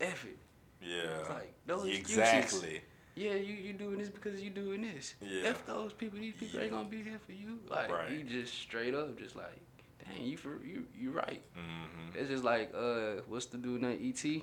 F 0.00 0.24
it. 0.24 0.38
Yeah, 0.80 1.20
It's 1.20 1.28
like, 1.28 1.52
no 1.68 1.84
excuses. 1.84 1.98
exactly. 2.18 2.80
Yeah, 3.14 3.34
you 3.34 3.54
you 3.54 3.72
doing 3.74 3.98
this 3.98 4.08
because 4.08 4.40
you 4.42 4.50
doing 4.50 4.82
this. 4.82 5.14
Yeah. 5.20 5.50
F 5.50 5.66
those 5.66 5.92
people. 5.92 6.18
These 6.18 6.34
people 6.34 6.60
ain't 6.60 6.70
gonna 6.72 6.88
be 6.88 7.02
here 7.02 7.20
for 7.24 7.32
you. 7.32 7.58
Like 7.68 7.90
Right. 7.92 8.08
he 8.10 8.22
just 8.22 8.54
straight 8.54 8.94
up, 8.94 9.16
just 9.18 9.36
like, 9.36 9.60
dang, 10.04 10.24
you 10.24 10.36
for 10.38 10.58
you 10.64 10.86
you 10.98 11.10
right. 11.12 11.42
Mm-hmm. 11.56 12.18
It's 12.18 12.30
just 12.30 12.42
like 12.42 12.72
uh, 12.74 13.20
what's 13.28 13.46
the 13.46 13.58
dude 13.58 13.82
named 13.82 14.00
Et? 14.02 14.42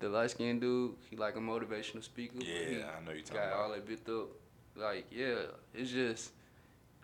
The 0.00 0.08
light 0.08 0.30
skinned 0.30 0.60
dude. 0.62 0.94
He 1.10 1.16
like 1.16 1.36
a 1.36 1.40
motivational 1.40 2.02
speaker. 2.02 2.38
Yeah, 2.40 2.68
he 2.68 2.76
I 2.82 3.00
know 3.04 3.12
you're 3.12 3.20
talking 3.20 3.36
got 3.36 3.48
about. 3.48 3.60
all 3.60 3.70
that 3.72 3.86
bit 3.86 4.08
up. 4.08 4.28
Like 4.74 5.06
yeah, 5.12 5.34
it's 5.74 5.90
just 5.90 6.32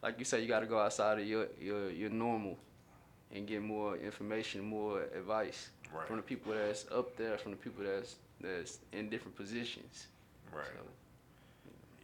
like 0.03 0.19
you 0.19 0.25
say. 0.25 0.41
You 0.43 0.49
got 0.49 0.61
to 0.61 0.67
go 0.67 0.79
outside 0.79 1.19
of 1.19 1.27
your 1.27 1.47
your 1.61 1.91
your 1.91 2.11
normal 2.11 2.59
and 3.35 3.47
get 3.47 3.63
more 3.63 3.97
information, 3.97 4.63
more 4.63 5.03
advice 5.17 5.71
Right. 5.95 6.07
from 6.07 6.17
the 6.17 6.23
people 6.23 6.53
that's 6.53 6.85
up 6.93 7.17
there, 7.17 7.39
from 7.39 7.53
the 7.53 7.57
people 7.57 7.83
that's 7.85 8.17
that's 8.41 8.79
in 8.93 9.09
different 9.09 9.37
positions. 9.37 10.07
Right. 10.53 10.65
So, 10.67 10.83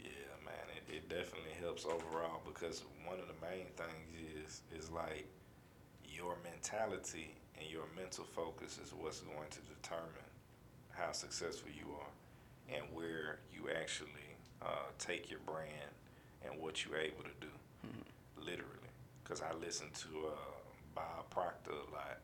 Yeah, 0.03 0.11
man, 0.45 0.55
it, 0.77 0.95
it 0.95 1.09
definitely 1.09 1.53
helps 1.61 1.85
overall 1.85 2.41
because 2.47 2.83
one 3.07 3.19
of 3.21 3.27
the 3.29 3.47
main 3.47 3.67
things 3.77 4.09
is 4.47 4.63
is 4.79 4.91
like 4.91 5.27
your 6.09 6.37
mentality 6.45 7.35
and 7.59 7.71
your 7.71 7.85
mental 7.97 8.25
focus 8.25 8.79
is 8.83 8.93
what's 8.93 9.21
going 9.21 9.51
to 9.51 9.61
determine 9.75 10.29
how 10.91 11.13
successful 11.13 11.69
you 11.71 11.87
are 12.01 12.75
and 12.77 12.85
where 12.95 13.39
you 13.53 13.69
actually 13.79 14.29
uh, 14.63 14.89
take 14.99 15.31
your 15.31 15.41
brand 15.45 15.91
and 16.45 16.61
what 16.61 16.85
you're 16.85 16.97
able 16.99 17.23
to 17.23 17.37
do, 17.41 17.49
literally. 18.39 18.71
Because 19.23 19.41
I 19.41 19.53
listen 19.55 19.87
to 19.95 20.29
uh, 20.29 20.55
Bob 20.95 21.31
Proctor 21.31 21.73
a 21.73 21.93
lot. 21.95 22.19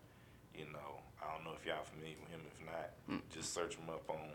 You 0.54 0.66
know, 0.72 1.00
I 1.22 1.34
don't 1.34 1.44
know 1.44 1.52
if 1.58 1.66
y'all 1.66 1.84
familiar 1.84 2.16
with 2.20 2.30
him. 2.30 2.40
If 2.46 2.66
not, 2.66 2.90
just 3.30 3.54
search 3.54 3.76
him 3.76 3.88
up 3.88 4.08
on 4.10 4.28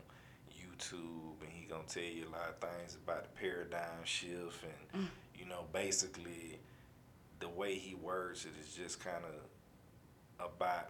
YouTube, 0.51 1.41
and 1.41 1.51
he 1.51 1.65
gonna 1.67 1.83
tell 1.87 2.03
you 2.03 2.27
a 2.27 2.31
lot 2.31 2.49
of 2.49 2.57
things 2.57 2.95
about 2.95 3.23
the 3.23 3.39
paradigm 3.39 4.03
shift, 4.03 4.63
and 4.93 5.07
you 5.37 5.45
know, 5.45 5.65
basically, 5.73 6.59
the 7.39 7.49
way 7.49 7.75
he 7.75 7.95
words 7.95 8.45
it 8.45 8.53
is 8.59 8.73
just 8.73 9.03
kind 9.03 9.23
of 9.25 10.45
about 10.51 10.89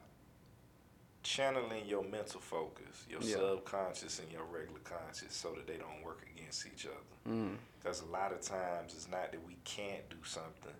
channeling 1.26 1.86
your 1.88 2.04
mental 2.04 2.40
focus, 2.40 3.04
your 3.10 3.20
Yeah. 3.22 3.36
subconscious 3.38 4.20
and 4.20 4.32
your 4.32 4.44
regular 4.46 4.80
conscious, 4.82 5.34
so 5.36 5.54
that 5.56 5.66
they 5.66 5.78
don't 5.78 6.02
work 6.04 6.24
against 6.36 6.66
each 6.68 6.86
other. 6.86 6.96
mm, 7.28 7.58
Because 7.82 8.02
a 8.02 8.06
lot 8.06 8.32
of 8.32 8.42
times 8.42 8.94
it's 8.94 9.08
not 9.08 9.32
that 9.32 9.44
we 9.44 9.56
can't 9.64 10.08
do 10.10 10.24
something; 10.24 10.76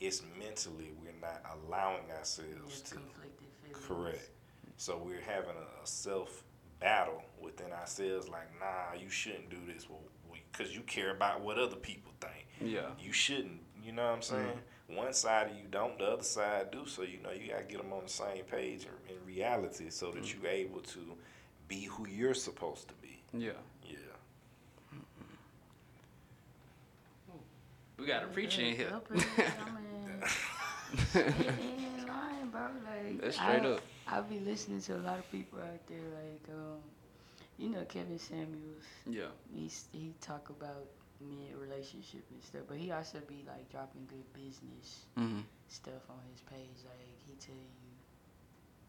it's 0.00 0.22
mentally 0.38 0.92
we're 1.02 1.12
not 1.20 1.42
allowing 1.54 2.10
ourselves 2.10 2.80
to. 2.82 2.98
Correct. 3.72 4.30
So 4.78 4.96
we're 4.96 5.20
having 5.20 5.56
a, 5.56 5.82
a 5.82 5.86
self 5.86 6.42
battle 6.80 7.22
within 7.40 7.72
ourselves, 7.72 8.28
like, 8.28 8.48
nah, 8.58 8.94
you 8.98 9.08
shouldn't 9.10 9.50
do 9.50 9.58
this, 9.72 9.88
well, 9.88 10.00
because 10.50 10.74
you 10.74 10.80
care 10.82 11.10
about 11.10 11.42
what 11.42 11.58
other 11.58 11.76
people 11.76 12.12
think. 12.20 12.46
yeah. 12.60 12.90
You 12.98 13.12
shouldn't. 13.12 13.60
You 13.82 13.92
know 13.92 14.04
what 14.06 14.14
I'm 14.14 14.22
saying? 14.22 14.60
One 14.88 15.12
side 15.12 15.50
of 15.50 15.56
you 15.56 15.64
don't, 15.70 15.98
the 15.98 16.04
other 16.04 16.22
side 16.22 16.70
do. 16.70 16.86
So 16.86 17.02
you 17.02 17.18
know 17.22 17.30
you 17.30 17.50
gotta 17.50 17.64
get 17.64 17.78
them 17.78 17.92
on 17.92 18.04
the 18.04 18.10
same 18.10 18.44
page 18.44 18.86
in, 19.08 19.14
in 19.16 19.26
reality, 19.26 19.90
so 19.90 20.10
that 20.10 20.34
you're 20.34 20.46
able 20.50 20.80
to 20.80 21.00
be 21.68 21.84
who 21.84 22.06
you're 22.06 22.34
supposed 22.34 22.88
to 22.88 22.94
be. 23.00 23.22
Yeah. 23.32 23.52
Yeah. 23.84 23.96
We 27.98 28.06
got 28.06 28.24
a 28.24 28.26
preacher 28.26 28.62
in 28.62 28.74
here. 28.74 28.90
Up 28.92 29.08
in 29.10 29.18
there, 29.36 29.54
I 29.64 31.18
mean, 31.18 31.28
get 31.38 32.00
in 32.00 32.06
line, 32.08 32.50
bro. 32.50 32.62
Like, 32.84 33.20
That's 33.20 33.36
straight 33.36 33.62
I, 33.62 33.68
up. 33.68 33.80
I 34.08 34.20
be 34.22 34.40
listening 34.40 34.80
to 34.82 34.96
a 34.96 34.98
lot 34.98 35.18
of 35.18 35.30
people 35.30 35.60
out 35.60 35.86
there, 35.86 35.98
like, 35.98 36.48
um, 36.50 36.80
you 37.58 37.70
know, 37.70 37.84
Kevin 37.84 38.18
Samuels. 38.18 38.84
Yeah. 39.08 39.30
He's, 39.54 39.84
he 39.92 40.12
talk 40.20 40.50
about 40.50 40.84
mid 41.28 41.54
relationship 41.56 42.24
and 42.30 42.42
stuff, 42.42 42.62
but 42.68 42.76
he 42.76 42.90
also 42.92 43.18
be 43.28 43.44
like 43.46 43.70
dropping 43.70 44.06
good 44.08 44.26
business 44.32 45.06
Mm-hmm. 45.18 45.40
stuff 45.68 46.02
on 46.10 46.18
his 46.30 46.40
page. 46.42 46.78
Like 46.84 47.08
he 47.26 47.34
tell 47.38 47.54
you, 47.54 47.92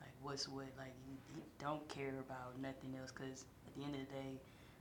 like 0.01 0.13
what's 0.21 0.47
what. 0.47 0.65
Like 0.77 0.95
he, 1.05 1.13
he 1.35 1.41
don't 1.59 1.87
care 1.89 2.13
about 2.19 2.59
nothing 2.61 2.95
else, 2.99 3.11
cause 3.11 3.45
at 3.67 3.75
the 3.75 3.83
end 3.83 3.95
of 3.95 4.01
the 4.07 4.13
day, 4.13 4.33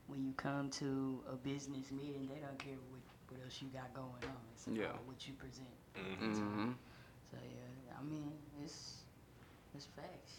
when 0.07 0.23
you 0.25 0.33
come 0.33 0.69
to 0.81 1.21
a 1.31 1.35
business 1.35 1.91
meeting, 1.91 2.27
they 2.33 2.39
don't 2.39 2.57
care 2.59 2.75
what 2.91 3.01
what 3.29 3.39
else 3.45 3.61
you 3.61 3.67
got 3.73 3.93
going 3.93 4.23
on. 4.23 4.41
It's 4.53 4.67
about 4.67 4.77
Yeah. 4.79 4.91
what 5.05 5.27
you 5.27 5.33
present. 5.35 5.73
Mm-hmm. 5.95 6.71
So 7.31 7.37
yeah, 7.41 7.93
I 7.99 8.03
mean 8.03 8.31
it's 8.63 9.03
it's 9.75 9.85
facts. 9.95 10.35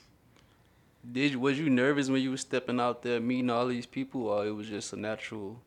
Did 1.10 1.32
you, 1.32 1.40
was 1.40 1.58
you 1.58 1.68
nervous 1.68 2.08
when 2.08 2.22
you 2.22 2.30
were 2.30 2.38
stepping 2.38 2.80
out 2.80 3.02
there 3.02 3.20
meeting 3.20 3.50
all 3.50 3.66
these 3.66 3.84
people, 3.84 4.28
or 4.28 4.46
it 4.46 4.52
was 4.52 4.68
just 4.68 4.92
a 4.92 4.96
natural 4.96 5.60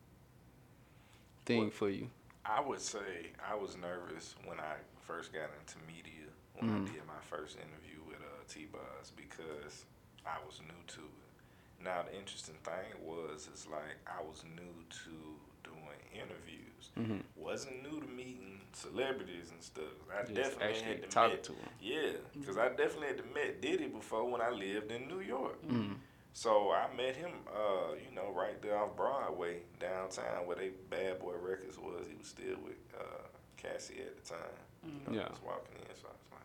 thing 1.48 1.62
Well- 1.62 1.70
for 1.72 1.90
you? 1.90 2.10
I 2.46 2.62
would 2.62 2.80
say 2.82 3.32
I 3.46 3.56
was 3.56 3.76
nervous 3.76 4.36
when 4.46 4.60
I 4.60 4.76
first 5.02 5.34
got 5.34 5.50
into 5.60 5.80
media 5.88 6.14
when 6.56 6.70
Mhm. 6.70 6.90
I 6.90 6.92
did 6.94 7.06
my 7.06 7.20
first 7.22 7.58
interview 7.58 8.02
with 8.08 8.20
uh, 8.22 8.44
T-Boz 8.48 9.12
because 9.16 9.86
I 10.26 10.38
was 10.46 10.60
new 10.62 10.82
to 10.96 11.02
it. 11.02 11.84
Now 11.84 12.02
the 12.04 12.16
interesting 12.16 12.56
thing 12.64 12.88
was 13.06 13.48
is 13.54 13.68
like 13.68 13.98
I 14.08 14.22
was 14.24 14.44
new 14.46 14.86
to 15.04 15.40
doing 15.64 16.00
interviews. 16.14 16.90
Mhm. 16.98 17.22
Wasn't 17.36 17.84
new 17.84 18.00
to 18.02 18.08
meeting 18.08 18.62
celebrities 18.74 19.52
and 19.52 19.62
stuff. 19.62 19.94
I 20.12 20.24
Just 20.24 20.34
definitely 20.34 20.82
had 20.82 21.02
to 21.04 21.08
talking 21.10 21.36
met, 21.36 21.44
to 21.44 21.54
'em. 21.54 21.70
Yeah, 21.82 22.14
because 22.34 22.58
I 22.58 22.70
definitely 22.70 23.08
had 23.08 23.18
to 23.18 23.26
met 23.26 23.62
Diddy 23.62 23.88
before 23.88 24.24
when 24.30 24.42
I 24.42 24.50
lived 24.50 24.92
in 24.92 25.08
New 25.08 25.20
York. 25.20 25.62
Mm. 25.64 26.00
So 26.38 26.70
I 26.72 26.86
met 26.96 27.16
him, 27.16 27.32
uh, 27.52 27.94
you 27.96 28.12
know, 28.16 28.30
right 28.32 28.62
there 28.62 28.78
off 28.78 28.96
Broadway, 28.96 29.62
downtown, 29.80 30.46
where 30.46 30.56
they 30.56 30.70
Bad 30.88 31.18
Boy 31.18 31.34
Records 31.42 31.80
was. 31.80 32.06
He 32.08 32.14
was 32.16 32.28
still 32.28 32.58
with 32.64 32.76
uh, 32.96 33.24
Cassie 33.58 34.02
at 34.06 34.16
the 34.24 34.30
time. 34.36 34.40
You 34.86 34.92
know, 35.08 35.14
Yeah. 35.20 35.26
I 35.26 35.30
was 35.32 35.42
walking 35.44 35.78
in, 35.80 35.96
so 36.00 36.10
I 36.10 36.12
was 36.12 36.28
like, 36.32 36.44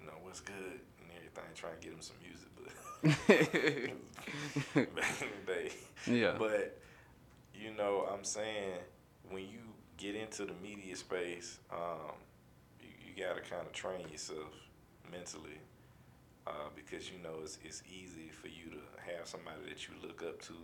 you 0.00 0.06
know, 0.06 0.14
what's 0.22 0.40
good 0.40 0.54
and 0.56 1.10
everything, 1.14 1.44
trying 1.54 1.76
to 1.78 1.82
get 1.82 1.92
him 1.92 2.00
some 2.00 2.16
music, 2.24 2.48
but 2.56 2.72
back 4.96 5.20
in 5.20 5.28
the 5.44 5.52
day. 5.52 5.68
Yeah. 6.06 6.36
But 6.38 6.80
you 7.54 7.70
know, 7.74 8.06
I'm 8.10 8.24
saying 8.24 8.78
when 9.28 9.42
you 9.42 9.60
get 9.98 10.14
into 10.14 10.46
the 10.46 10.54
media 10.62 10.96
space, 10.96 11.58
um, 11.70 12.14
you, 12.80 12.88
you 13.14 13.22
got 13.22 13.34
to 13.36 13.42
kind 13.42 13.66
of 13.66 13.72
train 13.72 14.08
yourself 14.08 14.54
mentally 15.10 15.58
uh, 16.46 16.68
because 16.74 17.10
you 17.10 17.18
know 17.22 17.40
it's 17.42 17.58
it's 17.64 17.82
easy 17.88 18.28
for 18.30 18.48
you 18.48 18.70
to 18.70 18.82
have 19.12 19.26
somebody 19.26 19.58
that 19.68 19.88
you 19.88 19.94
look 20.02 20.22
up 20.22 20.40
to 20.42 20.54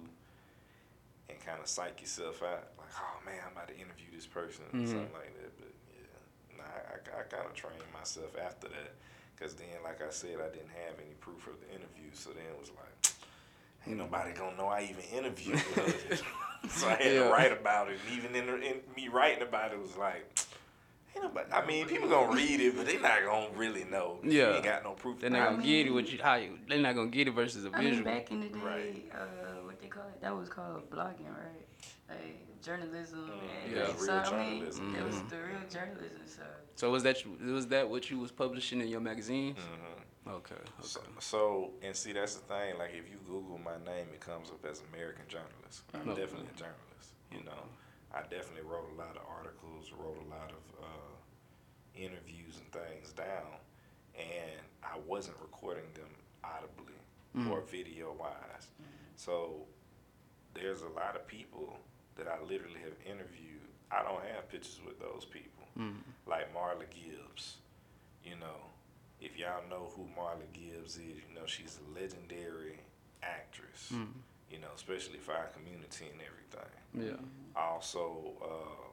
and 1.30 1.38
kind 1.44 1.60
of 1.60 1.68
psych 1.68 2.00
yourself 2.00 2.42
out, 2.42 2.72
like, 2.78 2.88
oh 3.00 3.18
man, 3.26 3.36
I'm 3.46 3.52
about 3.52 3.68
to 3.68 3.74
interview 3.76 4.08
this 4.14 4.26
person, 4.26 4.64
or 4.72 4.78
Mhm. 4.78 4.86
something 4.88 5.12
like 5.12 5.34
that. 5.42 5.52
But 5.58 5.72
yeah, 5.92 6.56
nah, 6.56 6.64
I, 6.64 7.20
I 7.20 7.22
kind 7.24 7.46
of 7.46 7.54
trained 7.54 7.82
myself 7.92 8.36
after 8.38 8.68
that. 8.68 8.94
Cause 9.38 9.54
then, 9.54 9.68
like 9.84 10.02
I 10.02 10.10
said, 10.10 10.40
I 10.40 10.48
didn't 10.50 10.70
have 10.74 10.98
any 10.98 11.14
proof 11.20 11.46
of 11.46 11.60
the 11.60 11.68
interview, 11.68 12.10
so 12.12 12.30
then 12.30 12.42
it 12.44 12.58
was 12.58 12.70
like, 12.70 13.12
ain't 13.86 13.98
nobody 13.98 14.32
gonna 14.32 14.56
know 14.56 14.66
I 14.66 14.82
even 14.90 15.04
interviewed. 15.16 15.60
so 16.70 16.88
I 16.88 16.94
had 16.94 17.12
Yeah. 17.12 17.24
to 17.24 17.30
write 17.30 17.52
about 17.52 17.88
it. 17.88 18.00
And 18.08 18.18
even 18.18 18.34
in, 18.34 18.46
the, 18.46 18.54
in 18.56 18.80
me 18.96 19.08
writing 19.08 19.42
about 19.46 19.72
it 19.72 19.78
was 19.80 19.96
like, 19.96 20.26
nobody. 21.22 21.52
I 21.52 21.64
mean, 21.66 21.86
people 21.86 22.08
gonna 22.08 22.34
read 22.34 22.60
it, 22.60 22.76
but 22.76 22.86
they 22.86 22.98
not 22.98 23.20
gonna 23.24 23.50
really 23.56 23.84
know. 23.84 24.18
You 24.22 24.30
Yeah. 24.32 24.54
ain't 24.54 24.64
got 24.64 24.84
no 24.84 24.92
proof. 24.92 25.20
They're 25.20 25.30
not 25.30 25.50
gonna 25.52 25.62
get 25.62 25.86
it 25.86 25.90
what 25.90 26.10
you 26.12 26.18
how 26.22 26.34
you. 26.36 26.58
They're 26.68 26.78
not 26.78 26.94
gonna 26.94 27.08
get 27.10 27.28
it 27.28 27.32
versus 27.32 27.64
a 27.64 27.70
I 27.74 27.80
mean, 27.80 28.02
back 28.04 28.30
in 28.30 28.40
the 28.40 28.48
day, 28.48 28.58
Right. 28.58 29.12
uh, 29.14 29.64
what 29.64 29.80
they 29.80 29.88
call 29.88 30.04
it? 30.08 30.20
That 30.20 30.36
was 30.36 30.48
called 30.48 30.88
blogging, 30.90 31.28
right? 31.28 31.66
Like 32.08 32.62
journalism. 32.62 33.30
and 33.64 33.72
Yeah, 33.76 33.94
so, 33.94 34.02
real 34.04 34.10
I 34.12 34.16
mean, 34.16 34.58
journalism. 34.60 34.94
It 34.96 35.04
was 35.04 35.16
Mhm. 35.16 35.28
the 35.30 35.36
real 35.36 35.68
journalism 35.70 36.26
side. 36.26 36.44
So 36.76 36.90
was 36.90 37.02
that 37.02 37.24
you- 37.24 37.52
was 37.52 37.66
that 37.68 37.88
what 37.88 38.10
you 38.10 38.18
was 38.18 38.30
publishing 38.32 38.80
in 38.80 38.88
your 38.88 39.00
magazines? 39.00 39.58
Mhm. 39.58 40.32
Okay. 40.32 40.54
So, 40.82 41.00
Okay. 41.00 41.08
so, 41.20 41.72
and 41.82 41.96
see, 41.96 42.12
that's 42.12 42.34
the 42.36 42.42
thing. 42.42 42.76
Like, 42.78 42.90
if 42.94 43.08
you 43.10 43.16
Google 43.26 43.58
my 43.58 43.78
name, 43.78 44.08
it 44.12 44.20
comes 44.20 44.50
up 44.50 44.64
as 44.66 44.82
American 44.92 45.26
journalist. 45.28 45.84
I'm 45.94 46.00
Okay. 46.10 46.20
definitely 46.20 46.48
a 46.54 46.58
journalist, 46.58 47.14
you 47.32 47.42
know. 47.44 47.64
I 48.14 48.22
definitely 48.22 48.62
wrote 48.62 48.88
a 48.94 48.98
lot 48.98 49.16
of 49.16 49.22
articles, 49.28 49.92
wrote 49.92 50.16
a 50.16 50.28
lot 50.30 50.50
of 50.50 50.84
uh, 50.84 51.14
interviews 51.94 52.59
and 52.59 52.72
things 52.72 53.12
down, 53.12 53.61
and 54.16 54.61
I 54.82 54.98
wasn't 55.06 55.36
recording 55.40 55.84
them 55.94 56.11
audibly 56.42 56.94
mm. 57.36 57.50
or 57.50 57.61
video 57.62 58.14
wise. 58.18 58.68
So 59.16 59.66
there's 60.54 60.82
a 60.82 60.88
lot 60.88 61.16
of 61.16 61.26
people 61.26 61.78
that 62.16 62.26
I 62.28 62.40
literally 62.42 62.80
have 62.84 62.96
interviewed. 63.04 63.61
I 63.90 64.02
don't 64.02 64.22
have 64.34 64.48
pictures 64.48 64.80
with 64.84 64.98
those 65.00 65.24
people, 65.24 65.64
mm. 65.78 65.94
like 66.26 66.54
Marla 66.54 66.84
Gibbs. 66.90 67.56
You 68.24 68.36
know, 68.36 68.61
if 69.20 69.36
y'all 69.38 69.62
know 69.68 69.90
who 69.96 70.09
Marla 70.18 70.46
Gibbs 70.52 70.96
is, 70.96 70.98
you 70.98 71.34
know 71.34 71.46
she's 71.46 71.78
a 71.78 72.00
legendary 72.00 72.80
actress. 73.22 73.92
Mm. 73.92 74.09
You 74.51 74.59
know, 74.61 74.68
especially 74.74 75.18
for 75.18 75.32
our 75.34 75.46
community 75.49 76.07
and 76.12 76.20
everything 76.22 77.09
Yeah. 77.09 77.16
also 77.61 78.32
uh, 78.42 78.88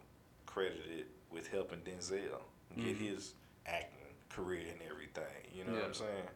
credited 0.46 1.06
with 1.32 1.48
helping 1.48 1.80
Denzel 1.80 2.42
get 2.78 2.98
his 2.98 3.34
acting 3.66 4.00
career 4.30 4.66
and 4.72 4.82
everything. 4.92 5.24
You 5.54 5.64
know 5.64 5.72
what 5.72 5.82
I'm 5.84 5.88
Yeah. 5.94 5.98
saying? 6.00 6.30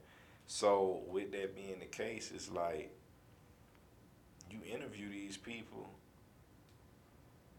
So 0.47 1.01
with 1.07 1.31
that 1.33 1.53
being 1.55 1.79
the 1.79 1.85
case, 1.85 2.31
it's 2.33 2.49
like 2.49 2.95
you 4.49 4.59
interview 4.65 5.09
these 5.09 5.37
people, 5.37 5.89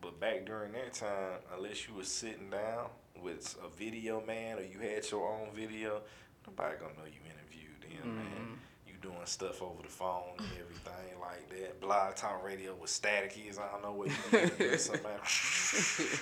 but 0.01 0.19
back 0.19 0.47
during 0.47 0.73
that 0.73 0.95
time, 0.95 1.39
unless 1.55 1.87
you 1.87 1.95
was 1.95 2.09
sitting 2.09 2.51
down 2.51 2.89
with 3.23 3.57
a 3.65 3.69
video 3.69 4.25
man 4.25 4.59
or 4.59 4.63
you 4.63 4.79
had 4.79 5.09
your 5.11 5.29
own 5.29 5.51
video, 5.55 6.01
nobody 6.47 6.77
gonna 6.79 6.95
know 6.95 7.05
you 7.05 7.21
interviewed 7.27 7.81
them, 7.83 8.17
man. 8.17 8.50
You 9.03 9.11
doing 9.11 9.21
stuff 9.27 9.63
over 9.63 9.83
the 9.83 9.89
phone 9.89 10.23
and 10.39 10.47
everything 10.59 11.21
like 11.21 11.49
that. 11.51 11.81
Blog 11.81 12.15
talk 12.17 12.45
radio 12.45 12.75
with 12.75 12.91
static 12.91 13.37
is 13.49 13.59
I 13.59 13.71
don't 13.73 13.83
know 13.83 13.93
what 13.93 14.09
you 14.09 14.39
interview 14.39 14.77
somebody. 14.77 15.15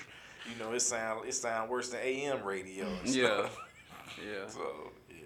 you 0.51 0.59
know, 0.64 0.72
it 0.72 0.81
sound 0.81 1.26
it 1.29 1.35
sound 1.35 1.70
worse 1.70 1.91
than 1.91 2.01
AM 2.03 2.43
radio 2.45 2.87
and 2.87 3.09
Yeah. 3.09 3.26
stuff. 3.49 3.59
Yeah. 4.18 4.49
So 4.49 4.93
yeah. 5.11 5.24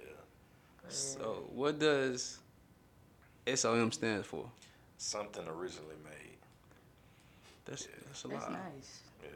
So 0.88 1.44
what 1.52 1.78
does 1.78 2.38
SOM 3.54 3.92
stand 3.92 4.26
for? 4.26 4.44
Something 4.98 5.46
originally 5.48 5.96
made. 6.04 6.36
That's 7.64 7.86
that's 8.06 8.24
a 8.24 8.28
That's 8.28 8.42
lot. 8.44 8.52
nice. 8.52 9.00
Yeah. 9.22 9.28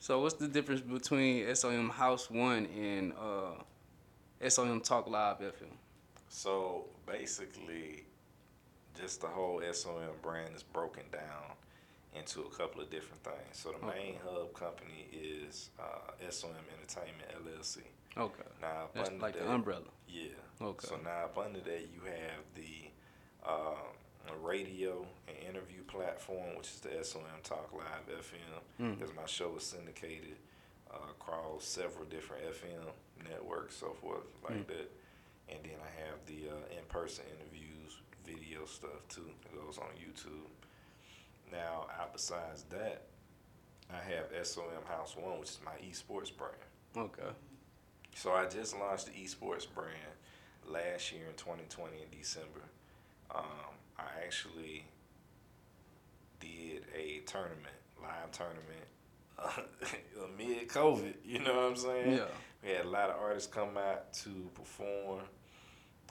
So 0.00 0.20
what's 0.20 0.34
the 0.36 0.48
difference 0.48 0.80
between 0.80 1.52
SOM 1.54 1.88
House 1.90 2.30
One 2.30 2.66
and 2.66 3.12
uh, 3.12 4.48
SOM 4.48 4.80
Talk 4.80 5.08
Live 5.08 5.38
FM? 5.38 5.74
So 6.28 6.84
basically, 7.06 8.04
just 8.98 9.20
the 9.20 9.26
whole 9.28 9.62
SOM 9.72 10.02
brand 10.22 10.54
is 10.54 10.62
broken 10.62 11.04
down 11.12 11.54
into 12.14 12.40
a 12.42 12.50
couple 12.50 12.80
of 12.80 12.90
different 12.90 13.22
things. 13.22 13.36
So 13.52 13.72
the 13.78 13.86
main 13.86 14.16
hub 14.24 14.52
company 14.54 15.06
is 15.12 15.70
uh, 15.78 16.30
SOM 16.30 16.50
Entertainment 16.76 17.30
LLC. 17.44 17.78
Okay. 18.16 18.42
Now 18.60 18.88
That's 18.94 19.10
like 19.20 19.34
the 19.38 19.50
umbrella. 19.50 19.82
Yeah. 20.08 20.28
Okay. 20.60 20.86
So 20.88 20.96
now 21.04 21.24
up 21.26 21.38
under 21.38 21.60
that 21.60 21.82
you 21.92 22.00
have 22.06 22.42
the 22.54 22.90
uh, 23.48 24.34
radio 24.42 25.06
and 25.28 25.36
interview 25.48 25.82
platform, 25.86 26.56
which 26.56 26.68
is 26.68 26.80
the 26.80 27.04
SOM 27.04 27.22
Talk 27.44 27.70
Live 27.72 28.18
FM, 28.18 28.82
Mm. 28.84 28.98
because 28.98 29.14
my 29.14 29.26
show 29.26 29.56
is 29.56 29.64
syndicated 29.64 30.36
uh, 30.92 30.96
across 31.10 31.64
several 31.64 32.04
different 32.06 32.42
FM 32.44 33.28
networks, 33.28 33.76
so 33.76 33.88
forth 34.00 34.24
like 34.44 34.58
Mm. 34.58 34.66
that. 34.68 34.90
And 35.50 35.58
then 35.64 35.78
I 35.82 35.90
have 36.02 36.18
the 36.26 36.50
uh, 36.50 36.78
in-person 36.78 37.24
interviews, 37.26 37.98
video 38.24 38.66
stuff 38.66 39.06
too 39.08 39.30
that 39.42 39.54
goes 39.54 39.78
on 39.78 39.88
YouTube. 39.96 40.48
Now, 41.50 41.86
out 41.98 42.12
besides 42.12 42.64
that, 42.70 43.02
I 43.90 43.96
have 43.96 44.46
SOM 44.46 44.84
House 44.86 45.16
One, 45.16 45.38
which 45.40 45.50
is 45.50 45.60
my 45.64 45.72
esports 45.88 46.30
brand. 46.36 46.54
Okay. 46.96 47.30
So 48.14 48.32
I 48.32 48.46
just 48.46 48.78
launched 48.78 49.06
the 49.06 49.12
esports 49.12 49.66
brand 49.72 49.94
last 50.66 51.12
year 51.12 51.22
in 51.28 51.34
2020 51.34 51.96
in 51.96 52.18
December. 52.18 52.64
Um, 53.34 53.44
I 53.98 54.24
actually 54.24 54.84
did 56.40 56.84
a 56.96 57.20
tournament, 57.26 57.62
live 58.02 58.30
tournament, 58.32 58.86
uh, 59.38 60.28
mid 60.38 60.68
COVID. 60.68 61.14
You 61.24 61.40
know 61.40 61.54
what 61.54 61.64
I'm 61.64 61.76
saying? 61.76 62.16
Yeah. 62.16 62.24
We 62.62 62.70
had 62.70 62.86
a 62.86 62.88
lot 62.88 63.10
of 63.10 63.20
artists 63.20 63.52
come 63.52 63.76
out 63.78 64.12
to 64.24 64.50
perform. 64.54 65.20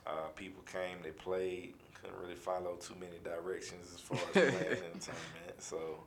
Uh, 0.08 0.28
people 0.34 0.62
came, 0.62 0.96
they 1.02 1.10
played. 1.10 1.74
Couldn't 2.00 2.18
really 2.20 2.34
follow 2.36 2.76
too 2.76 2.94
many 3.00 3.18
directions 3.24 3.92
as 3.92 4.00
far 4.00 4.18
as 4.18 4.24
playing 4.32 4.46
in 4.46 4.98
the 4.98 5.00
tournament. 5.00 5.58
So, 5.58 6.04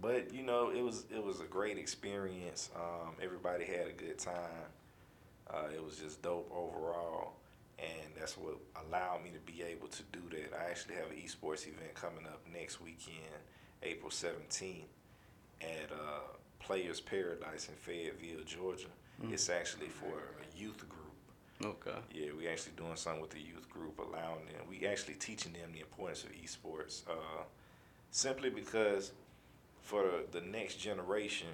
but 0.00 0.32
you 0.32 0.42
know, 0.42 0.70
it 0.70 0.82
was 0.82 1.04
it 1.14 1.22
was 1.22 1.40
a 1.40 1.44
great 1.44 1.78
experience. 1.78 2.70
Um, 2.74 3.12
everybody 3.22 3.64
had 3.64 3.86
a 3.88 3.92
good 3.92 4.18
time. 4.18 4.68
Uh, 5.50 5.68
it 5.74 5.82
was 5.84 5.96
just 5.96 6.20
dope 6.22 6.50
overall, 6.54 7.34
and 7.78 8.12
that's 8.18 8.36
what 8.36 8.56
allowed 8.86 9.22
me 9.22 9.30
to 9.30 9.52
be 9.52 9.62
able 9.62 9.88
to 9.88 10.02
do 10.12 10.20
that. 10.30 10.58
I 10.58 10.70
actually 10.70 10.96
have 10.96 11.10
an 11.10 11.16
esports 11.16 11.62
event 11.66 11.94
coming 11.94 12.26
up 12.26 12.40
next 12.52 12.80
weekend, 12.82 13.16
April 13.82 14.10
17th, 14.10 14.82
at 15.62 15.90
uh, 15.92 16.20
Players 16.60 17.00
Paradise 17.00 17.68
in 17.68 17.74
Fayetteville, 17.76 18.44
Georgia. 18.44 18.88
It's 19.32 19.48
actually 19.48 19.88
for 19.88 20.06
a 20.06 20.58
youth 20.58 20.78
group. 20.88 20.97
Okay. 21.64 21.98
Yeah, 22.12 22.30
we 22.36 22.46
actually 22.46 22.72
doing 22.76 22.96
something 22.96 23.20
with 23.20 23.30
the 23.30 23.40
youth 23.40 23.68
group, 23.68 23.98
allowing 23.98 24.46
them. 24.46 24.62
We 24.68 24.86
actually 24.86 25.14
teaching 25.14 25.52
them 25.52 25.72
the 25.72 25.80
importance 25.80 26.24
of 26.24 26.30
esports, 26.30 27.02
uh, 27.08 27.42
simply 28.10 28.50
because 28.50 29.12
for 29.82 30.02
the, 30.02 30.40
the 30.40 30.46
next 30.46 30.76
generation, 30.76 31.48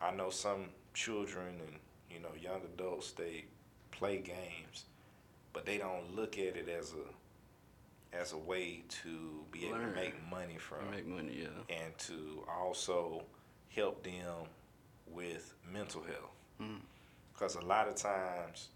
I 0.00 0.10
know 0.12 0.30
some 0.30 0.66
children 0.94 1.60
and 1.60 1.76
you 2.10 2.20
know 2.20 2.30
young 2.40 2.62
adults 2.74 3.10
they 3.12 3.44
play 3.90 4.18
games, 4.18 4.84
but 5.52 5.66
they 5.66 5.78
don't 5.78 6.14
look 6.14 6.38
at 6.38 6.56
it 6.56 6.68
as 6.68 6.92
a 6.92 8.16
as 8.16 8.32
a 8.32 8.38
way 8.38 8.82
to 8.88 9.44
be 9.50 9.66
able 9.66 9.78
to 9.80 9.86
make 9.88 10.14
money 10.30 10.56
from 10.58 10.90
Make 10.90 11.06
money, 11.06 11.42
yeah. 11.42 11.76
and 11.76 11.96
to 11.98 12.44
also 12.48 13.22
help 13.68 14.02
them 14.02 14.46
with 15.06 15.54
mental 15.70 16.02
health. 16.02 16.32
Mm. 16.60 16.80
Because 17.32 17.56
a 17.56 17.60
lot 17.60 17.88
of 17.88 17.96
times, 17.96 18.68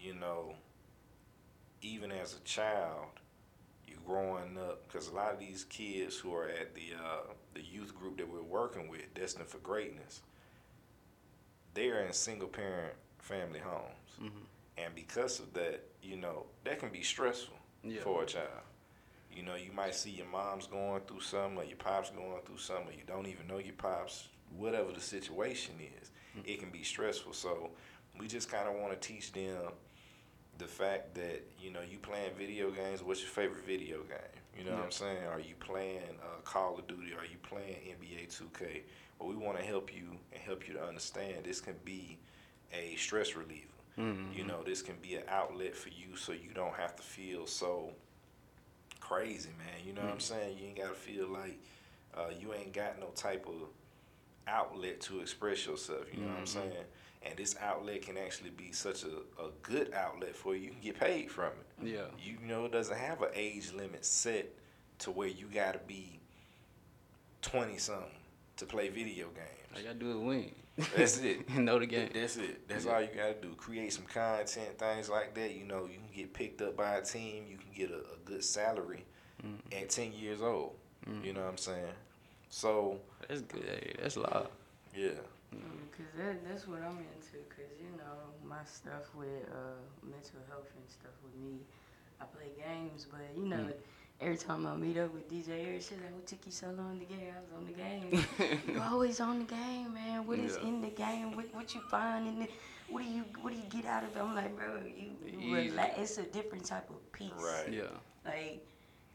you 0.00 0.14
know, 0.14 0.54
even 1.82 2.10
as 2.12 2.34
a 2.36 2.40
child, 2.40 3.06
you're 3.86 3.98
growing 4.06 4.56
up, 4.58 4.86
because 4.86 5.08
a 5.08 5.14
lot 5.14 5.32
of 5.32 5.40
these 5.40 5.64
kids 5.64 6.16
who 6.16 6.34
are 6.34 6.48
at 6.48 6.74
the 6.74 6.92
uh, 6.98 7.32
the 7.54 7.62
youth 7.62 7.94
group 7.94 8.16
that 8.18 8.28
we're 8.28 8.42
working 8.42 8.88
with, 8.88 9.12
Destined 9.14 9.48
for 9.48 9.58
Greatness, 9.58 10.20
they're 11.74 12.04
in 12.04 12.12
single 12.12 12.48
parent 12.48 12.94
family 13.18 13.60
homes. 13.60 14.10
Mhm. 14.20 14.30
And 14.78 14.94
because 14.94 15.40
of 15.40 15.52
that, 15.54 15.80
you 16.02 16.16
know, 16.16 16.46
that 16.64 16.78
can 16.78 16.90
be 16.90 17.02
stressful 17.02 17.56
Yeah. 17.82 18.02
for 18.02 18.22
a 18.22 18.26
child. 18.26 18.62
You 19.32 19.42
know, 19.42 19.54
you 19.54 19.72
might 19.72 19.94
see 19.94 20.10
your 20.10 20.26
mom's 20.26 20.66
going 20.66 21.02
through 21.02 21.20
something 21.20 21.58
or 21.58 21.64
your 21.64 21.76
pop's 21.76 22.10
going 22.10 22.42
through 22.42 22.58
something, 22.58 22.88
or 22.88 22.92
you 22.98 23.04
don't 23.06 23.26
even 23.26 23.46
know 23.46 23.58
your 23.58 23.74
pops, 23.74 24.28
whatever 24.56 24.92
the 24.92 25.00
situation 25.00 25.74
is, 26.00 26.10
it 26.44 26.58
can 26.58 26.70
be 26.70 26.82
stressful. 26.82 27.32
So 27.32 27.70
we 28.18 28.26
just 28.26 28.48
kind 28.50 28.68
of 28.68 28.74
want 28.74 28.92
to 29.00 29.08
teach 29.08 29.32
them 29.32 29.72
the 30.60 30.66
fact 30.66 31.14
that, 31.14 31.42
you 31.58 31.70
know, 31.70 31.80
you 31.80 31.98
playing 31.98 32.32
video 32.38 32.70
games, 32.70 33.02
what's 33.02 33.20
your 33.20 33.30
favorite 33.30 33.64
video 33.64 33.98
game? 33.98 34.18
You 34.56 34.64
know 34.64 34.76
what 34.76 34.84
I'm 34.84 34.90
saying? 34.90 35.24
Are 35.32 35.40
you 35.40 35.54
playing 35.58 36.02
uh, 36.22 36.40
Call 36.44 36.78
of 36.78 36.86
Duty? 36.86 37.12
Are 37.18 37.24
you 37.24 37.38
playing 37.42 37.76
NBA 37.98 38.28
2K? 38.28 38.82
Well, 39.18 39.28
we 39.30 39.36
want 39.36 39.58
to 39.58 39.64
help 39.64 39.94
you 39.94 40.18
and 40.32 40.42
help 40.42 40.68
you 40.68 40.74
to 40.74 40.84
understand 40.84 41.44
this 41.44 41.60
can 41.60 41.76
be 41.84 42.18
a 42.72 42.94
stress 42.96 43.34
reliever. 43.34 43.66
You 44.34 44.44
know, 44.44 44.62
this 44.62 44.82
can 44.82 44.96
be 45.02 45.16
an 45.16 45.24
outlet 45.28 45.74
for 45.74 45.88
you 45.88 46.16
so 46.16 46.32
you 46.32 46.50
don't 46.54 46.74
have 46.74 46.94
to 46.96 47.02
feel 47.02 47.46
so 47.46 47.90
crazy, 48.98 49.50
man. 49.58 49.86
You 49.86 49.92
know 49.92 50.02
what 50.02 50.12
I'm 50.12 50.20
saying? 50.20 50.56
You 50.58 50.68
ain't 50.68 50.78
got 50.78 50.88
to 50.88 50.94
feel 50.94 51.28
like 51.28 51.58
uh, 52.14 52.30
you 52.38 52.54
ain't 52.54 52.72
got 52.72 52.98
no 52.98 53.08
type 53.08 53.46
of 53.46 53.68
outlet 54.46 55.00
to 55.02 55.20
express 55.20 55.66
yourself. 55.66 56.04
You 56.12 56.20
know 56.22 56.28
what 56.28 56.38
I'm 56.38 56.46
saying? 56.46 56.72
And 57.22 57.36
this 57.36 57.54
outlet 57.60 58.02
can 58.02 58.16
actually 58.16 58.50
be 58.50 58.72
such 58.72 59.04
a, 59.04 59.08
a 59.42 59.50
good 59.62 59.92
outlet 59.92 60.34
for 60.34 60.54
you. 60.54 60.62
You 60.66 60.70
can 60.70 60.80
get 60.80 60.98
paid 61.00 61.30
from 61.30 61.50
it. 61.82 61.86
Yeah. 61.86 62.06
You 62.22 62.38
know, 62.46 62.64
it 62.64 62.72
doesn't 62.72 62.96
have 62.96 63.20
an 63.22 63.28
age 63.34 63.72
limit 63.74 64.04
set 64.04 64.48
to 65.00 65.10
where 65.10 65.28
you 65.28 65.46
got 65.52 65.72
to 65.74 65.80
be 65.80 66.18
20 67.42 67.76
something 67.78 68.04
to 68.56 68.66
play 68.66 68.88
video 68.88 69.26
games. 69.28 69.46
All 69.74 69.80
you 69.80 69.86
gotta 69.86 69.98
do 69.98 70.10
is 70.10 70.16
win. 70.16 70.52
That's 70.96 71.18
it. 71.18 71.48
know 71.58 71.78
the 71.78 71.86
game. 71.86 72.10
That's 72.12 72.36
it. 72.36 72.66
That's 72.68 72.84
Yeah. 72.86 72.92
all 72.94 73.00
you 73.02 73.08
gotta 73.14 73.34
do. 73.34 73.54
Create 73.54 73.92
some 73.92 74.04
content, 74.04 74.78
things 74.78 75.08
like 75.08 75.34
that. 75.34 75.54
You 75.54 75.64
know, 75.64 75.84
you 75.86 75.98
can 75.98 76.08
get 76.14 76.32
picked 76.34 76.60
up 76.62 76.76
by 76.76 76.96
a 76.96 77.02
team. 77.02 77.44
You 77.48 77.56
can 77.56 77.70
get 77.74 77.90
a, 77.90 77.98
a 78.00 78.18
good 78.24 78.44
salary 78.44 79.04
Mm-hmm. 79.42 79.82
at 79.82 79.88
ten 79.88 80.12
years 80.12 80.42
old. 80.42 80.74
You 81.24 81.32
know 81.32 81.40
what 81.40 81.48
I'm 81.48 81.56
saying? 81.56 81.94
So 82.50 82.98
That's 83.28 83.42
good. 83.42 83.62
Hey, 83.64 83.94
that's 84.02 84.16
a 84.16 84.20
lot. 84.20 84.50
yeah, 84.96 85.10
Cause 85.96 86.06
that, 86.16 86.46
that's 86.48 86.66
what 86.68 86.78
I'm 86.82 86.98
into. 86.98 87.38
Cause 87.48 87.70
you 87.80 87.90
know 87.96 88.14
my 88.44 88.62
stuff 88.64 89.14
with 89.14 89.44
uh, 89.50 89.78
mental 90.02 90.40
health 90.48 90.68
and 90.76 90.88
stuff 90.88 91.12
with 91.24 91.34
me. 91.42 91.58
I 92.20 92.24
play 92.24 92.50
games, 92.58 93.06
but 93.10 93.20
you 93.36 93.48
know 93.48 93.56
Mm. 93.56 93.72
Every 94.22 94.36
time 94.36 94.66
I 94.66 94.76
meet 94.76 94.98
up 94.98 95.14
with 95.14 95.30
DJ 95.30 95.48
Eric, 95.66 95.80
she's 95.80 95.92
like, 95.92 96.12
"What 96.14 96.26
took 96.26 96.44
you 96.44 96.52
so 96.52 96.66
long 96.76 96.98
to 97.00 97.06
get 97.06 97.18
here? 97.18 97.34
I 97.34 97.40
was 97.40 97.52
on 97.56 97.64
the 97.64 97.72
game. 97.72 98.60
You're 98.74 98.82
always 98.84 99.18
on 99.18 99.38
the 99.38 99.44
game, 99.46 99.94
man. 99.94 100.26
What 100.26 100.38
is 100.38 100.58
Yeah. 100.60 100.68
in 100.68 100.82
the 100.82 100.90
game? 100.90 101.34
What 101.34 101.46
what 101.54 101.74
you 101.74 101.80
find 101.80 102.28
in 102.28 102.42
it? 102.42 102.50
What 102.90 103.02
do 103.02 103.08
you 103.08 103.24
what 103.40 103.54
do 103.54 103.58
you 103.58 103.64
get 103.70 103.86
out 103.86 104.04
of 104.04 104.14
it?" 104.14 104.20
I'm 104.20 104.34
like, 104.34 104.54
bro, 104.54 104.76
you, 104.84 105.16
you 105.40 105.54
relax. 105.54 105.98
It's 105.98 106.18
a 106.18 106.24
different 106.24 106.66
type 106.66 106.90
of 106.90 107.00
peace. 107.12 107.32
Right. 107.40 107.72
Yeah. 107.72 107.96
Like, 108.26 108.66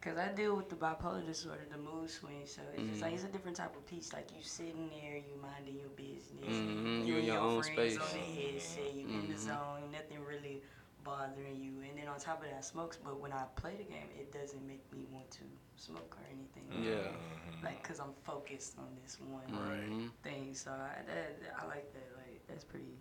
cause 0.05 0.17
I 0.17 0.27
deal 0.35 0.55
with 0.55 0.69
the 0.69 0.75
bipolar 0.75 1.25
disorder, 1.25 1.65
the 1.71 1.77
mood 1.79 2.09
swings. 2.09 2.51
So 2.55 2.61
it's 2.77 2.89
just 2.89 3.01
like 3.01 3.11
Mm-hmm. 3.11 3.15
it's 3.15 3.23
a 3.25 3.33
different 3.35 3.57
type 3.57 3.75
of 3.75 3.85
peace. 3.87 4.13
Like 4.13 4.29
you 4.37 4.43
sitting 4.43 4.89
there, 4.91 5.17
you 5.17 5.35
minding 5.41 5.79
your 5.79 5.89
business. 5.97 6.45
Mhm, 6.45 7.07
you 7.07 7.13
and 7.15 7.23
in 7.23 7.25
your 7.25 7.39
own 7.39 7.63
friends 7.63 7.93
space. 7.95 7.97
On 8.01 8.19
the 8.19 8.25
headset, 8.41 8.93
you 8.95 9.07
in 9.09 9.27
the 9.29 9.33
Mhm. 9.35 9.39
zone. 9.49 9.91
Nothing 9.91 10.23
really 10.23 10.61
bothering 11.03 11.57
you. 11.65 11.73
And 11.89 11.97
then 11.97 12.07
on 12.07 12.19
top 12.19 12.41
of 12.43 12.49
that, 12.49 12.57
I 12.57 12.61
smokes. 12.61 12.97
But 12.97 13.19
when 13.19 13.33
I 13.33 13.43
play 13.55 13.75
the 13.77 13.83
game, 13.83 14.09
it 14.15 14.31
doesn't 14.31 14.65
make 14.67 14.83
me 14.93 15.05
want 15.11 15.29
to 15.31 15.43
smoke 15.75 16.15
or 16.19 16.25
anything. 16.31 16.67
Yeah. 16.83 17.11
Like, 17.63 17.81
cause 17.83 17.99
I'm 17.99 18.13
focused 18.23 18.77
on 18.77 18.89
this 19.01 19.19
one 19.19 19.49
Mhm. 19.49 20.11
thing. 20.23 20.53
So 20.53 20.71
I, 20.71 21.01
that, 21.09 21.41
I 21.59 21.65
like 21.65 21.91
that. 21.93 22.09
Like 22.17 22.45
that's 22.47 22.63
pretty. 22.63 22.95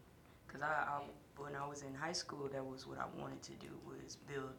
Cause 0.49 0.63
I, 0.63 0.67
I 0.95 1.01
when 1.37 1.55
I 1.57 1.67
was 1.67 1.83
in 1.83 1.95
high 1.95 2.13
school, 2.13 2.49
that 2.49 2.65
was 2.65 2.87
what 2.87 2.99
I 2.99 3.07
wanted 3.21 3.43
to 3.43 3.53
do 3.67 3.73
was 3.85 4.17
build 4.17 4.55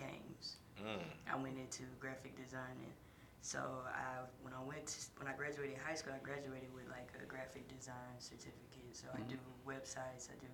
games. 0.00 0.56
Mm. 0.80 1.04
I 1.28 1.36
went 1.36 1.60
into 1.60 1.84
graphic 2.00 2.32
designing. 2.40 2.96
So 3.42 3.60
I 3.88 4.24
when 4.42 4.52
I 4.52 4.62
went 4.64 4.86
to, 4.88 4.98
when 5.20 5.28
I 5.28 5.36
graduated 5.36 5.76
high 5.80 5.96
school, 5.96 6.12
I 6.16 6.22
graduated 6.24 6.72
with 6.72 6.88
like 6.88 7.12
a 7.20 7.24
graphic 7.28 7.68
design 7.68 8.16
certificate. 8.18 8.92
So 8.92 9.08
I 9.12 9.20
do 9.28 9.36
websites, 9.68 10.28
I 10.28 10.36
do 10.40 10.52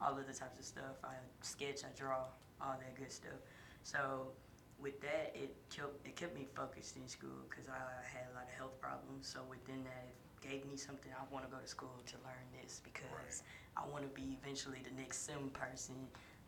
all 0.00 0.16
of 0.18 0.26
the 0.26 0.32
types 0.34 0.58
of 0.58 0.64
stuff. 0.64 0.96
I 1.04 1.16
sketch, 1.40 1.84
I 1.84 1.92
draw, 1.96 2.28
all 2.60 2.76
that 2.80 2.94
good 2.96 3.12
stuff. 3.12 3.40
So 3.82 4.32
with 4.80 5.00
that, 5.00 5.32
it 5.34 5.54
kept 5.70 6.04
it 6.04 6.16
kept 6.16 6.34
me 6.34 6.46
focused 6.54 6.96
in 6.96 7.08
school 7.08 7.46
because 7.48 7.68
I 7.68 7.80
had 8.04 8.28
a 8.32 8.34
lot 8.34 8.44
of 8.44 8.54
health 8.58 8.76
problems. 8.80 9.28
So 9.28 9.40
within 9.48 9.84
that, 9.84 10.04
it 10.10 10.16
gave 10.42 10.68
me 10.68 10.76
something. 10.76 11.12
I 11.14 11.22
want 11.32 11.46
to 11.46 11.50
go 11.50 11.60
to 11.62 11.68
school 11.68 11.96
to 12.04 12.16
learn 12.26 12.46
this 12.60 12.80
because 12.82 13.42
I 13.76 13.86
want 13.88 14.04
to 14.04 14.12
be 14.12 14.36
eventually 14.42 14.82
the 14.82 14.94
next 15.00 15.24
sim 15.24 15.50
person. 15.54 15.96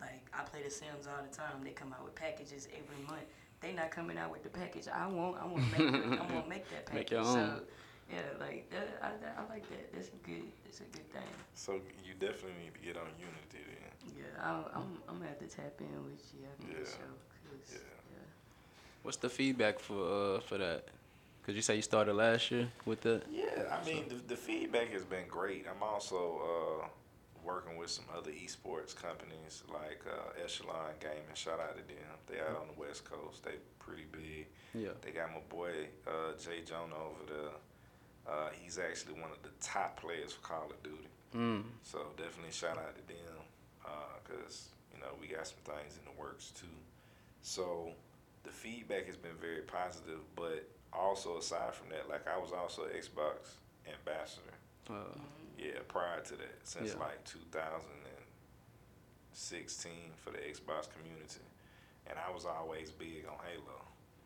Like 0.01 0.25
I 0.33 0.43
play 0.43 0.61
the 0.63 0.69
Sims 0.69 1.07
all 1.07 1.23
the 1.27 1.35
time. 1.35 1.63
They 1.63 1.71
come 1.71 1.93
out 1.93 2.03
with 2.03 2.15
packages 2.15 2.67
every 2.73 3.03
month. 3.07 3.25
They 3.61 3.71
not 3.73 3.91
coming 3.91 4.17
out 4.17 4.31
with 4.31 4.43
the 4.43 4.49
package. 4.49 4.87
I 4.93 5.07
won't. 5.07 5.37
I 5.41 5.45
want 5.45 5.63
to 5.73 5.79
make. 5.79 6.19
I 6.19 6.33
want 6.33 6.43
to 6.43 6.49
make 6.49 6.69
that 6.71 6.85
package. 6.85 6.93
Make 6.93 7.11
your 7.11 7.21
own. 7.21 7.25
So 7.25 7.61
yeah, 8.11 8.19
like 8.39 8.69
that, 8.69 8.87
I, 9.01 9.41
I 9.41 9.49
like 9.53 9.67
that. 9.69 9.93
That's 9.93 10.09
a 10.09 10.27
good. 10.27 10.43
That's 10.65 10.79
a 10.81 10.83
good 10.83 11.09
thing. 11.11 11.23
So 11.55 11.79
you 12.05 12.13
definitely 12.19 12.61
need 12.63 12.73
to 12.75 12.79
get 12.85 12.97
on 12.97 13.07
Unity 13.17 13.65
then. 13.65 14.13
Yeah, 14.17 14.43
I, 14.43 14.49
I'm. 14.77 14.97
I'm 15.09 15.15
gonna 15.17 15.29
have 15.29 15.39
to 15.39 15.47
tap 15.47 15.73
in 15.79 16.03
with 16.05 16.21
you 16.33 16.45
after 16.51 16.79
the 16.79 16.85
show. 16.85 16.91
show. 16.91 16.97
'cause, 17.49 17.71
Yeah. 17.73 17.77
yeah. 18.11 18.23
What's 19.01 19.17
the 19.17 19.29
feedback 19.29 19.79
for 19.79 20.35
uh 20.37 20.39
for 20.41 20.57
that? 20.57 20.85
Cause 21.45 21.55
you 21.55 21.61
say 21.61 21.75
you 21.75 21.81
started 21.83 22.13
last 22.15 22.49
year 22.51 22.67
with 22.85 23.01
that. 23.01 23.21
Yeah, 23.31 23.45
I 23.81 23.85
mean 23.85 24.05
the, 24.09 24.15
the 24.15 24.35
feedback 24.35 24.91
has 24.91 25.03
been 25.05 25.27
great. 25.27 25.65
I'm 25.69 25.81
also 25.83 26.81
uh, 26.83 26.87
working 27.45 27.77
with 27.77 27.89
some 27.89 28.05
other 28.17 28.31
esports 28.31 28.95
companies 28.95 29.63
like 29.71 30.01
uh, 30.09 30.43
Echelon 30.43 30.93
Gaming. 30.99 31.35
Shout 31.35 31.59
out 31.59 31.77
to 31.77 31.83
them. 31.87 31.97
They 32.27 32.39
out 32.39 32.57
on 32.59 32.67
the 32.73 32.79
West 32.79 33.05
Coast. 33.05 33.43
They 33.43 33.55
pretty 33.79 34.05
big. 34.11 34.47
Yeah. 34.73 34.89
They 35.01 35.11
got 35.11 35.31
my 35.31 35.41
boy 35.49 35.87
uh, 36.07 36.33
Jay 36.37 36.63
Jonah 36.65 36.95
over 36.95 37.23
there. 37.27 37.55
Uh, 38.27 38.49
he's 38.59 38.79
actually 38.79 39.13
one 39.13 39.29
of 39.31 39.41
the 39.43 39.49
top 39.61 39.99
players 39.99 40.33
for 40.33 40.41
Call 40.41 40.65
of 40.71 40.81
Duty. 40.81 41.07
Mm. 41.35 41.63
So 41.83 41.99
definitely 42.17 42.51
shout 42.51 42.77
out 42.77 42.95
to 42.95 43.07
them 43.07 43.45
because 44.23 44.69
you 44.93 44.99
know 44.99 45.09
we 45.21 45.27
got 45.27 45.45
some 45.45 45.61
things 45.63 45.99
in 45.99 46.05
the 46.05 46.19
works 46.19 46.51
too. 46.51 46.65
So 47.41 47.91
the 48.43 48.49
feedback 48.49 49.05
has 49.05 49.17
been 49.17 49.35
very 49.39 49.61
positive, 49.61 50.19
but 50.35 50.67
also 50.93 51.37
aside 51.37 51.73
from 51.73 51.89
that, 51.89 52.09
like 52.09 52.25
I 52.27 52.37
was 52.37 52.51
also 52.51 52.83
Xbox 52.83 53.59
ambassador. 53.87 54.55
Uh, 54.89 55.19
Yeah, 55.57 55.79
prior 55.87 56.19
to 56.21 56.35
that, 56.37 56.59
since 56.63 56.91
Yeah. 56.93 56.99
like 56.99 57.23
2016 57.23 59.91
for 60.17 60.31
the 60.31 60.39
Xbox 60.39 60.89
community, 60.93 61.41
and 62.07 62.17
I 62.19 62.29
was 62.31 62.45
always 62.45 62.91
big 62.91 63.25
on 63.27 63.37
Halo. 63.45 63.81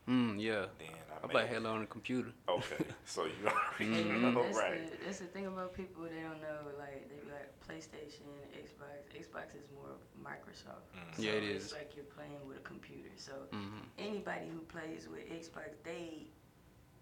mm, 0.08 0.40
yeah. 0.42 0.66
Then 0.80 0.90
I, 1.12 1.18
I 1.18 1.22
made, 1.28 1.32
play 1.32 1.48
Halo 1.48 1.72
on 1.74 1.82
the 1.82 1.88
computer. 1.88 2.32
Okay, 2.48 2.84
so 3.06 3.26
you 3.26 3.32
already 3.46 4.04
Mhm. 4.04 4.22
know, 4.22 4.32
that's, 4.44 4.58
right? 4.58 4.90
the, 4.90 4.98
that's 5.06 5.20
the 5.20 5.28
thing 5.28 5.46
about 5.46 5.74
people 5.76 6.04
they 6.04 6.22
don't 6.22 6.42
know. 6.42 6.72
Like 6.80 7.08
they 7.10 7.18
be 7.24 7.32
like 7.32 7.54
PlayStation, 7.68 8.26
Xbox. 8.58 9.06
Xbox 9.16 9.54
is 9.56 9.68
more 9.76 9.90
of 9.92 10.02
Microsoft. 10.22 10.90
Mhm. 10.98 11.16
So 11.16 11.22
Yeah, 11.22 11.34
it 11.34 11.44
It's 11.44 11.72
like 11.74 11.96
you're 11.96 12.06
playing 12.06 12.44
with 12.48 12.58
a 12.58 12.62
computer. 12.62 13.12
So 13.18 13.34
hmm 13.52 13.82
anybody 14.00 14.48
who 14.52 14.62
plays 14.62 15.08
with 15.08 15.28
Xbox, 15.30 15.76
they 15.84 16.28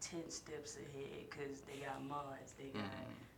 ten 0.01 0.29
steps 0.29 0.75
ahead 0.77 1.29
because 1.29 1.61
they 1.61 1.77
got 1.85 2.01
mods, 2.03 2.51
they 2.57 2.69
got 2.77 2.91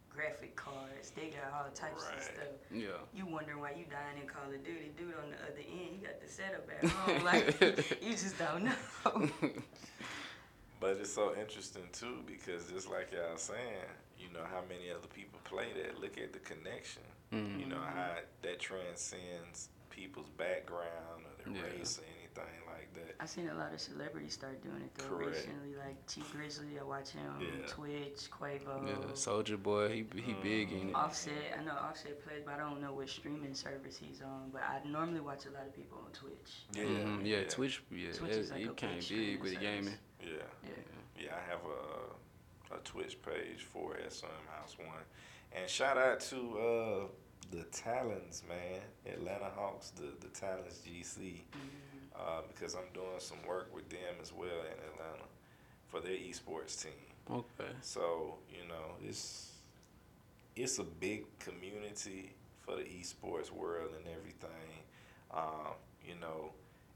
graphic 0.10 0.56
cards, 0.56 1.12
they 1.16 1.30
got 1.30 1.54
all 1.54 1.72
types 1.74 2.04
of 2.16 2.24
stuff. 2.24 2.44
Yeah. 2.72 2.88
You 3.14 3.26
wondering 3.26 3.60
why 3.60 3.72
you 3.72 3.86
dying 3.90 4.22
in 4.22 4.28
Call 4.28 4.44
of 4.54 4.64
Duty? 4.64 4.92
Dude 4.98 5.14
on 5.24 5.30
the 5.30 5.38
other 5.38 5.60
end, 5.60 5.90
he 5.92 5.98
got 5.98 6.20
the 6.22 6.28
setup 6.28 6.68
at 6.70 6.90
home. 6.90 7.24
like 7.24 8.02
you 8.02 8.12
just 8.12 8.38
don't 8.38 8.64
know. 8.66 9.30
But 10.80 10.96
it's 11.02 11.14
so 11.14 11.36
interesting 11.38 11.84
too 11.92 12.24
because 12.26 12.72
just 12.72 12.90
like 12.90 13.12
y'all 13.12 13.36
saying, 13.36 13.60
you 14.18 14.28
know 14.34 14.46
how 14.50 14.62
many 14.70 14.90
other 14.90 15.08
people 15.14 15.38
play 15.44 15.68
that. 15.76 16.00
Look 16.00 16.18
at 16.18 16.32
the 16.32 16.40
connection. 16.40 17.02
You 17.32 17.68
know 17.68 17.76
mm-hmm. 17.76 17.98
how 17.98 18.12
that 18.42 18.60
transcends 18.60 19.70
people's 19.90 20.30
background 20.38 21.26
or 21.26 21.44
their 21.44 21.54
Yeah. 21.54 21.78
race 21.78 22.00
or 22.00 22.04
anything 22.04 22.19
like 22.19 22.19
that. 23.06 23.16
I 23.20 23.26
seen 23.26 23.50
a 23.50 23.54
lot 23.54 23.74
of 23.74 23.80
celebrities 23.80 24.34
start 24.34 24.62
doing 24.64 24.82
it 24.82 24.94
though 24.96 25.16
Correct. 25.18 25.32
recently, 25.32 25.76
like 25.76 26.06
T 26.08 26.22
Grizzly. 26.32 26.80
I 26.80 26.84
watch 26.84 27.10
him 27.10 27.22
on 27.36 27.42
Yeah. 27.42 27.68
Twitch, 27.68 28.30
Quavo. 28.32 28.88
Yeah. 28.88 29.14
Soldier 29.14 29.58
Boy, 29.58 29.90
he 29.90 30.22
he 30.22 30.34
big 30.34 30.72
in 30.72 30.90
it. 30.90 30.96
Offset, 30.96 31.34
I 31.60 31.64
know 31.64 31.74
Offset 31.74 32.24
plays, 32.24 32.42
but 32.46 32.56
I 32.56 32.58
don't 32.58 32.82
know 32.82 32.94
what 32.94 33.10
streaming 33.10 33.54
service 33.54 33.98
he's 33.98 34.22
on. 34.22 34.50
But 34.52 34.62
I 34.64 34.82
normally 34.88 35.20
watch 35.22 35.46
a 35.46 35.52
lot 35.52 35.66
of 35.66 35.76
people 35.76 35.98
on 36.06 36.12
Twitch. 36.12 36.64
Yeah, 36.74 36.84
Mhm, 36.84 37.26
yeah, 37.26 37.44
Twitch, 37.50 37.82
yeah, 37.92 38.12
Twitch 38.14 38.32
it, 38.32 38.38
is 38.38 38.52
like 38.52 38.66
a 38.66 38.70
it 38.72 38.78
came 38.78 39.00
big 39.00 39.10
big 39.10 39.42
with 39.42 39.54
service. 39.54 39.68
gaming. 39.68 39.98
Yeah. 40.22 40.28
Yeah. 40.64 40.70
Yeah, 41.24 41.36
I 41.36 41.50
have 41.50 41.60
a 41.66 42.76
a 42.76 42.78
Twitch 42.84 43.20
page 43.24 43.64
for 43.64 43.98
SOM 44.10 44.30
House 44.56 44.78
One, 44.78 45.04
and 45.54 45.68
shout 45.68 45.98
out 45.98 46.20
to 46.20 46.60
uh, 46.60 47.08
the 47.50 47.64
Talons, 47.72 48.44
man, 48.48 48.82
Atlanta 49.12 49.50
Hawks, 49.56 49.90
the 49.90 50.14
the 50.22 50.28
Talons 50.28 50.82
GC, 50.88 51.42
uh, 52.20 52.42
because 52.54 52.76
I'm 52.76 52.90
doing 52.94 53.20
some 53.20 53.38
work 53.48 53.74
with 53.74 53.90
them 53.90 54.16
as 54.22 54.34
well 54.34 54.48
in 54.48 54.78
Atlanta 54.92 55.26
for 55.88 56.00
their 56.02 56.18
esports 56.18 56.82
team. 56.84 56.92
Okay. 57.32 57.72
So 57.82 58.36
you 58.52 58.68
know, 58.68 58.96
it's 59.08 59.52
it's 60.56 60.80
a 60.80 60.84
big 60.84 61.24
community 61.40 62.34
for 62.62 62.76
the 62.76 62.84
esports 62.84 63.52
world 63.52 63.92
and 63.98 64.06
everything. 64.16 64.84
Um, 65.32 65.74
you 66.06 66.16
know, 66.20 66.52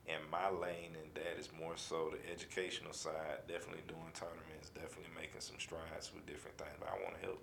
and 0.08 0.20
my 0.32 0.50
lane 0.50 0.92
in 1.02 1.10
that 1.14 1.40
is 1.40 1.50
more 1.58 1.78
so 1.78 2.12
the 2.12 2.32
educational 2.32 2.94
side. 2.94 3.46
Definitely 3.48 3.84
doing 3.88 4.12
tournaments, 4.14 4.70
definitely 4.74 5.12
making 5.16 5.40
some 5.40 5.58
strides 5.60 6.12
with 6.14 6.26
different 6.26 6.58
things. 6.58 6.74
But 6.80 6.90
I 6.90 7.02
want 7.04 7.16
to 7.20 7.26
help, 7.26 7.42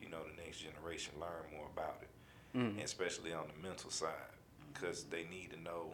you 0.00 0.08
know, 0.08 0.18
the 0.24 0.42
next 0.42 0.58
generation 0.58 1.14
learn 1.20 1.44
more 1.56 1.68
about 1.74 1.98
it, 2.02 2.08
Mm. 2.56 2.70
and 2.70 2.80
especially 2.80 3.32
on 3.32 3.46
the 3.46 3.68
mental 3.68 3.90
side, 3.90 4.32
because 4.72 5.04
they 5.04 5.24
need 5.30 5.50
to 5.50 5.60
know, 5.60 5.92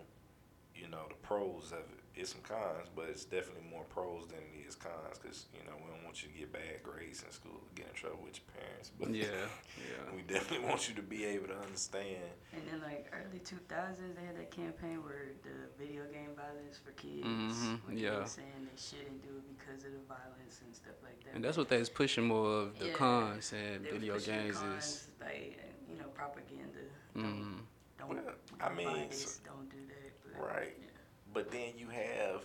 you 0.81 0.89
know, 0.89 1.05
the 1.09 1.15
pros 1.23 1.73
of 1.73 1.79
it. 1.81 2.01
It's 2.19 2.33
some 2.33 2.41
cons, 2.41 2.89
but 2.97 3.11
it's 3.13 3.27
definitely 3.27 3.69
more 3.69 3.85
pros 3.93 4.25
than 4.29 4.39
it 4.41 4.65
is 4.67 4.75
cons. 4.75 5.21
Because 5.21 5.45
you 5.53 5.61
know, 5.69 5.77
we 5.77 5.85
don't 5.93 6.01
want 6.03 6.23
you 6.25 6.33
to 6.33 6.35
get 6.39 6.51
bad 6.51 6.81
grades 6.83 7.23
in 7.23 7.31
school, 7.31 7.61
get 7.75 7.89
in 7.89 7.93
trouble 7.93 8.25
with 8.25 8.41
your 8.41 8.49
parents. 8.57 8.89
But 8.99 9.11
Yeah, 9.13 9.29
yeah. 9.77 10.17
we 10.17 10.23
definitely 10.23 10.65
want 10.67 10.89
you 10.89 10.95
to 10.97 11.03
be 11.03 11.27
able 11.27 11.49
to 11.49 11.59
understand. 11.61 12.25
And 12.57 12.63
then 12.73 12.81
like 12.81 13.13
early 13.13 13.37
2000s, 13.45 14.17
they 14.17 14.25
had 14.25 14.37
that 14.41 14.51
campaign 14.51 15.05
where 15.05 15.29
the 15.45 15.69
video 15.77 16.05
game 16.09 16.33
violence 16.33 16.81
for 16.81 16.93
kids. 16.97 17.21
Mm-hmm. 17.29 17.85
where 17.85 17.95
they 17.95 18.01
yeah. 18.01 18.21
were 18.21 18.25
saying 18.25 18.65
they 18.65 18.81
shouldn't 18.81 19.21
do 19.21 19.37
it 19.37 19.45
because 19.53 19.85
of 19.85 19.93
the 19.93 20.05
violence 20.09 20.65
and 20.65 20.73
stuff 20.75 20.97
like 21.05 21.21
that. 21.25 21.35
And 21.37 21.45
that's 21.45 21.59
what 21.61 21.69
they 21.69 21.77
was 21.79 21.91
pushing 21.93 22.25
more 22.25 22.65
of 22.65 22.79
the 22.79 22.87
Yeah. 22.89 22.95
cons 22.97 23.53
and 23.53 23.85
They 23.85 23.91
video 23.93 24.15
pushing 24.15 24.41
games 24.41 24.57
cons, 24.57 24.85
is. 24.85 25.09
like 25.21 25.61
you 25.85 26.01
know 26.01 26.09
propaganda. 26.17 26.81
Mm, 27.15 27.61
Don't, 28.01 28.09
Well, 28.09 28.25
don't 28.25 28.63
I 28.63 28.73
mean, 28.73 29.09
this, 29.13 29.37
so- 29.37 29.53
don't 29.53 29.69
do 29.69 29.85
that. 29.93 30.06
But, 30.39 30.47
Right. 30.47 30.77
Yeah. 30.81 30.87
But 31.33 31.51
then 31.51 31.73
you 31.77 31.89
have 31.89 32.43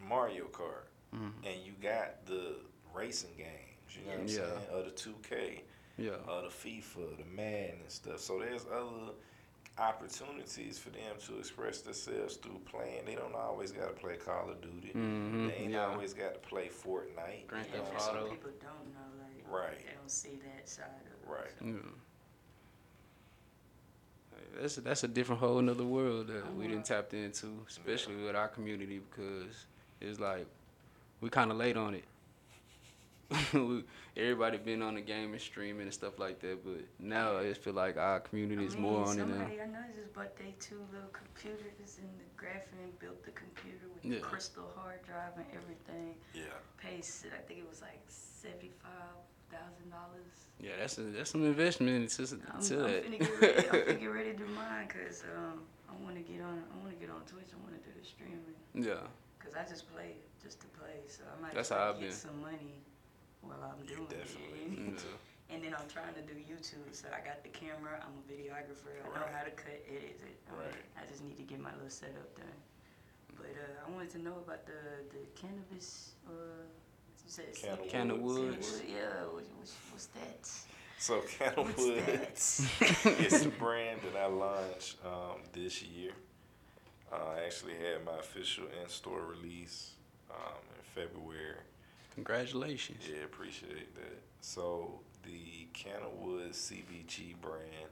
Mario 0.00 0.46
Kart, 0.46 0.86
Mhm. 1.14 1.32
and 1.44 1.62
you 1.64 1.72
got 1.80 2.26
the 2.26 2.56
racing 2.92 3.34
games. 3.36 3.96
You 3.96 4.02
know 4.02 4.10
what 4.12 4.20
I'm 4.20 4.26
Yeah. 4.28 4.34
saying? 4.34 4.68
Or 4.72 4.82
the 4.82 4.90
2K, 4.90 5.62
yeah. 5.96 6.16
or 6.28 6.42
the 6.42 6.48
FIFA, 6.48 7.16
the 7.18 7.24
Madden 7.24 7.80
and 7.80 7.90
stuff. 7.90 8.20
So 8.20 8.38
there's 8.40 8.66
other 8.66 9.12
opportunities 9.78 10.78
for 10.78 10.90
them 10.90 11.16
to 11.26 11.38
express 11.38 11.80
themselves 11.80 12.36
through 12.36 12.60
playing. 12.60 13.04
They 13.06 13.14
don't 13.16 13.34
always 13.34 13.72
got 13.72 13.88
to 13.88 13.94
play 13.94 14.16
Call 14.16 14.50
of 14.50 14.60
Duty. 14.60 14.92
Mhm, 14.94 15.48
They 15.48 15.54
ain't 15.54 15.72
yeah. 15.72 15.86
always 15.86 16.14
got 16.14 16.34
to 16.34 16.40
play 16.40 16.68
Fortnite. 16.68 17.46
Grand 17.48 17.66
Theft 17.68 17.92
what 17.92 18.02
Some 18.02 18.16
Auto. 18.18 18.30
people 18.30 18.50
don't 18.60 18.94
know, 18.94 19.22
like 19.22 19.50
Right. 19.52 19.78
they 19.86 19.92
don't 19.94 20.10
see 20.10 20.36
that 20.36 20.68
side 20.68 20.86
of 21.06 21.12
it. 21.12 21.28
Right. 21.28 21.50
so. 21.58 21.64
Yeah. 21.64 21.74
That's 24.60 24.78
a, 24.78 24.80
that's 24.80 25.04
a 25.04 25.08
different 25.08 25.40
whole 25.40 25.58
another 25.58 25.84
world 25.84 26.28
that 26.28 26.54
we 26.54 26.64
didn't 26.66 26.90
uh-huh. 26.90 27.02
tapped 27.02 27.14
into, 27.14 27.48
especially 27.68 28.16
with 28.16 28.36
our 28.36 28.48
community 28.48 29.00
because 29.10 29.66
it's 30.00 30.20
like 30.20 30.46
we 31.20 31.28
kind 31.28 31.50
of 31.50 31.56
late 31.56 31.76
on 31.76 31.94
it. 31.94 32.04
Everybody 34.16 34.58
been 34.58 34.82
on 34.82 34.94
the 34.94 35.00
game 35.00 35.32
and 35.32 35.40
streaming 35.40 35.82
and 35.82 35.92
stuff 35.92 36.18
like 36.18 36.38
that, 36.40 36.64
but 36.64 36.84
now 36.98 37.38
I 37.38 37.44
just 37.44 37.62
feel 37.62 37.72
like 37.72 37.96
our 37.96 38.20
community 38.20 38.64
is 38.64 38.74
I 38.74 38.76
mean, 38.76 38.82
more 38.82 39.06
on 39.06 39.18
it 39.18 39.26
now. 39.26 39.34
somebody 39.34 39.60
I 39.60 39.66
know 39.66 39.84
just 39.96 40.12
bought 40.12 40.36
they 40.36 40.54
two 40.60 40.80
little 40.92 41.08
computers 41.10 41.98
and 41.98 42.08
the 42.20 42.28
graphing 42.40 42.92
built 43.00 43.24
the 43.24 43.32
computer 43.32 43.88
with 43.92 44.04
Yeah. 44.04 44.18
the 44.18 44.20
crystal 44.20 44.70
hard 44.76 45.02
drive 45.04 45.32
and 45.36 45.46
everything. 45.52 46.14
Yeah. 46.32 46.44
Pays 46.78 47.24
I 47.34 47.40
think 47.42 47.60
it 47.60 47.68
was 47.68 47.80
like 47.80 48.02
seventy 48.08 48.70
five 48.82 49.16
thousand 49.50 49.90
dollars. 49.90 50.43
Yeah, 50.64 50.80
that's 50.80 50.96
a, 50.96 51.02
that's 51.12 51.30
some 51.30 51.44
investment 51.44 52.08
to, 52.16 52.26
to 52.26 52.34
I'm, 52.48 52.56
I'm 52.56 52.60
that. 52.88 53.04
finna 53.04 53.18
get 53.20 53.40
ready. 53.40 53.68
I'm 53.68 53.74
finna 53.84 54.00
get 54.00 54.12
ready 54.16 54.32
to 54.32 54.38
do 54.38 54.46
mine 54.56 54.88
because 54.88 55.20
um, 55.36 55.60
I 55.90 55.92
want 56.02 56.16
to 56.16 56.24
get 56.24 56.40
on. 56.40 56.56
I 56.72 56.74
want 56.80 56.88
to 56.96 57.00
get 57.04 57.12
on 57.12 57.20
Twitch. 57.28 57.52
I 57.52 57.58
want 57.60 57.76
to 57.76 57.82
do 57.84 57.92
the 57.92 58.04
streaming. 58.06 58.56
yeah, 58.72 59.04
Cause 59.42 59.52
I 59.52 59.68
just 59.68 59.84
play 59.92 60.16
just 60.42 60.60
to 60.64 60.66
play, 60.80 61.04
so 61.06 61.20
I 61.28 61.36
might 61.42 61.52
That's 61.54 61.68
try 61.68 61.78
how 61.84 61.92
I've 61.92 62.00
get 62.00 62.16
been. 62.16 62.24
some 62.24 62.40
money 62.40 62.80
while 63.44 63.60
I'm 63.60 63.84
doing 63.84 64.08
definitely 64.08 64.64
it. 64.72 65.04
yeah. 65.04 65.52
And 65.52 65.60
then 65.62 65.76
I'm 65.76 65.84
trying 65.92 66.16
to 66.16 66.24
do 66.24 66.32
YouTube, 66.40 66.88
so 66.96 67.12
I 67.12 67.20
got 67.20 67.44
the 67.44 67.52
camera. 67.52 68.00
I'm 68.00 68.16
a 68.16 68.24
videographer. 68.24 68.96
I 69.04 69.04
know 69.12 69.20
Right. 69.28 69.36
how 69.36 69.44
to 69.44 69.52
cut, 69.52 69.76
edit 69.84 70.16
it. 70.24 70.40
I, 70.48 70.56
Right. 70.56 70.80
I 70.96 71.04
just 71.04 71.20
need 71.22 71.36
to 71.36 71.44
get 71.44 71.60
my 71.60 71.72
little 71.76 71.92
setup 71.92 72.32
done. 72.34 72.58
But 73.36 73.52
uh, 73.52 73.84
I 73.84 73.92
wanted 73.92 74.10
to 74.16 74.20
know 74.24 74.40
about 74.40 74.64
the 74.64 74.80
the 75.12 75.28
cannabis. 75.36 76.16
Uh, 76.24 76.64
you 77.24 77.30
said 77.30 77.54
Can 77.54 77.72
of 77.72 77.88
Cannawoods. 77.88 78.56
Woods. 78.56 78.82
Yeah, 78.86 79.24
what, 79.30 79.44
what's, 79.56 79.74
what's 79.90 80.06
that? 80.06 80.48
So 80.98 81.20
Cattle 81.38 81.64
What's 81.64 81.78
Woods 81.82 82.70
that? 82.80 83.20
it's 83.20 83.44
a 83.44 83.48
brand 83.50 84.00
that 84.02 84.18
I 84.18 84.26
launched 84.26 84.96
um, 85.04 85.40
this 85.52 85.82
year. 85.82 86.12
Uh, 87.12 87.16
I 87.36 87.44
actually 87.44 87.74
had 87.74 88.04
my 88.04 88.18
official 88.18 88.64
in-store 88.82 89.22
release 89.22 89.92
um, 90.30 90.62
in 90.76 91.02
February. 91.02 91.56
Congratulations. 92.14 93.02
Yeah, 93.08 93.24
appreciate 93.24 93.94
that. 93.96 94.22
So 94.40 95.00
the 95.24 95.68
Cannawood 95.74 96.52
CBG 96.52 97.40
brand 97.40 97.90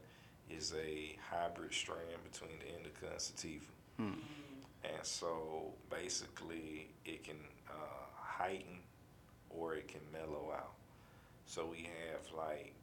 is 0.49 0.73
a 0.75 1.17
hybrid 1.31 1.75
strain 1.75 1.99
between 2.31 2.59
the 2.61 2.77
indica 2.77 3.13
and 3.13 3.21
sativa. 3.21 3.65
Hmm. 3.99 4.13
And 4.85 5.03
so 5.03 5.75
basically 5.91 6.89
it 7.05 7.25
can 7.25 7.37
uh, 7.69 8.07
heighten 8.17 8.79
or 9.57 9.75
it 9.75 9.89
can 9.89 10.01
mellow 10.13 10.53
out. 10.55 10.73
So 11.47 11.67
we 11.67 11.89
have 12.11 12.21
like 12.37 12.75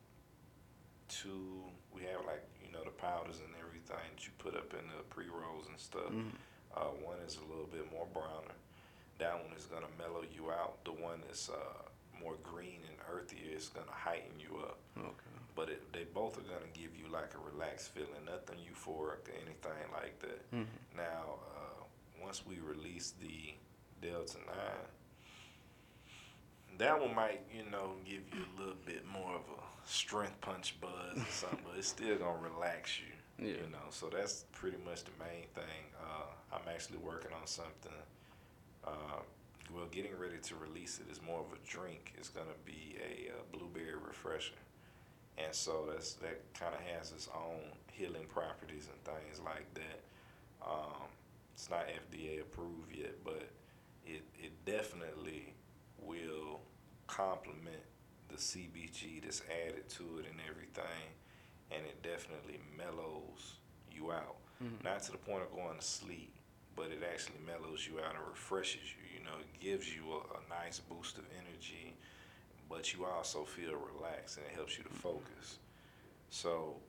two, 1.07 1.63
we 1.93 2.01
have 2.03 2.25
like, 2.25 2.43
you 2.65 2.71
know, 2.71 2.83
the 2.83 2.91
powders 2.91 3.39
and 3.43 3.53
everything 3.59 3.97
that 4.15 4.25
you 4.25 4.31
put 4.37 4.55
up 4.55 4.73
in 4.73 4.85
the 4.95 5.03
pre-rolls 5.09 5.67
and 5.67 5.79
stuff. 5.79 6.11
Mhm. 6.11 6.31
Uh, 6.75 6.91
one 7.03 7.17
is 7.19 7.37
a 7.37 7.45
little 7.49 7.65
bit 7.65 7.91
more 7.91 8.05
browner. 8.13 8.53
That 9.17 9.43
one 9.43 9.53
is 9.57 9.65
gonna 9.65 9.89
mellow 9.97 10.23
you 10.23 10.51
out. 10.51 10.83
The 10.85 10.91
one 10.91 11.21
that's 11.21 11.49
uh, 11.49 11.55
more 12.21 12.35
green 12.43 12.81
and 12.87 12.97
earthier 13.11 13.55
is 13.55 13.69
gonna 13.69 13.91
heighten 13.91 14.39
you 14.39 14.57
up. 14.59 14.77
Okay. 14.97 15.13
But 15.55 15.69
it, 15.69 15.91
they 15.91 16.03
both 16.05 16.37
are 16.37 16.41
gonna 16.47 16.71
give 16.73 16.95
you 16.95 17.07
like 17.11 17.33
a 17.33 17.39
relaxed 17.51 17.89
feeling, 17.89 18.23
nothing 18.25 18.57
euphoric 18.59 19.27
or 19.27 19.33
anything 19.41 19.91
like 19.91 20.19
that. 20.19 20.51
Mhm. 20.51 20.67
Now, 20.95 21.39
uh, 21.55 21.83
once 22.21 22.45
we 22.45 22.59
release 22.59 23.11
the 23.19 23.55
Delta 24.01 24.37
Nine, 24.45 24.85
that 26.79 26.99
one 26.99 27.13
might, 27.13 27.41
you 27.53 27.69
know, 27.69 27.91
give 28.05 28.21
you 28.33 28.43
a 28.43 28.59
little 28.59 28.79
bit 28.85 29.05
more 29.05 29.35
of 29.35 29.41
a 29.41 29.61
strength 29.85 30.39
punch 30.41 30.79
buzz 30.81 31.17
or 31.17 31.25
something, 31.29 31.59
but 31.65 31.77
it's 31.77 31.89
still 31.89 32.17
gonna 32.17 32.39
relax 32.39 32.99
you. 32.99 33.45
Yeah. 33.45 33.53
You 33.53 33.69
know, 33.71 33.87
so 33.89 34.09
that's 34.11 34.45
pretty 34.51 34.77
much 34.85 35.03
the 35.03 35.11
main 35.19 35.45
thing. 35.53 35.83
Uh, 36.01 36.55
I'm 36.55 36.67
actually 36.73 36.97
working 36.97 37.31
on 37.39 37.45
something. 37.45 37.91
Uh, 38.85 39.21
well, 39.75 39.85
getting 39.91 40.17
ready 40.17 40.37
to 40.41 40.55
release 40.55 40.99
it 40.99 41.11
is 41.11 41.21
more 41.21 41.39
of 41.39 41.51
a 41.53 41.69
drink. 41.69 42.13
It's 42.17 42.29
gonna 42.29 42.57
be 42.65 42.97
a 42.97 43.31
uh, 43.31 43.41
blueberry 43.51 43.95
refresher, 43.95 44.55
and 45.37 45.53
so 45.53 45.87
that's 45.91 46.13
that 46.15 46.41
kind 46.53 46.73
of 46.73 46.81
has 46.95 47.11
its 47.11 47.27
own 47.35 47.59
healing 47.91 48.25
properties 48.33 48.87
and 48.91 49.15
things 49.15 49.41
like 49.43 49.71
that. 49.73 49.99
Um, 50.65 51.07
it's 51.53 51.69
not 51.69 51.85
FDA 51.87 52.41
approved 52.41 52.95
yet, 52.95 53.15
but 53.23 53.43
it 54.05 54.23
it 54.41 54.65
definitely 54.65 55.53
will 56.03 56.61
complement 57.07 57.81
the 58.29 58.35
CBG 58.37 59.21
that's 59.23 59.41
added 59.67 59.87
to 59.89 60.19
it 60.19 60.25
and 60.29 60.39
everything, 60.49 61.13
and 61.71 61.85
it 61.85 62.01
definitely 62.03 62.59
mellows 62.77 63.55
you 63.91 64.11
out. 64.11 64.37
Mhm. 64.63 64.83
Not 64.83 65.01
to 65.03 65.11
the 65.11 65.17
point 65.17 65.43
of 65.43 65.51
going 65.51 65.77
to 65.77 65.85
sleep, 65.85 66.33
but 66.75 66.91
it 66.91 67.03
actually 67.03 67.39
mellows 67.45 67.87
you 67.87 67.99
out 67.99 68.15
and 68.15 68.27
refreshes 68.27 68.81
you. 68.95 69.19
You 69.19 69.25
know, 69.25 69.37
it 69.39 69.59
gives 69.59 69.93
you 69.95 70.03
a, 70.11 70.17
a 70.37 70.49
nice 70.49 70.79
boost 70.79 71.17
of 71.17 71.25
energy, 71.37 71.95
but 72.69 72.93
you 72.93 73.05
also 73.05 73.43
feel 73.43 73.75
relaxed 73.75 74.37
and 74.37 74.45
it 74.45 74.53
helps 74.53 74.77
you 74.77 74.83
to 74.83 74.89
focus. 74.89 75.59
So, 76.29 76.79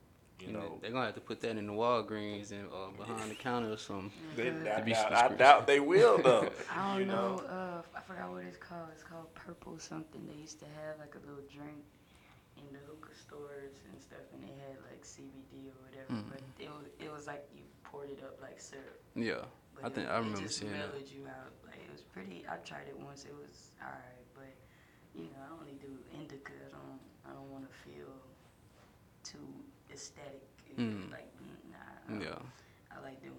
you 0.41 0.49
And 0.49 0.57
know, 0.57 0.78
they're 0.80 0.91
gonna 0.91 1.07
have 1.07 1.14
to 1.14 1.20
put 1.20 1.41
that 1.43 1.57
in 1.57 1.66
the 1.66 1.72
Walgreens 1.72 2.51
and 2.53 2.66
uh, 2.72 2.91
behind 2.97 3.30
the 3.30 3.34
counter 3.34 3.72
or 3.72 3.76
something. 3.78 4.11
they, 4.36 4.49
I, 4.49 4.78
To 4.78 4.82
be 4.84 4.93
doubt, 4.93 5.12
I 5.12 5.28
doubt 5.28 5.66
they 5.66 5.80
will 5.80 6.18
though. 6.18 6.49
I 6.74 6.93
don't 6.93 7.01
you 7.01 7.07
know. 7.07 7.36
know, 7.36 7.45
Uh, 7.47 7.82
I 7.97 8.01
forgot 8.01 8.30
what 8.30 8.45
it's 8.45 8.57
called. 8.57 8.88
It's 8.93 9.03
called 9.03 9.32
purple 9.34 9.78
something. 9.78 10.26
They 10.26 10.41
used 10.41 10.59
to 10.61 10.66
have 10.66 10.99
like 10.99 11.14
a 11.14 11.20
little 11.26 11.45
drink 11.53 11.84
in 12.57 12.64
the 12.72 12.78
hookah 12.86 13.14
stores 13.14 13.74
and 13.91 14.01
stuff, 14.01 14.24
and 14.32 14.43
they 14.43 14.55
had 14.66 14.76
like 14.91 15.05
CBD 15.05 15.68
or 15.70 15.76
whatever. 15.84 16.12
Mhm. 16.12 16.28
But 16.30 16.41
it 16.59 16.68
was 16.70 16.86
it 16.99 17.11
was 17.12 17.26
like 17.26 17.49
you 17.55 17.62
poured 17.84 18.11
it 18.11 18.22
up 18.22 18.41
like 18.41 18.61
syrup. 18.61 19.01
Yeah, 19.14 19.45
But 19.74 19.84
I 19.84 19.86
it, 19.88 19.95
think 19.95 20.09
I 20.09 20.16
it 20.16 20.18
remember 20.18 20.49
just 20.49 20.59
seeing 20.59 20.72
that. 20.72 20.91
mellowed 20.93 21.09
you 21.11 21.26
out. 21.26 21.53
Like 21.66 21.80
it 21.84 21.91
was 21.93 22.03
pretty. 22.03 22.45
I 22.49 22.57
tried 22.64 22.88
it 22.88 22.99
once. 22.99 23.24
It 23.24 23.34
was 23.34 23.70
alright, 23.80 24.26
but 24.34 24.53
you 25.14 25.24
know 25.30 25.41
I 25.49 25.53
only 25.61 25.74
do 25.80 25.91
indica. 26.14 26.53
I 26.66 26.70
don't. 26.70 27.01
I 27.26 27.30
don't 27.34 27.51
want 27.51 27.64
to 27.68 27.74
feel 27.84 28.07
too 28.07 28.30
aesthetic. 30.01 30.48
Mm. 30.78 31.11
Like 31.12 31.28
nah. 31.70 32.16
I 32.16 32.22
Yeah, 32.24 32.38
I 32.96 33.03
like 33.03 33.20
doing 33.20 33.36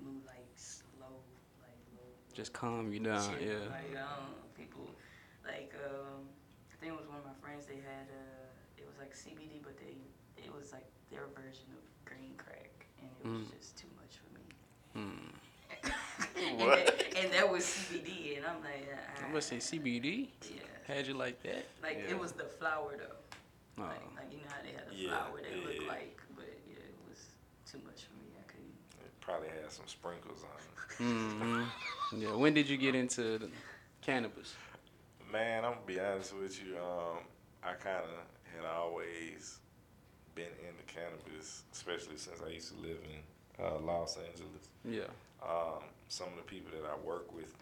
move 0.00 0.22
like 0.26 0.46
slow, 0.54 1.18
like 1.60 1.80
low. 1.96 2.06
just 2.34 2.52
calm 2.52 2.92
you 2.92 3.00
down. 3.00 3.18
chill, 3.22 3.40
Yeah. 3.42 3.66
Like 3.70 3.96
um, 3.98 4.30
people, 4.56 4.86
like 5.44 5.74
um, 5.86 6.22
I 6.72 6.74
think 6.78 6.92
it 6.92 6.96
was 6.98 7.08
one 7.08 7.18
of 7.18 7.24
my 7.24 7.34
friends. 7.42 7.66
They 7.66 7.76
had 7.82 8.06
uh, 8.12 8.78
it 8.78 8.86
was 8.86 8.96
like 8.98 9.12
CBD, 9.14 9.58
but 9.62 9.76
they 9.78 9.96
it 10.36 10.54
was 10.54 10.72
like 10.72 10.86
their 11.10 11.26
version 11.34 11.66
of 11.74 11.82
green 12.04 12.34
crack, 12.36 12.86
and 13.02 13.10
it 13.10 13.26
was 13.26 13.48
Mm. 13.48 13.58
just 13.58 13.76
too 13.76 13.90
much 13.98 14.14
for 14.22 14.30
me. 14.38 14.46
Hmm. 14.94 15.34
and, 16.48 16.58
What? 16.60 16.86
that, 16.86 17.18
and 17.18 17.32
that 17.32 17.50
was 17.50 17.64
CBD, 17.64 18.36
and 18.38 18.46
I'm 18.46 18.60
like, 18.62 18.86
uh, 18.92 19.24
I'm 19.24 19.30
gonna 19.30 19.42
say 19.42 19.56
CBD. 19.58 20.28
Yeah. 20.48 20.60
Had 20.86 21.06
you 21.06 21.14
like 21.14 21.42
that? 21.42 21.66
Like 21.82 21.98
Yeah. 22.04 22.10
it 22.14 22.18
was 22.18 22.32
the 22.32 22.44
flower 22.44 22.96
though. 22.96 23.16
Oh. 23.78 23.82
Like, 23.82 24.00
like 24.16 24.32
you 24.32 24.38
know 24.38 24.50
how 24.50 24.62
they 24.62 24.72
had 24.72 24.88
the 24.90 24.94
Yeah, 24.96 25.08
flower 25.08 25.40
they 25.42 25.56
yeah, 25.56 25.64
look 25.66 25.82
yeah. 25.82 25.88
like, 25.88 26.18
but 26.36 26.50
yeah, 26.68 26.78
it 26.82 26.94
was 27.08 27.18
too 27.70 27.78
much 27.86 28.04
for 28.04 28.14
me. 28.18 28.28
I 28.38 28.42
couldn't. 28.50 28.74
it 29.04 29.12
probably 29.20 29.48
had 29.48 29.70
some 29.70 29.86
sprinkles 29.86 30.42
on 30.42 30.58
it. 30.58 30.96
hmm 30.98 31.64
Yeah. 32.20 32.34
When 32.34 32.54
did 32.54 32.68
you 32.68 32.76
get 32.76 32.94
into 32.94 33.38
the 33.38 33.48
cannabis? 34.02 34.54
Man, 35.30 35.64
I'm 35.64 35.72
gonna 35.72 35.86
be 35.86 36.00
honest 36.00 36.34
with 36.36 36.58
you. 36.62 36.76
Um, 36.78 37.18
I 37.62 37.72
kind 37.74 38.02
of 38.04 38.10
had 38.56 38.64
always 38.66 39.58
been 40.34 40.50
into 40.66 40.82
cannabis, 40.92 41.62
especially 41.72 42.16
since 42.16 42.40
I 42.44 42.50
used 42.50 42.72
to 42.74 42.80
live 42.80 42.98
in 43.04 43.64
uh, 43.64 43.78
Los 43.80 44.16
Angeles. 44.16 44.68
Yeah. 44.84 45.10
Um, 45.42 45.82
some 46.08 46.28
of 46.28 46.36
the 46.36 46.42
people 46.42 46.70
that 46.80 46.88
I 46.88 46.96
work 47.06 47.32
with 47.34 47.52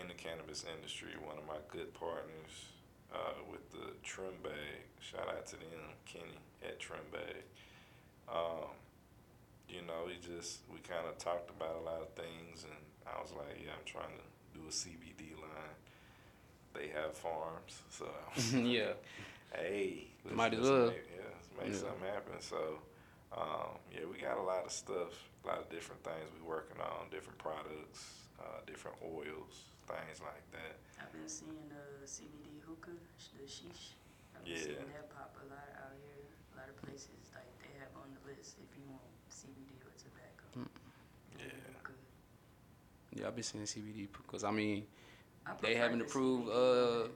in 0.00 0.08
the 0.08 0.14
cannabis 0.14 0.64
industry, 0.76 1.10
one 1.24 1.36
of 1.36 1.46
my 1.46 1.60
good 1.70 1.92
partners 1.94 2.71
uh, 3.14 3.34
with 3.50 3.70
the 3.72 3.92
Trim 4.02 4.32
Bag, 4.42 4.86
shout 5.00 5.28
out 5.28 5.46
to 5.46 5.56
them, 5.56 5.94
Kenny 6.06 6.38
at 6.62 6.78
Trim 6.80 7.00
Bag. 7.12 7.44
Um, 8.28 8.70
you 9.68 9.82
know, 9.86 10.06
we 10.06 10.14
just, 10.20 10.60
we 10.72 10.78
kind 10.80 11.06
of 11.08 11.18
talked 11.18 11.50
about 11.50 11.76
a 11.76 11.84
lot 11.84 12.00
of 12.02 12.08
things, 12.14 12.64
and 12.64 12.72
I 13.06 13.20
was 13.20 13.32
like, 13.32 13.58
yeah, 13.64 13.72
I'm 13.72 13.84
trying 13.86 14.12
to 14.16 14.58
do 14.58 14.66
a 14.66 14.70
CBD 14.72 15.32
line. 15.40 15.76
They 16.74 16.88
have 16.88 17.12
farms, 17.16 17.82
so 17.90 18.06
I 18.06 18.34
was 18.36 18.54
like, 18.54 18.64
yeah. 18.66 18.92
hey, 19.54 20.08
let's, 20.24 20.36
Might 20.36 20.54
as 20.54 20.60
well. 20.60 20.86
Make, 20.88 21.04
yeah, 21.16 21.28
let's 21.32 21.48
make 21.56 21.72
Yeah. 21.74 21.88
something 21.88 22.08
happen. 22.08 22.40
So, 22.40 22.78
um, 23.36 23.76
yeah, 23.92 24.04
we 24.10 24.18
got 24.20 24.36
a 24.38 24.42
lot 24.42 24.64
of 24.64 24.72
stuff, 24.72 25.12
a 25.44 25.48
lot 25.48 25.58
of 25.58 25.68
different 25.70 26.02
things 26.04 26.28
we 26.36 26.46
working 26.46 26.80
on, 26.80 27.08
different 27.10 27.38
products, 27.38 28.28
uh, 28.40 28.60
different 28.66 28.96
oils, 29.04 29.72
things 29.88 30.20
like 30.20 30.44
that. 30.52 30.76
I've 31.00 31.12
been 31.12 31.28
seeing 31.28 31.68
uh, 31.72 32.04
CBD 32.04 32.51
hookah, 32.82 32.98
the 33.38 33.44
sheesh. 33.46 33.94
I've 34.34 34.44
been 34.44 34.52
Yeah. 34.54 34.62
seeing 34.62 34.76
that 34.92 35.10
pop 35.14 35.36
a 35.40 35.46
lot 35.46 35.68
out 35.78 35.92
here. 36.02 36.26
A 36.54 36.56
lot 36.58 36.68
of 36.68 36.76
places 36.82 37.08
like 37.34 37.46
they 37.62 37.78
have 37.78 37.88
on 37.96 38.10
the 38.14 38.30
list 38.30 38.56
if 38.58 38.76
you 38.76 38.84
want 38.90 39.02
CBD 39.30 39.78
or 39.86 39.92
tobacco. 39.98 40.68
Yeah. 41.38 41.46
Hookah. 41.78 41.92
Yeah, 43.14 43.26
I've 43.28 43.34
been 43.34 43.44
seeing 43.44 43.64
CBD 43.64 44.08
because 44.12 44.44
I 44.44 44.50
mean 44.50 44.86
I 45.46 45.52
they 45.60 45.74
haven't 45.74 46.00
the 46.00 46.04
approved 46.06 46.48
CBD. 46.48 47.04
uh 47.04 47.08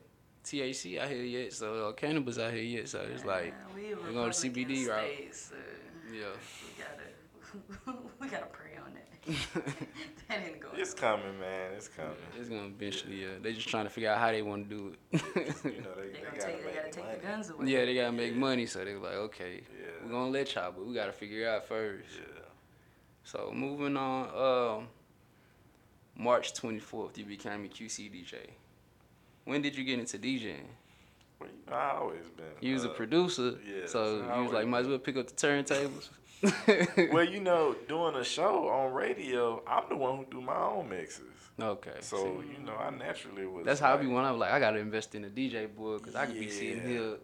THC 0.45 0.99
out 1.01 1.09
here 1.09 1.25
yet, 1.25 1.53
so 1.53 1.89
uh, 1.89 1.93
cannabis 1.93 2.39
out 2.39 2.53
here 2.53 2.63
yet. 2.63 2.89
So 2.89 3.01
it's 3.01 3.25
like 3.25 3.53
we 3.75 3.93
a 3.93 3.97
we're 3.97 4.13
going 4.13 4.31
to 4.31 4.37
CBD 4.37 4.87
route. 4.87 5.11
state, 5.13 5.35
so 5.35 5.55
Yeah. 6.13 6.27
We 6.63 6.83
gotta, 6.83 7.99
we 8.21 8.29
gotta 8.29 8.47
pray 8.47 8.77
on 8.77 8.95
that. 8.95 9.06
That 9.27 10.39
ain't 10.47 10.61
going. 10.61 10.75
It's 10.79 10.95
coming, 10.95 11.39
man. 11.41 11.73
It's 11.77 11.89
coming. 11.89 12.13
It's 12.39 12.49
gonna 12.49 12.67
eventually. 12.67 13.23
Yeah, 13.23 13.29
they 13.43 13.53
just 13.53 13.69
trying 13.69 13.85
to 13.85 13.91
figure 13.91 14.11
out 14.11 14.19
how 14.19 14.31
they 14.33 14.43
want 14.43 14.69
to 14.69 14.77
do 14.77 14.95
it. 15.13 15.23
You 15.65 15.83
know, 15.83 15.95
they, 15.97 16.09
They 16.09 16.13
they, 16.13 16.21
gonna 16.21 16.37
gotta 16.37 16.41
take. 16.41 16.65
They 16.65 16.73
gotta 16.75 16.91
take 16.91 17.21
the 17.21 17.27
guns 17.27 17.51
away. 17.51 17.67
yeah, 17.67 17.85
they 17.85 17.95
gotta 17.95 18.13
make 18.13 18.35
money, 18.37 18.67
so 18.67 18.85
they're 18.85 18.99
like, 18.99 19.13
okay, 19.15 19.63
Yeah. 19.79 19.87
we're 20.05 20.11
gonna 20.13 20.31
let 20.31 20.55
y'all, 20.55 20.73
but 20.73 20.87
we 20.87 20.95
gotta 20.95 21.13
figure 21.13 21.43
it 21.43 21.49
out 21.49 21.67
first. 21.67 22.09
Yeah. 22.19 22.43
So 23.25 23.51
moving 23.53 23.97
on, 23.97 24.79
um, 24.81 24.89
March 26.17 26.55
24th, 26.55 27.19
you 27.19 27.25
became 27.25 27.65
a 27.65 27.69
QC 27.69 28.11
DJ. 28.11 28.37
When 29.45 29.63
did 29.63 29.77
you 29.77 29.85
get 29.85 29.99
into 29.99 30.19
DJing? 30.19 30.65
Well, 31.39 31.51
you 31.51 31.71
know, 31.71 31.77
I 31.77 31.97
always 31.99 32.29
been. 32.37 32.47
You 32.61 32.75
was 32.75 32.85
a 32.85 32.91
uh, 32.91 32.95
producer, 32.95 33.55
yes, 33.67 33.93
so 33.93 34.25
I 34.31 34.39
you 34.39 34.45
was 34.45 34.53
like, 34.53 34.67
might 34.67 34.81
as 34.81 34.89
well 34.89 34.99
pick 34.99 35.17
up 35.17 35.27
the 35.27 35.35
turntables. 35.35 36.09
Well, 37.13 37.25
you 37.25 37.41
know, 37.41 37.75
doing 37.89 38.15
a 38.17 38.25
show 38.25 38.69
on 38.69 38.93
radio, 38.93 39.63
I'm 39.67 39.85
the 39.89 39.97
one 39.97 40.19
who 40.19 40.27
do 40.31 40.41
my 40.41 40.57
own 40.57 40.89
mixes. 40.89 41.23
okay. 41.61 41.97
So 42.01 42.17
see. 42.43 42.53
you 42.59 42.65
know, 42.67 42.75
I 42.77 42.91
naturally 42.91 43.47
was. 43.47 43.65
that's 43.65 43.81
how 43.81 43.95
I 43.95 43.97
be 43.97 44.07
like, 44.07 44.15
when 44.17 44.25
I'm 44.25 44.39
like, 44.39 44.51
I 44.53 44.61
gotta 44.61 44.79
invest 44.79 45.15
in 45.15 45.25
a 45.25 45.29
DJ 45.29 45.75
board 45.75 46.01
because 46.03 46.15
I 46.15 46.27
could 46.27 46.39
be 46.39 46.51
sitting 46.51 46.83
Yeah. 46.83 46.89
here. 46.89 47.17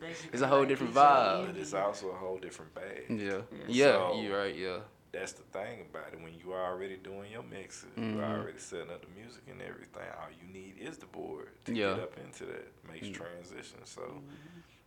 Basically, 0.00 0.28
it's 0.32 0.42
a 0.42 0.46
whole 0.46 0.64
different 0.64 0.94
vibe. 0.94 1.46
But 1.46 1.56
it's 1.56 1.74
also 1.74 2.08
a 2.10 2.14
whole 2.16 2.38
different 2.38 2.74
bag. 2.74 3.04
Yeah, 3.08 3.18
Yeah. 3.18 3.40
yeah, 3.68 3.92
So- 3.92 4.20
you 4.20 4.34
right. 4.34 4.54
Yeah, 4.56 4.78
That's 5.12 5.32
the 5.32 5.42
thing 5.52 5.84
about 5.90 6.12
it. 6.14 6.20
When 6.22 6.32
you 6.42 6.52
are 6.52 6.72
already 6.72 6.96
doing 6.96 7.30
your 7.30 7.42
mixes, 7.42 7.90
Mhm. 7.98 8.14
you're 8.14 8.24
already 8.24 8.58
setting 8.58 8.90
up 8.90 9.02
the 9.02 9.20
music 9.20 9.42
and 9.50 9.60
everything. 9.60 10.08
All 10.18 10.28
you 10.40 10.50
need 10.50 10.78
is 10.78 10.96
the 10.96 11.06
board 11.06 11.48
to 11.66 11.74
Yeah. 11.74 11.94
get 11.94 12.00
up 12.04 12.18
into 12.18 12.46
that, 12.46 12.66
makes 12.90 13.08
Mm. 13.08 13.14
transition. 13.14 13.78
So 13.84 14.22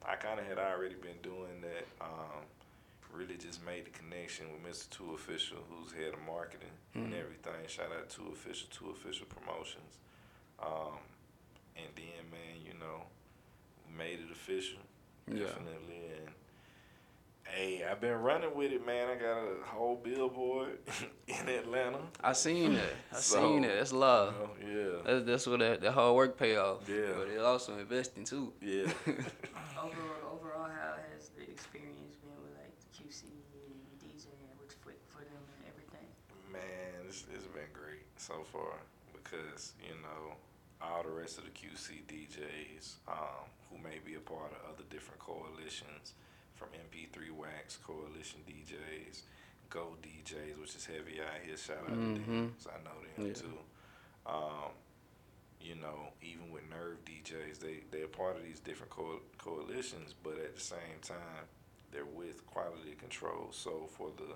I 0.03 0.15
kind 0.15 0.39
of 0.39 0.47
had 0.47 0.57
already 0.57 0.95
been 0.95 1.19
doing 1.21 1.61
that. 1.61 1.85
Um, 2.01 2.41
really 3.15 3.37
just 3.37 3.65
made 3.65 3.85
the 3.85 3.91
connection 3.91 4.45
with 4.51 4.63
Mr. 4.63 4.89
Two 4.89 5.13
Official, 5.15 5.57
who's 5.69 5.91
head 5.93 6.13
of 6.13 6.21
marketing 6.25 6.69
and 6.93 7.13
Mhm. 7.13 7.19
everything. 7.19 7.67
Shout 7.67 7.91
out 7.91 8.09
to 8.11 8.27
Official, 8.31 8.67
Two 8.71 8.89
Official 8.91 9.25
Promotions. 9.27 9.97
Um, 10.59 10.97
and 11.75 11.87
then, 11.95 12.29
man, 12.31 12.61
you 12.65 12.73
know, 12.79 13.03
made 13.97 14.19
it 14.19 14.31
official. 14.31 14.79
Yeah. 15.27 15.45
Definitely. 15.45 16.01
And 16.17 16.33
hey, 17.45 17.83
I've 17.85 17.99
been 18.01 18.15
running 18.21 18.53
with 18.55 18.71
it, 18.71 18.85
man. 18.85 19.09
I 19.09 19.15
got 19.15 19.37
a 19.37 19.63
whole 19.65 19.95
billboard 19.95 20.79
in 21.27 21.47
Atlanta. 21.49 21.99
I 22.23 22.33
seen 22.33 22.73
it. 22.73 22.95
I 23.11 23.19
So, 23.19 23.39
seen 23.41 23.63
it. 23.63 23.75
That's 23.77 23.93
love. 23.93 24.35
Oh, 24.39 24.49
yeah. 24.61 25.01
That's 25.05 25.25
that's 25.25 25.47
what 25.47 25.59
that, 25.59 25.81
that 25.81 25.91
hard 25.93 26.15
work 26.15 26.37
pay 26.37 26.57
off. 26.57 26.87
Yeah. 26.89 27.13
but 27.17 27.27
it 27.29 27.39
also 27.39 27.77
investing 27.77 28.23
too. 28.25 28.53
Yeah. 28.61 28.91
Overall, 29.77 30.39
overall, 30.39 30.69
how 30.69 30.95
has 31.13 31.29
the 31.29 31.43
experience 31.43 32.15
been 32.23 32.31
with 32.41 32.55
like 32.57 32.73
QC 32.95 33.23
and 33.29 33.99
DJing 34.01 34.57
with 34.59 34.71
for, 34.81 34.93
for 35.11 35.19
them 35.23 35.43
and 35.59 35.67
everything? 35.69 36.07
Man, 36.51 37.04
it's, 37.15 37.23
it's 37.33 37.47
been 37.47 37.71
great 37.73 38.03
so 38.17 38.43
far 38.51 38.75
because, 39.13 39.73
you 39.81 39.95
know, 40.03 40.35
all 40.81 41.03
the 41.03 41.09
rest 41.09 41.37
of 41.37 41.45
the 41.45 41.51
QC 41.51 42.03
DJs 42.07 42.95
um, 43.07 43.47
who 43.71 43.77
may 43.77 43.99
be 44.05 44.15
a 44.15 44.19
part 44.19 44.51
of 44.51 44.73
other 44.75 44.83
different 44.89 45.19
coalitions 45.19 46.13
from 46.55 46.67
MP3 46.91 47.31
Wax, 47.31 47.77
Coalition 47.77 48.41
DJs, 48.47 49.21
Go 49.69 49.95
DJs, 50.03 50.59
which 50.59 50.75
is 50.75 50.85
heavy 50.85 51.19
out 51.21 51.39
here. 51.45 51.57
Shout 51.57 51.77
out 51.89 51.89
to 51.89 52.21
them. 52.21 52.53
'cause 52.57 52.67
I 52.67 52.83
know 52.83 52.95
them 53.01 53.27
Yeah. 53.27 53.33
too. 53.33 53.59
Um, 54.25 54.71
you 55.61 55.75
know, 55.75 56.13
even 56.21 56.51
with 56.51 56.69
Nerve 56.69 57.03
DJs, 57.05 57.59
they 57.59 57.83
they're 57.91 58.07
part 58.07 58.37
of 58.37 58.43
these 58.43 58.59
different 58.59 58.91
co- 58.91 59.21
coalitions, 59.37 60.13
but 60.23 60.37
at 60.37 60.55
the 60.55 60.61
same 60.61 60.99
time, 61.01 61.47
they're 61.91 62.05
with 62.05 62.45
quality 62.45 62.93
control. 62.95 63.49
So 63.51 63.87
for 63.97 64.11
the 64.17 64.35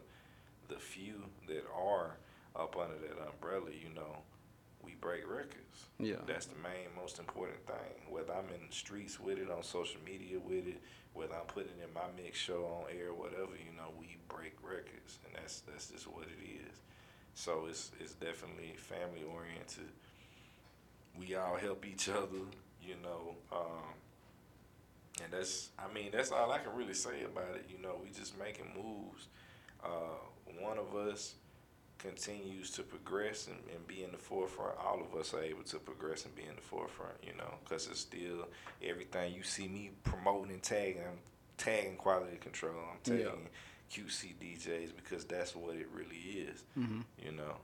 the 0.73 0.79
few 0.79 1.23
that 1.47 1.63
are 1.75 2.17
up 2.55 2.75
under 2.77 2.95
that 2.95 3.17
umbrella, 3.27 3.71
you 3.71 3.93
know, 3.95 4.17
we 4.83 4.95
break 5.01 5.29
records. 5.29 5.87
Yeah. 5.99 6.15
That's 6.25 6.45
the 6.45 6.57
main 6.63 6.87
most 6.95 7.19
important 7.19 7.65
thing. 7.65 8.09
Whether 8.09 8.33
I'm 8.33 8.49
in 8.53 8.67
the 8.67 8.75
streets 8.75 9.19
with 9.19 9.37
it, 9.37 9.49
on 9.51 9.63
social 9.63 9.99
media 10.05 10.39
with 10.39 10.67
it, 10.67 10.81
whether 11.13 11.33
I'm 11.33 11.45
putting 11.47 11.71
it 11.79 11.87
in 11.87 11.93
my 11.93 12.07
mix 12.15 12.37
show 12.37 12.65
on 12.65 12.95
air, 12.95 13.13
whatever, 13.13 13.53
you 13.57 13.75
know, 13.75 13.91
we 13.99 14.17
break 14.27 14.53
records, 14.63 15.19
and 15.25 15.35
that's 15.35 15.61
that's 15.61 15.87
just 15.89 16.07
what 16.07 16.25
it 16.25 16.43
is. 16.43 16.77
So 17.33 17.65
it's 17.69 17.91
it's 17.99 18.13
definitely 18.13 18.75
family 18.77 19.23
oriented. 19.23 19.91
We 21.17 21.35
all 21.35 21.57
help 21.57 21.85
each 21.85 22.09
other, 22.09 22.45
you 22.81 22.95
know. 23.03 23.35
Um, 23.51 23.93
and 25.21 25.33
that's, 25.33 25.69
I 25.77 25.91
mean, 25.93 26.09
that's 26.13 26.31
all 26.31 26.51
I 26.51 26.59
can 26.59 26.73
really 26.75 26.93
say 26.93 27.23
about 27.25 27.55
it. 27.55 27.65
You 27.69 27.81
know, 27.81 27.99
we 28.01 28.09
just 28.09 28.37
making 28.39 28.71
moves. 28.75 29.27
Uh, 29.83 30.19
one 30.59 30.77
of 30.77 30.95
us 30.95 31.35
continues 31.99 32.71
to 32.71 32.81
progress 32.81 33.47
and, 33.47 33.57
and 33.75 33.85
be 33.87 34.03
in 34.03 34.11
the 34.11 34.17
forefront. 34.17 34.75
All 34.79 35.01
of 35.01 35.19
us 35.19 35.33
are 35.33 35.43
able 35.43 35.63
to 35.63 35.77
progress 35.77 36.25
and 36.25 36.33
be 36.35 36.43
in 36.43 36.55
the 36.55 36.61
forefront, 36.61 37.13
you 37.23 37.33
know, 37.37 37.53
because 37.63 37.87
it's 37.87 37.99
still 37.99 38.47
everything 38.83 39.33
you 39.33 39.43
see 39.43 39.67
me 39.67 39.91
promoting 40.03 40.51
and 40.53 40.63
tagging. 40.63 41.01
I'm 41.01 41.19
tagging 41.57 41.97
quality 41.97 42.37
control. 42.37 42.73
I'm 42.91 43.17
Yeah. 43.17 43.25
tagging 43.25 43.49
QC 43.91 44.33
DJs 44.39 44.95
because 44.95 45.25
that's 45.25 45.55
what 45.55 45.75
it 45.75 45.87
really 45.93 46.15
is, 46.47 46.63
Mhm. 46.77 47.03
you 47.23 47.31
know. 47.33 47.55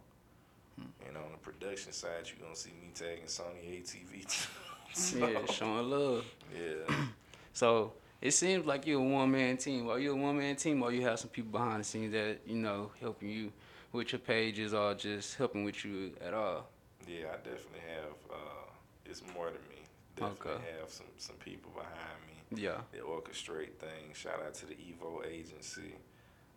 And 1.08 1.16
on 1.16 1.32
the 1.32 1.38
production 1.38 1.94
side, 1.94 2.28
you're 2.28 2.44
gonna 2.44 2.56
see 2.56 2.72
me 2.72 2.92
tagging 2.94 3.26
Sony 3.26 3.80
ATV. 3.82 4.26
So, 4.94 5.18
Yeah, 5.28 5.46
showing 5.48 5.90
love. 5.90 6.26
yeah. 6.54 6.96
So 7.54 7.94
it 8.22 8.32
seems 8.32 8.66
like 8.66 8.86
you're 8.88 9.00
a 9.00 9.04
one 9.04 9.30
man 9.32 9.58
team. 9.58 9.90
Are 9.90 10.00
you 10.00 10.12
a 10.14 10.16
one 10.16 10.38
man 10.38 10.56
team, 10.56 10.82
or 10.84 10.92
you 10.92 11.02
have 11.04 11.20
some 11.20 11.30
people 11.30 11.52
behind 11.52 11.82
the 11.82 11.84
scenes 11.86 12.12
that 12.14 12.40
you 12.46 12.56
know 12.56 12.92
helping 13.02 13.30
you 13.30 13.52
with 13.96 14.12
your 14.12 14.20
pages, 14.20 14.74
or 14.74 14.94
just 14.94 15.36
helping 15.38 15.64
with 15.64 15.84
you 15.86 16.12
at 16.22 16.34
all? 16.34 16.68
Yeah, 17.08 17.28
I 17.34 17.38
definitely 17.38 17.84
have. 17.94 18.14
Uh, 18.32 18.70
it's 19.06 19.22
more 19.34 19.46
than 19.48 19.62
me. 19.70 19.84
Definitely 20.16 20.52
Okay. 20.52 20.64
have 20.80 20.90
some 20.90 21.08
some 21.18 21.36
people 21.38 21.72
behind 21.72 22.20
me. 22.28 22.62
Yeah. 22.62 22.78
That 22.92 23.04
orchestrate 23.04 23.76
things. 23.80 24.18
Shout 24.18 24.42
out 24.46 24.54
to 24.56 24.66
the 24.66 24.76
Evo 24.76 25.26
agency 25.26 25.96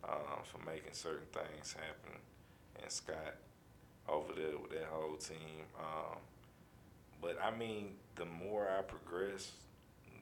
um, 0.03 0.43
for 0.43 0.59
making 0.65 0.93
certain 0.93 1.27
things 1.33 1.73
happen, 1.73 2.19
and 2.81 2.91
Scott 2.91 3.35
over 4.07 4.33
there 4.33 4.57
with 4.57 4.71
that 4.71 4.87
whole 4.91 5.15
team. 5.17 5.65
Um, 5.79 6.17
but 7.21 7.37
I 7.43 7.55
mean, 7.55 7.95
the 8.15 8.25
more 8.25 8.67
I 8.69 8.81
progress, 8.81 9.51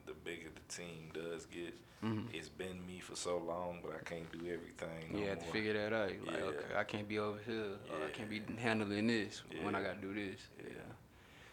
the 0.08 0.14
bigger 0.14 0.50
the 0.56 0.74
team 0.74 1.12
does 1.14 1.46
get. 1.46 1.74
Mhm. 2.04 2.28
It's 2.34 2.50
been 2.50 2.86
me 2.86 3.00
for 3.00 3.16
so 3.16 3.38
long, 3.38 3.80
but 3.84 3.94
I 3.96 4.04
can't 4.04 4.32
do 4.32 4.40
everything. 4.52 5.12
No 5.12 5.20
you 5.20 5.28
had 5.28 5.40
to 5.40 5.46
figure 5.48 5.74
that 5.74 5.94
out. 5.94 6.14
You're 6.14 6.26
Like, 6.26 6.42
okay, 6.42 6.76
I 6.76 6.84
can't 6.84 7.08
be 7.08 7.20
over 7.20 7.40
here, 7.46 7.78
or 7.92 8.06
I 8.06 8.10
can't 8.12 8.30
be 8.30 8.42
handling 8.58 9.08
this 9.08 9.44
when 9.64 9.76
I 9.76 9.82
gotta 9.82 10.00
do 10.00 10.14
this. 10.14 10.40
Yeah. 10.60 10.70
Yeah. 10.76 10.94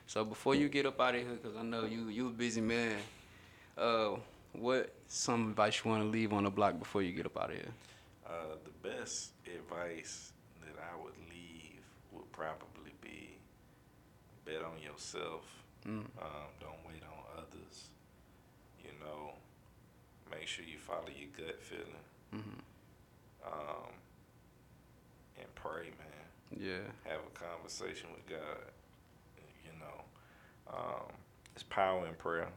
So 0.07 0.24
before 0.24 0.55
you 0.55 0.68
get 0.68 0.86
up 0.86 1.00
out 1.00 1.14
of 1.14 1.22
here, 1.22 1.36
cause 1.42 1.57
I 1.57 1.62
know 1.62 1.84
you 1.84 2.09
you 2.09 2.28
a 2.28 2.30
busy 2.30 2.61
man. 2.61 2.98
Uh, 3.76 4.16
what 4.52 4.94
some 5.09 5.50
advice 5.50 5.82
you 5.82 5.90
want 5.90 6.02
to 6.05 6.09
leave 6.09 6.32
on 6.32 6.44
the 6.44 6.50
block 6.50 6.78
before 6.78 7.02
you 7.02 7.12
get 7.12 7.26
up 7.26 7.36
out 7.36 7.50
of 7.50 7.57
here? 7.57 7.74
Uh, 8.26 8.57
the 8.64 8.88
best 8.88 9.32
advice 9.46 10.32
that 10.61 10.76
I 10.78 11.02
would 11.02 11.16
leave 11.30 11.82
would 12.12 12.30
probably 12.32 12.92
be 13.00 13.36
bet 14.44 14.62
on 14.62 14.80
yourself. 14.82 15.42
Mm. 15.86 16.05
Um, 16.20 16.48
don't 16.61 16.78
wait 16.86 17.02
on 17.02 17.38
others. 17.38 17.88
You 18.82 18.90
know, 19.00 19.32
make 20.39 20.49
sure 20.49 20.64
you 20.64 20.78
follow 20.78 21.09
your 21.09 21.30
gut 21.37 21.62
feeling. 21.62 22.05
Mhm. 22.32 22.61
Um, 23.47 23.93
and 25.39 25.55
pray, 25.55 25.91
man. 25.99 26.59
Yeah. 26.59 27.11
Have 27.11 27.20
a 27.26 27.30
conversation 27.39 28.11
with 28.12 28.26
God. 28.26 28.72
You 29.64 29.72
know, 29.80 30.05
um, 30.72 31.12
it's 31.55 31.62
power 31.64 32.07
in 32.07 32.14
prayer. 32.14 32.49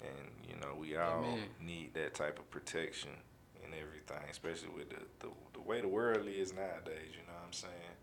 And, 0.00 0.30
you 0.48 0.56
know, 0.56 0.74
we 0.74 0.96
all 0.96 1.24
Amen. 1.24 1.48
need 1.60 1.94
that 1.94 2.14
type 2.14 2.38
of 2.38 2.50
protection 2.50 3.10
and 3.64 3.72
everything, 3.74 4.28
especially 4.30 4.68
with 4.68 4.90
the, 4.90 5.00
the, 5.20 5.32
the 5.54 5.60
way 5.60 5.80
the 5.80 5.88
world 5.88 6.26
is 6.26 6.52
nowadays, 6.52 7.12
you 7.12 7.22
know 7.26 7.32
what 7.32 7.46
I'm 7.46 7.52
saying? 7.52 7.94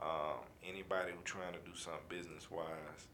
Um, 0.00 0.44
anybody 0.64 1.12
who 1.12 1.18
trying 1.24 1.52
to 1.54 1.58
do 1.60 1.74
something 1.76 2.02
business 2.08 2.50
wise, 2.50 3.08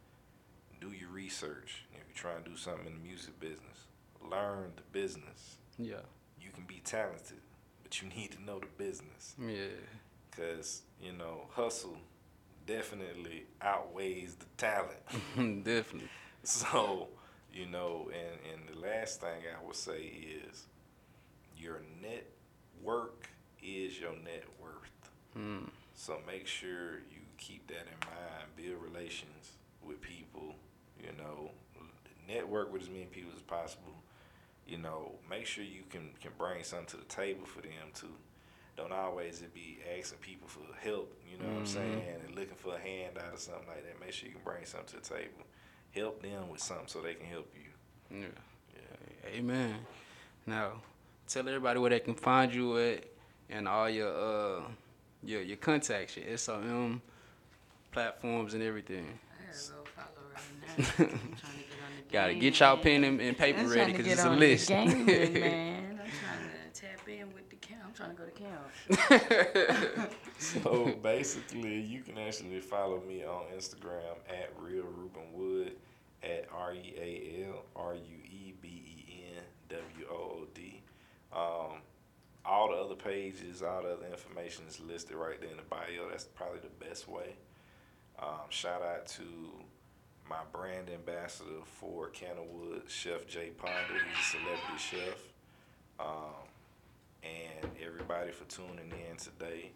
do 0.81 0.93
your 0.93 1.11
research. 1.11 1.85
If 1.93 2.03
you're 2.09 2.15
trying 2.17 2.43
to 2.45 2.51
do 2.51 2.57
something 2.57 2.87
in 2.87 2.95
the 2.95 3.01
music 3.01 3.39
business, 3.41 3.87
learn 4.29 4.73
the 4.77 4.83
business. 4.93 5.57
Yeah. 5.79 6.03
You 6.41 6.51
can 6.51 6.65
be 6.65 6.81
talented, 6.85 7.41
but 7.83 8.01
you 8.03 8.09
need 8.09 8.33
to 8.33 8.43
know 8.43 8.59
the 8.59 8.67
business. 8.79 9.35
Yeah. 9.39 9.77
Cause 10.37 10.83
you 11.03 11.13
know, 11.13 11.47
hustle 11.51 11.97
definitely 12.67 13.45
outweighs 13.61 14.35
the 14.35 14.47
talent. 14.57 15.65
Definitely. 15.65 16.09
So, 16.43 17.09
you 17.53 17.67
know, 17.67 18.11
and 18.13 18.39
and 18.53 18.69
the 18.77 18.81
last 18.81 19.21
thing 19.21 19.43
I 19.51 19.67
would 19.67 19.77
say 19.77 20.01
is, 20.49 20.67
your 21.57 21.81
network 22.01 23.29
is 23.63 23.99
your 23.99 24.13
net 24.13 24.45
worth. 24.61 25.11
Mm. 25.37 25.69
So 25.95 26.19
make 26.27 26.47
sure 26.47 26.95
you 27.11 27.21
keep 27.39 27.67
that 27.69 27.87
in 27.87 28.09
mind. 28.09 28.47
Build 28.57 28.83
relations 28.83 29.59
with 29.83 30.01
people. 30.01 30.55
You 31.03 31.13
know, 31.19 31.51
network 32.29 32.73
with 32.73 32.83
as 32.83 32.89
many 32.89 33.07
people 33.07 33.33
as 33.35 33.43
possible. 33.43 33.95
You 34.71 34.79
know, 34.79 35.13
make 35.29 35.47
sure 35.47 35.65
you 35.65 35.83
can 35.91 36.11
can 36.23 36.31
bring 36.39 36.63
something 36.63 36.87
to 36.89 36.97
the 36.99 37.05
table 37.05 37.45
for 37.45 37.61
them 37.61 37.91
too. 37.95 38.15
don't 38.77 38.93
always 38.93 39.43
be 39.53 39.79
asking 39.99 40.19
people 40.21 40.49
for 40.49 40.61
help. 40.81 41.13
You 41.31 41.37
know 41.39 41.51
what 41.53 41.59
I'm 41.59 41.65
Mhm. 41.65 41.69
saying? 41.69 42.21
And 42.25 42.35
looking 42.35 42.55
for 42.57 42.77
a 42.77 42.79
handout 42.79 43.35
or 43.35 43.37
something 43.37 43.67
like 43.69 43.85
that. 43.85 44.01
Make 44.01 44.13
sure 44.15 44.29
you 44.29 44.35
can 44.37 44.43
bring 44.45 44.65
something 44.65 45.01
to 45.01 45.09
the 45.09 45.15
table. 45.17 45.45
Help 45.91 46.23
them 46.23 46.49
with 46.49 46.63
something 46.63 46.87
so 46.87 47.03
they 47.03 47.15
can 47.15 47.27
help 47.27 47.53
you. 47.55 48.19
Yeah. 48.23 48.29
Yeah. 48.75 49.31
Amen. 49.39 49.85
Now, 50.47 50.81
tell 51.29 51.47
everybody 51.47 51.79
where 51.79 51.91
they 51.91 52.01
can 52.01 52.15
find 52.15 52.55
you 52.55 52.79
at 52.79 53.05
and 53.51 53.69
all 53.69 53.91
your 53.91 54.15
uh 54.15 54.63
your 55.23 55.43
your 55.43 55.59
contacts, 55.59 56.17
your 56.17 56.39
SOM 56.39 57.03
platforms 57.93 58.55
and 58.55 58.63
everything. 58.63 59.19
Gotta 60.67 61.03
get 62.11 62.61
y'all 62.61 62.77
pen 62.77 63.05
and, 63.05 63.21
and 63.21 63.37
paper 63.37 63.61
I'm 63.61 63.71
ready 63.71 63.93
because 63.93 64.07
it's 64.07 64.25
a 64.25 64.29
on 64.29 64.39
list. 64.39 64.69
The 64.69 64.75
game, 64.75 65.07
man. 65.07 66.01
I'm 66.03 66.11
trying 66.11 66.73
to 66.73 66.81
tap 66.81 67.09
in 67.09 67.33
with 67.35 67.49
the 67.51 67.57
count. 67.57 67.81
I'm 67.87 67.93
trying 67.93 68.11
to 68.11 68.17
go 68.17 68.25
to 68.25 69.89
count. 69.97 70.11
So 70.41 70.99
basically, 71.03 71.81
you 71.81 72.01
can 72.01 72.17
actually 72.17 72.61
follow 72.61 73.03
me 73.07 73.23
on 73.23 73.45
Instagram 73.55 74.17
at 74.27 74.51
real 74.59 74.85
Rueben 74.85 75.31
Wood 75.35 75.73
at 76.23 76.47
R 76.51 76.73
E 76.73 76.95
A 76.97 77.47
L 77.47 77.65
R 77.77 77.95
U 77.95 78.17
E 78.25 78.55
B 78.63 78.69
E 78.69 79.25
N 79.37 79.43
W 79.69 80.07
O 80.11 80.15
O 80.15 80.47
D. 80.55 80.81
Um, 81.31 81.83
all 82.47 82.71
the 82.71 82.77
other 82.77 82.95
pages, 82.95 83.63
all 83.63 83.83
the 83.83 83.91
other 83.91 84.07
information 84.07 84.65
is 84.67 84.81
listed 84.81 85.17
right 85.17 85.39
there 85.43 85.51
in 85.51 85.59
the 85.59 85.63
bio. 85.65 86.09
That's 86.11 86.25
probably 86.25 86.61
the 86.61 86.85
best 86.87 87.07
way. 87.07 87.37
Um, 88.19 88.49
shout 88.49 88.83
out 88.83 89.07
to 89.09 89.23
my 90.31 90.37
brand 90.53 90.89
ambassador 90.89 91.61
for 91.65 92.09
Cannawood, 92.11 92.89
Chef 92.89 93.27
Jay 93.27 93.51
Ponder. 93.59 94.01
He's 94.09 94.19
a 94.19 94.39
celebrity 94.39 94.79
chef. 94.79 95.19
Um, 95.99 96.47
and 97.23 97.71
everybody 97.85 98.31
for 98.31 98.45
tuning 98.45 98.93
in 99.11 99.17
today. 99.17 99.73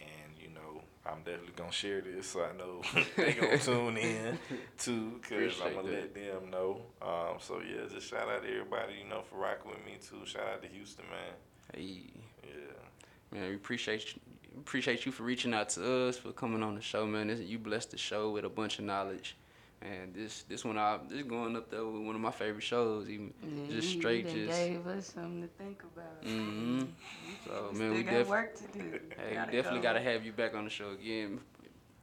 And 0.00 0.36
you 0.38 0.48
know, 0.48 0.82
I'm 1.06 1.18
definitely 1.18 1.54
gonna 1.56 1.72
share 1.72 2.00
this, 2.00 2.26
so 2.26 2.44
I 2.44 2.56
know 2.58 2.82
they 3.16 3.32
gonna 3.32 3.58
tune 3.58 3.96
in 3.96 4.38
too, 4.76 5.20
cause 5.22 5.54
I'm 5.64 5.74
gonna 5.74 5.88
let 5.88 6.14
them 6.14 6.50
know. 6.50 6.80
Um, 7.00 7.38
so 7.38 7.60
yeah, 7.60 7.88
just 7.90 8.10
shout 8.10 8.28
out 8.28 8.42
to 8.42 8.48
everybody, 8.48 8.94
you 9.02 9.08
know, 9.08 9.22
for 9.22 9.36
rocking 9.36 9.70
with 9.70 9.84
me 9.86 9.96
too. 10.02 10.26
Shout 10.26 10.42
out 10.52 10.62
to 10.62 10.68
Houston, 10.68 11.04
man. 11.08 11.34
Hey. 11.74 12.02
Yeah. 12.42 13.38
Man, 13.38 13.48
we 13.48 13.54
appreciate 13.54 14.14
you, 14.14 14.20
appreciate 14.58 15.06
you 15.06 15.12
for 15.12 15.22
reaching 15.22 15.54
out 15.54 15.68
to 15.70 16.08
us 16.08 16.16
for 16.16 16.32
coming 16.32 16.62
on 16.62 16.74
the 16.74 16.80
show, 16.80 17.06
man. 17.06 17.28
This, 17.28 17.40
you 17.40 17.58
blessed 17.58 17.92
the 17.92 17.98
show 17.98 18.30
with 18.30 18.44
a 18.44 18.48
bunch 18.48 18.78
of 18.78 18.84
knowledge, 18.84 19.36
and 19.82 20.14
this 20.14 20.42
this 20.44 20.64
one 20.64 20.76
I 20.78 20.98
this 21.08 21.22
going 21.22 21.56
up 21.56 21.70
there 21.70 21.84
with 21.84 22.02
one 22.02 22.14
of 22.14 22.20
my 22.20 22.30
favorite 22.32 22.62
shows, 22.64 23.08
even 23.08 23.32
Yeah, 23.42 23.74
just 23.76 23.90
straight 23.90 24.24
you 24.26 24.30
done 24.30 24.46
just. 24.46 24.58
gave 24.58 24.86
us 24.86 25.12
something 25.14 25.42
to 25.42 25.48
think 25.48 25.82
about. 25.82 26.22
Mm-hmm. 26.24 26.82
So 27.44 27.70
We 27.72 27.78
man, 27.78 27.90
we 27.94 28.02
still 28.02 28.04
got 28.04 28.10
definitely 28.10 28.30
work 28.30 28.54
to 28.56 28.78
do. 28.78 29.00
Hey, 29.16 29.34
Gotta 29.34 29.50
we 29.50 29.56
definitely 29.56 29.78
go. 29.78 29.82
gotta 29.82 30.00
have 30.00 30.24
you 30.26 30.32
back 30.32 30.54
on 30.54 30.64
the 30.64 30.70
show 30.70 30.90
again. 30.90 31.40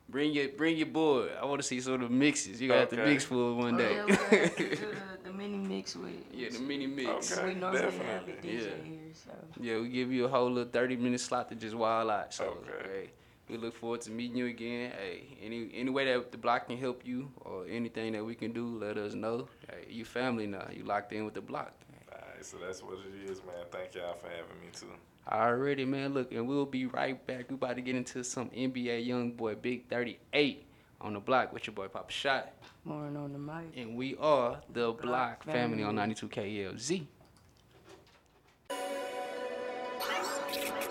Bring 0.07 0.32
your 0.34 0.49
bring 0.49 0.78
your 0.78 0.86
boy. 0.88 1.30
I 1.41 1.45
want 1.45 1.61
to 1.61 1.67
see 1.67 1.82
some 1.82 1.93
of 1.93 2.01
the 2.01 2.09
mixes. 2.09 2.61
You 2.61 2.67
gotta 2.69 2.80
have 2.82 2.89
to 2.89 2.95
Okay. 3.01 3.09
mix 3.11 3.23
for 3.26 3.36
it 3.51 3.53
one 3.55 3.76
Oh, 3.76 3.78
day. 3.78 3.95
yeah, 3.95 4.05
we 4.05 4.11
gotta 4.11 4.36
have 4.38 4.55
to 4.55 4.69
do 4.69 4.76
the, 4.76 4.95
the 5.23 5.34
mini 5.34 5.57
mix 5.57 5.95
with. 5.95 6.13
Yeah, 6.32 6.49
the 6.51 6.59
mini 6.59 6.88
mix. 6.88 7.32
Okay, 7.38 7.47
we 7.47 7.53
normally 7.55 7.82
have 7.97 8.28
a. 8.28 8.32
DJ 8.34 8.43
Yeah. 8.43 8.84
here, 8.86 8.99
so. 9.13 9.32
Yeah, 9.59 9.80
we 9.80 9.89
give 9.89 10.11
you 10.11 10.26
a 10.26 10.28
whole 10.30 10.49
little 10.49 10.71
thirty 10.71 10.95
minute 10.95 11.19
slot 11.21 11.49
to 11.49 11.55
just 11.55 11.76
wild 11.76 12.09
out. 12.11 12.34
So 12.34 12.45
Okay. 12.45 12.89
hey, 12.89 13.09
we 13.49 13.57
look 13.57 13.75
forward 13.75 14.01
to 14.01 14.11
meeting 14.11 14.37
you 14.37 14.47
again. 14.47 14.91
Hey, 14.91 15.37
any 15.41 15.69
any 15.73 15.89
way 15.89 16.05
that 16.05 16.31
the 16.31 16.37
block 16.37 16.67
can 16.67 16.77
help 16.77 17.05
you 17.05 17.31
or 17.41 17.65
anything 17.67 18.13
that 18.13 18.23
we 18.23 18.35
can 18.35 18.51
do, 18.51 18.77
let 18.77 18.97
us 18.97 19.13
know. 19.13 19.47
Hey, 19.69 19.85
you 19.89 20.05
family 20.05 20.47
now. 20.47 20.67
You 20.71 20.83
locked 20.83 21.13
in 21.13 21.25
with 21.25 21.33
the 21.33 21.41
block. 21.41 21.73
Alright, 22.11 22.45
so 22.45 22.57
that's 22.57 22.81
what 22.81 22.97
it 22.99 23.29
is, 23.29 23.43
man. 23.43 23.65
Thank 23.71 23.95
y'all 23.95 24.15
for 24.15 24.27
having 24.27 24.59
me 24.61 24.67
too. 24.73 24.87
Already, 25.31 25.85
man. 25.85 26.13
Look, 26.13 26.31
and 26.31 26.47
we'll 26.47 26.65
be 26.65 26.85
right 26.85 27.25
back. 27.25 27.49
We 27.49 27.55
about 27.55 27.75
to 27.75 27.81
get 27.81 27.95
into 27.95 28.23
some 28.23 28.49
NBA 28.49 29.07
YoungBoy, 29.07 29.61
Big 29.61 29.87
38 29.89 30.65
on 31.01 31.13
the 31.13 31.19
block 31.19 31.51
with 31.53 31.67
your 31.67 31.73
boy 31.73 31.87
Papa 31.87 32.11
Shot. 32.11 32.53
More 32.83 33.05
on 33.05 33.33
the 33.33 33.39
mic. 33.39 33.75
And 33.75 33.95
we 33.95 34.15
are 34.17 34.61
the 34.71 34.91
Block, 34.91 35.43
family. 35.43 35.59
Family. 35.59 35.83
on 35.83 35.95
92 35.95 36.29
KLZ. 36.29 37.05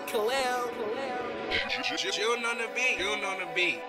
Khalil. 0.07 0.64
June 1.85 2.43
on 2.45 2.57
the 2.57 2.67
beat. 2.73 2.97
June 2.97 3.23
on 3.23 3.39
the 3.39 3.45
beat. 3.53 3.79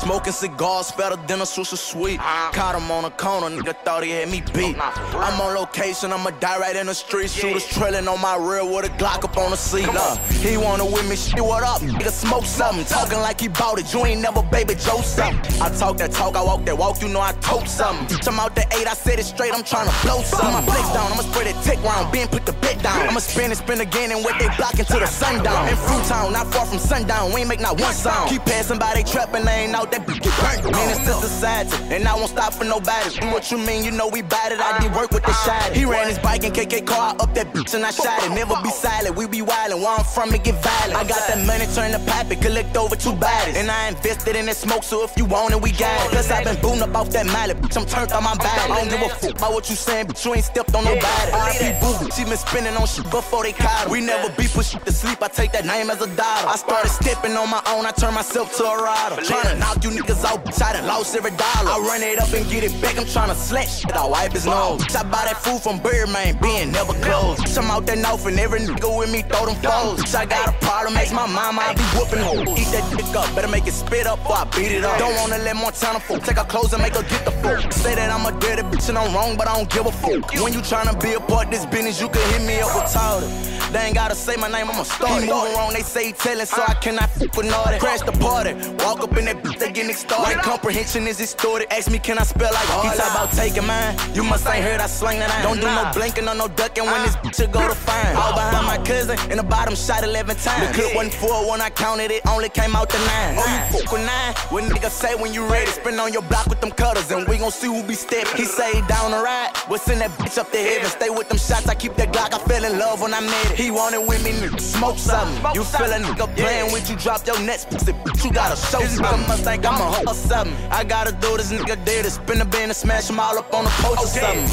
Smoking 0.00 0.32
cigars 0.32 0.92
better 0.92 1.16
than 1.26 1.40
a 1.40 1.44
Swisher 1.44 1.76
sweet. 1.76 2.18
Caught 2.18 2.74
him 2.76 2.90
on 2.90 3.04
a 3.04 3.10
corner, 3.10 3.54
nigga 3.54 3.76
thought 3.84 4.02
he 4.02 4.10
had 4.10 4.30
me 4.30 4.42
beat. 4.54 4.76
I'm 4.80 5.38
on 5.40 5.54
location, 5.54 6.10
I'ma 6.10 6.30
die 6.40 6.58
right 6.58 6.74
in 6.74 6.86
the 6.86 6.94
street. 6.94 7.28
Shooters 7.28 7.66
trailing 7.66 8.08
on 8.08 8.18
my 8.20 8.36
rear 8.36 8.64
with 8.64 8.86
a 8.86 8.88
Glock 8.96 9.24
up 9.24 9.36
on 9.36 9.50
the 9.50 9.58
seat. 9.58 9.86
Look, 9.86 9.96
uh, 9.96 10.16
he 10.40 10.56
wanna 10.56 10.86
with 10.86 11.06
me, 11.08 11.16
shit, 11.16 11.44
what 11.44 11.62
up? 11.62 11.82
Nigga, 11.82 12.10
smoke 12.10 12.46
something. 12.46 12.86
Talking 12.86 13.20
like 13.20 13.40
he 13.40 13.48
bought 13.48 13.78
it, 13.78 13.92
you 13.92 14.04
ain't 14.06 14.22
never 14.22 14.42
baby 14.42 14.74
Joe 14.74 15.02
something. 15.02 15.38
I 15.60 15.68
talk 15.68 15.98
that 15.98 16.12
talk, 16.12 16.34
I 16.34 16.42
walk 16.42 16.64
that 16.64 16.78
walk, 16.78 17.02
you 17.02 17.08
know 17.08 17.20
I 17.20 17.32
tote 17.42 17.68
something. 17.68 18.06
Bitch, 18.06 18.26
I'm 18.26 18.40
out 18.40 18.54
the 18.54 18.62
eight, 18.72 18.88
I 18.88 18.94
said 18.94 19.18
it 19.18 19.24
straight, 19.24 19.52
I'm 19.52 19.62
tryna 19.62 19.92
blow 20.02 20.22
something. 20.22 20.52
My 20.52 20.62
flex 20.62 20.88
down, 20.94 21.12
I'ma 21.12 21.22
spread 21.28 21.46
that 21.46 21.62
tick 21.62 21.82
round, 21.84 22.10
Ben 22.10 22.26
put 22.26 22.46
the 22.46 22.54
bit 22.54 22.82
down. 22.82 23.06
I'ma 23.06 23.20
spin 23.20 23.50
and 23.50 23.58
spin 23.58 23.80
again 23.82 24.12
and 24.12 24.24
wait 24.24 24.38
they 24.38 24.48
block 24.56 24.78
until 24.78 25.00
the 25.00 25.06
sundown. 25.06 25.68
In 25.68 25.76
Fruit 25.76 26.04
Town, 26.04 26.32
not 26.32 26.46
far 26.54 26.64
from 26.64 26.78
sundown, 26.78 27.34
we 27.34 27.40
ain't 27.40 27.48
make 27.48 27.60
not 27.60 27.78
one 27.78 27.92
sound. 27.92 28.30
Keep 28.30 28.46
passing 28.46 28.78
by, 28.78 28.94
they 28.94 29.02
trapping, 29.02 29.44
they 29.44 29.68
ain't 29.68 29.74
out 29.74 29.89
that 29.92 30.06
bitch 30.06 30.20
get 30.22 30.34
burnt. 30.40 30.72
Man, 30.72 30.90
it's 30.90 31.00
to 31.06 31.14
society, 31.26 31.76
and 31.94 32.06
I 32.06 32.14
won't 32.14 32.30
stop 32.30 32.54
for 32.54 32.64
nobody. 32.64 33.10
What 33.26 33.50
you 33.50 33.58
mean? 33.58 33.84
You 33.84 33.90
know 33.90 34.08
we 34.08 34.22
bad 34.22 34.52
it, 34.52 34.60
I 34.60 34.78
did 34.80 34.94
work 34.94 35.10
with 35.10 35.24
the 35.24 35.32
shot. 35.44 35.74
He 35.74 35.84
ran 35.84 36.08
his 36.08 36.18
bike 36.18 36.44
and 36.44 36.54
KK 36.54 36.86
car 36.86 37.16
up 37.18 37.34
that 37.34 37.52
bitch 37.52 37.74
and 37.74 37.84
I 37.84 37.90
shot 37.90 38.22
it. 38.22 38.30
Never 38.30 38.54
be 38.62 38.70
silent, 38.70 39.16
we 39.16 39.26
be 39.26 39.40
wildin'. 39.40 39.80
Where 39.80 39.98
I'm 39.98 40.04
from, 40.04 40.34
it 40.34 40.44
get 40.44 40.56
violent. 40.62 40.96
I 40.96 41.04
got 41.04 41.26
that 41.28 41.46
money, 41.46 41.66
turn 41.74 41.92
the 41.92 42.02
pipe, 42.10 42.30
it 42.30 42.40
collect 42.40 42.76
over 42.76 42.96
two 42.96 43.14
bodies. 43.14 43.56
And 43.56 43.70
I 43.70 43.88
invested 43.88 44.36
in 44.36 44.46
that 44.46 44.56
smoke, 44.56 44.84
so 44.84 45.04
if 45.04 45.16
you 45.16 45.24
want 45.24 45.54
it, 45.54 45.60
we 45.60 45.72
got 45.72 45.94
it. 46.06 46.12
Plus, 46.12 46.30
i 46.30 46.44
been 46.44 46.60
booting 46.60 46.82
up 46.82 46.94
off 46.94 47.10
that 47.10 47.26
mallet, 47.26 47.58
bitch, 47.58 47.76
I'm 47.76 47.86
turned 47.86 48.12
on 48.12 48.24
my 48.24 48.36
body. 48.36 48.60
I 48.60 48.68
don't 48.68 48.88
give 48.88 49.02
a 49.02 49.08
fuck 49.08 49.36
about 49.36 49.52
what 49.52 49.70
you 49.70 49.76
saying, 49.76 50.06
bitch, 50.06 50.24
you 50.24 50.34
ain't 50.34 50.44
stepped 50.44 50.74
on 50.74 50.84
nobody. 50.84 51.30
RP 51.32 51.80
Boo, 51.80 52.10
she 52.10 52.24
been 52.24 52.36
spinning 52.36 52.76
on 52.76 52.86
shit 52.86 53.10
before 53.10 53.42
they 53.42 53.52
caught 53.52 53.86
her. 53.86 53.90
We 53.90 54.00
never 54.00 54.28
be 54.36 54.46
put 54.48 54.66
shit 54.66 54.84
to 54.86 54.92
sleep, 54.92 55.22
I 55.22 55.28
take 55.28 55.52
that 55.52 55.66
name 55.66 55.90
as 55.90 56.00
a 56.00 56.08
daughter. 56.16 56.48
I 56.48 56.56
started 56.56 56.90
stepping 56.90 57.36
on 57.36 57.50
my 57.50 57.62
own, 57.68 57.86
I 57.86 57.92
turned 57.92 58.14
myself 58.14 58.56
to 58.56 58.64
a 58.64 58.82
rider. 58.82 59.16
Tryna 59.22 59.58
knock 59.58 59.79
you 59.84 59.90
niggas 59.90 60.24
out, 60.24 60.44
bitch, 60.44 60.62
I 60.62 60.72
done 60.74 60.86
lost 60.86 61.14
every 61.16 61.30
dollar. 61.32 61.70
I 61.70 61.78
run 61.78 62.02
it 62.02 62.18
up 62.18 62.32
and 62.32 62.48
get 62.50 62.64
it 62.64 62.80
back, 62.80 62.98
I'm 62.98 63.04
tryna 63.04 63.34
slash 63.34 63.80
shit, 63.80 63.92
I 63.92 64.06
wipe 64.06 64.32
his 64.32 64.46
nose. 64.46 64.82
I 64.94 65.02
buy 65.02 65.24
that 65.24 65.38
food 65.42 65.60
from 65.62 65.80
Birdman, 65.80 66.38
being 66.40 66.72
never 66.72 66.92
closed. 66.94 67.56
I'm 67.56 67.70
out 67.70 67.86
there 67.86 67.96
north 67.96 68.26
and 68.26 68.38
every 68.38 68.60
nigga 68.60 68.98
with 68.98 69.12
me 69.12 69.22
throw 69.22 69.46
them 69.46 69.56
foes. 69.56 70.14
I 70.14 70.26
got 70.26 70.48
a 70.48 70.52
problem, 70.64 70.96
ask 70.96 71.12
my 71.12 71.26
mama, 71.26 71.60
I 71.62 71.74
be 71.74 71.82
whooping 71.96 72.18
her. 72.18 72.42
Eat 72.60 72.70
that 72.72 72.84
dick 72.96 73.16
up, 73.16 73.34
better 73.34 73.48
make 73.48 73.66
it 73.66 73.72
spit 73.72 74.06
up 74.06 74.24
or 74.28 74.36
I 74.36 74.44
beat 74.56 74.72
it 74.72 74.84
up. 74.84 74.98
Don't 74.98 75.14
wanna 75.16 75.38
let 75.38 75.56
Montana 75.56 76.00
fuck, 76.00 76.22
take 76.22 76.38
her 76.38 76.44
clothes 76.44 76.72
and 76.72 76.82
make 76.82 76.94
her 76.94 77.02
get 77.02 77.24
the 77.24 77.32
fuck. 77.42 77.72
Say 77.72 77.94
that 77.94 78.10
I'm 78.10 78.26
a 78.26 78.38
dirty 78.40 78.62
bitch 78.62 78.88
and 78.88 78.98
I'm 78.98 79.14
wrong, 79.14 79.36
but 79.36 79.48
I 79.48 79.56
don't 79.56 79.70
give 79.70 79.86
a 79.86 79.92
fuck. 79.92 80.32
When 80.42 80.52
you 80.52 80.60
tryna 80.60 81.00
be 81.02 81.14
a 81.14 81.20
part 81.20 81.50
this 81.50 81.66
business, 81.66 82.00
you 82.00 82.08
can 82.08 82.22
hit 82.32 82.46
me 82.46 82.60
up 82.60 82.74
with 82.74 82.92
Towder. 82.92 83.26
They 83.72 83.78
ain't 83.86 83.94
gotta 83.94 84.16
say 84.16 84.34
my 84.36 84.48
name, 84.48 84.68
I'm 84.68 84.80
a 84.80 84.84
star. 84.84 85.20
He 85.20 85.30
moving 85.30 85.54
wrong, 85.54 85.72
they 85.72 85.82
say 85.82 86.06
he 86.06 86.12
tellin', 86.12 86.46
so 86.46 86.62
I 86.66 86.74
cannot 86.74 87.08
fuck 87.10 87.36
with 87.36 87.46
naughty. 87.46 87.78
Crash 87.78 88.00
the 88.00 88.12
party, 88.12 88.54
walk 88.84 89.00
up 89.00 89.16
in 89.16 89.26
that 89.26 89.42
bitch, 89.42 89.58
they 89.58 89.69
getting 89.70 89.94
started. 89.94 90.36
My 90.36 90.42
comprehension 90.42 91.06
is 91.06 91.18
distorted. 91.18 91.72
Ask 91.72 91.90
me, 91.90 91.98
can 91.98 92.18
I 92.18 92.24
spell 92.24 92.52
like 92.52 92.68
He 92.84 92.96
talk 92.96 93.10
about 93.10 93.32
taking 93.32 93.66
mine. 93.66 93.96
You 94.14 94.24
must 94.24 94.46
ain't 94.46 94.64
heard 94.64 94.80
I 94.80 94.86
slang 94.86 95.18
that 95.20 95.30
iron. 95.30 95.42
Don't 95.42 95.60
do 95.60 95.66
no 95.66 95.90
blinking 95.94 96.28
or 96.28 96.34
no 96.34 96.48
ducking 96.48 96.84
when 96.84 97.02
this 97.02 97.16
ah. 97.16 97.22
bitch 97.22 97.52
go 97.52 97.66
to 97.66 97.74
fine. 97.74 98.16
All 98.16 98.32
behind 98.34 98.66
my 98.66 98.78
cousin, 98.84 99.18
in 99.30 99.36
the 99.38 99.42
bottom 99.42 99.74
shot 99.74 100.04
11 100.04 100.36
times. 100.36 100.68
The 100.68 100.74
clip 100.74 100.94
wasn't 100.94 101.14
four 101.14 101.48
when 101.48 101.60
I 101.60 101.70
counted 101.70 102.10
it, 102.10 102.26
only 102.26 102.48
came 102.48 102.74
out 102.76 102.90
to 102.90 102.98
nine. 102.98 103.36
Oh, 103.38 103.46
you 103.46 103.78
fuck 103.78 103.92
with 103.92 104.04
nine? 104.04 104.34
What 104.50 104.64
nigga 104.64 104.90
say 104.90 105.14
when 105.14 105.32
you 105.32 105.46
ready? 105.46 105.70
Spin 105.70 105.98
on 105.98 106.12
your 106.12 106.22
block 106.22 106.46
with 106.46 106.60
them 106.60 106.70
cutters, 106.70 107.10
and 107.10 107.26
we 107.28 107.38
gon' 107.38 107.50
see 107.50 107.68
who 107.68 107.82
be 107.82 107.94
stepping. 107.94 108.36
He 108.36 108.44
say 108.44 108.74
he 108.74 108.82
down 108.86 109.10
the 109.12 109.18
ride, 109.18 109.56
what's 109.68 109.88
in 109.88 109.98
that 110.00 110.10
bitch 110.18 110.38
up 110.38 110.50
to 110.52 110.58
heaven? 110.58 110.88
Stay 110.90 111.10
with 111.10 111.28
them 111.28 111.38
shots, 111.38 111.68
I 111.68 111.74
keep 111.74 111.94
that 111.96 112.12
Glock, 112.12 112.34
I 112.34 112.38
fell 112.38 112.64
in 112.64 112.78
love 112.78 113.00
when 113.00 113.14
I 113.14 113.20
met 113.20 113.52
it. 113.52 113.58
He 113.58 113.70
wanted 113.70 114.06
with 114.06 114.24
me, 114.24 114.32
nigga, 114.32 114.60
smoke 114.60 114.98
something. 114.98 115.54
You 115.54 115.62
feel 115.64 115.90
a 115.90 115.98
nigga 115.98 116.26
playing 116.36 116.72
with 116.72 116.90
you, 116.90 116.96
drop 116.96 117.26
your 117.26 117.38
nets, 117.40 117.64
pussy, 117.64 117.92
you 118.24 118.32
gotta 118.32 118.56
show 118.56 118.80
something. 118.80 119.28
Must 119.28 119.46
think 119.60 119.74
I'm 119.74 119.80
a 119.80 119.92
hoe 119.92 120.10
or 120.10 120.14
something. 120.14 120.56
I 120.70 120.84
gotta 120.84 121.12
do 121.12 121.36
this 121.36 121.52
nigga 121.52 121.84
did 121.84 122.06
it, 122.06 122.10
spin 122.10 122.38
the 122.38 122.44
bin 122.44 122.64
and 122.64 122.76
smash 122.76 123.06
them 123.06 123.20
all 123.20 123.38
up 123.38 123.52
on 123.52 123.64
the 123.64 123.70
post 123.70 124.02
or 124.02 124.06
something. 124.06 124.48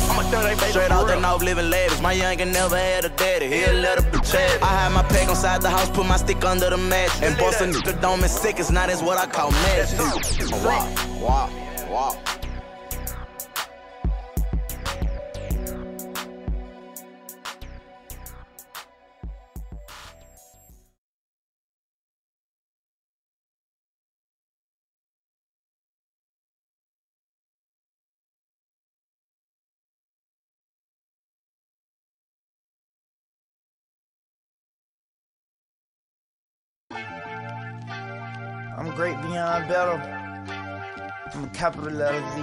Straight 0.72 0.92
out 0.92 1.08
the 1.08 1.20
north, 1.20 1.44
living 1.44 1.70
lavish. 1.70 2.02
My 2.02 2.14
youngin' 2.14 2.54
never 2.54 2.78
had 2.78 3.06
a 3.06 3.10
daddy, 3.10 3.48
he 3.48 3.64
a 3.64 3.74
little 3.74 4.04
bitch. 4.06 4.36
I 4.62 4.66
had 4.66 4.92
my 4.92 5.04
pack 5.04 5.30
inside 5.30 5.62
the 5.62 5.70
house, 5.70 5.90
put 5.90 6.06
my 6.06 6.18
stick 6.18 6.44
under 6.44 6.70
the 6.70 6.78
mattress. 6.78 7.22
And 7.24 7.38
bust 7.38 7.62
a 7.62 7.66
nigga 7.66 8.02
dome 8.02 8.22
and 8.22 8.32
sick, 8.32 8.60
it's 8.60 8.72
not 8.72 8.90
as 8.90 9.02
what 9.02 9.18
I 9.18 9.28
call 9.28 9.52
magic. 9.52 10.00
Wow, 10.64 10.94
wow, 11.22 11.50
wow. 11.90 12.37
Beyond 39.48 39.68
better. 39.68 39.98
I'm 41.34 41.44
a 41.44 41.48
capital 41.50 41.92
letter 41.92 42.20
V. 42.36 42.42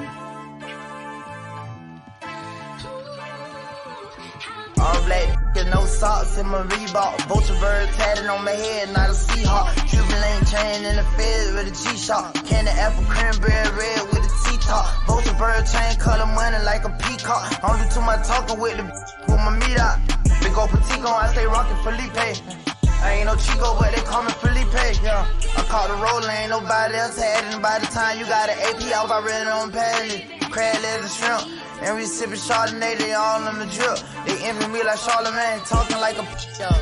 All 4.80 5.04
black, 5.04 5.28
no 5.66 5.84
socks 5.86 6.36
in 6.38 6.46
my 6.48 6.62
Reebok. 6.62 7.20
Vulture 7.28 7.58
bird 7.60 7.88
tatted 7.96 8.26
on 8.26 8.44
my 8.44 8.52
head, 8.52 8.92
not 8.92 9.08
a 9.08 9.12
Seahawk. 9.12 9.88
Cuban 9.88 10.20
lane 10.20 10.44
chain 10.44 10.84
in 10.84 10.96
the 10.96 11.04
fed 11.16 11.54
with 11.54 11.72
a 11.72 11.90
G-Shock. 11.90 12.34
Candy 12.44 12.70
apple 12.70 13.04
cranberry 13.04 13.52
red 13.52 14.02
with 14.08 14.24
a 14.24 14.32
T-top. 14.44 15.06
Vulture 15.06 15.34
bird 15.38 15.64
chain 15.66 15.98
color 15.98 16.26
money 16.26 16.62
like 16.64 16.84
a 16.84 16.90
peacock. 17.04 17.64
I 17.64 17.68
don't 17.68 17.88
do 17.88 17.94
too 17.94 18.02
much 18.02 18.26
talking 18.26 18.60
with 18.60 18.76
the 18.76 18.84
with 19.28 19.40
my 19.40 19.56
meat 19.58 19.78
out. 19.78 19.98
Big 20.42 20.56
old 20.56 20.70
Patico, 20.70 21.12
I 21.12 21.32
stay 21.32 21.46
rockin' 21.46 21.76
Felipe. 21.84 22.73
I 23.04 23.20
ain't 23.20 23.26
no 23.26 23.36
Chico, 23.36 23.76
but 23.78 23.94
they 23.94 24.00
call 24.00 24.22
me 24.22 24.32
Felipe. 24.40 24.72
Yeah, 25.04 25.28
I 25.56 25.62
caught 25.68 25.92
the 25.92 25.96
roll, 26.00 26.24
ain't 26.24 26.48
nobody 26.48 26.96
else 26.96 27.20
had 27.20 27.44
it. 27.52 27.60
By 27.60 27.78
the 27.78 27.86
time 27.86 28.18
you 28.18 28.24
got 28.24 28.48
an 28.48 28.56
AP, 28.64 28.80
I 28.80 29.02
was 29.02 29.12
already 29.12 29.50
on 29.50 29.70
pallet. 29.70 30.24
Crab 30.50 30.80
and 30.80 31.10
shrimp. 31.12 31.44
And 31.82 31.96
we 31.96 32.04
sippin' 32.04 32.40
Chardonnay, 32.40 32.96
they 32.96 33.12
all 33.12 33.44
on 33.44 33.58
the 33.58 33.66
drip. 33.66 34.00
They 34.24 34.40
envy 34.48 34.68
me 34.68 34.82
like 34.82 34.98
Charlemagne, 34.98 35.60
talking 35.68 36.00
like 36.00 36.16
a. 36.16 36.24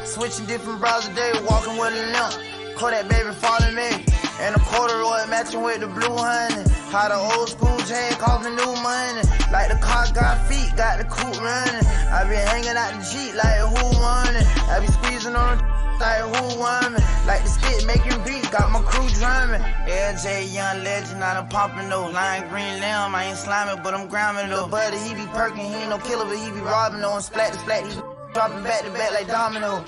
Switching 0.06 0.46
different 0.46 0.78
bras 0.78 1.08
a 1.08 1.14
day, 1.14 1.32
walking 1.42 1.76
with 1.76 1.90
a 1.90 2.02
limp. 2.14 2.76
Call 2.76 2.90
that 2.90 3.08
baby 3.08 3.34
following 3.34 3.74
me. 3.74 4.06
And 4.38 4.54
a 4.54 4.60
corduroy 4.60 5.26
matching 5.26 5.62
with 5.62 5.80
the 5.80 5.88
blue 5.88 6.14
honey. 6.14 6.62
How 6.92 7.08
the 7.08 7.16
old 7.16 7.48
school 7.48 7.78
chain 7.88 8.12
cost 8.20 8.44
me 8.44 8.52
new 8.52 8.76
money. 8.84 9.24
Like 9.48 9.72
the 9.72 9.80
car 9.80 10.04
got 10.12 10.44
feet, 10.44 10.76
got 10.76 11.00
the 11.00 11.08
coupe 11.08 11.40
running. 11.40 11.86
I 12.12 12.28
be 12.28 12.36
hanging 12.36 12.76
out 12.76 12.92
the 12.92 13.00
Jeep 13.08 13.32
like 13.32 13.64
who 13.64 13.96
won 13.96 14.36
it. 14.36 14.44
I 14.68 14.76
be 14.78 14.92
squeezing 14.92 15.34
on 15.34 15.56
the 15.56 15.64
like 16.04 16.20
who 16.20 16.60
won. 16.60 16.92
Like 17.24 17.44
the 17.44 17.48
skit 17.48 17.86
making 17.86 18.20
beats, 18.28 18.50
got 18.50 18.70
my 18.70 18.82
crew 18.84 19.08
drumming. 19.16 19.64
LJ, 19.88 20.52
young 20.52 20.84
legend, 20.84 21.24
I 21.24 21.32
done 21.32 21.48
popping 21.48 21.88
those 21.88 22.12
lime 22.12 22.46
green 22.50 22.76
limb. 22.84 23.14
I 23.16 23.24
ain't 23.24 23.38
slimy, 23.38 23.80
but 23.80 23.94
I'm 23.94 24.06
grinding 24.08 24.50
though. 24.50 24.68
Buddy, 24.68 24.98
he 24.98 25.14
be 25.14 25.24
perking, 25.32 25.64
he 25.64 25.72
ain't 25.72 25.88
no 25.88 25.96
killer, 25.96 26.26
but 26.26 26.36
he 26.36 26.50
be 26.52 26.60
robbing 26.60 27.00
though. 27.00 27.16
And 27.16 27.24
splat 27.24 27.54
to 27.54 27.58
splat, 27.58 27.88
he 27.88 27.96
dropping 28.34 28.64
back 28.64 28.84
to 28.84 28.90
back 28.92 29.12
like 29.16 29.28
domino. 29.28 29.82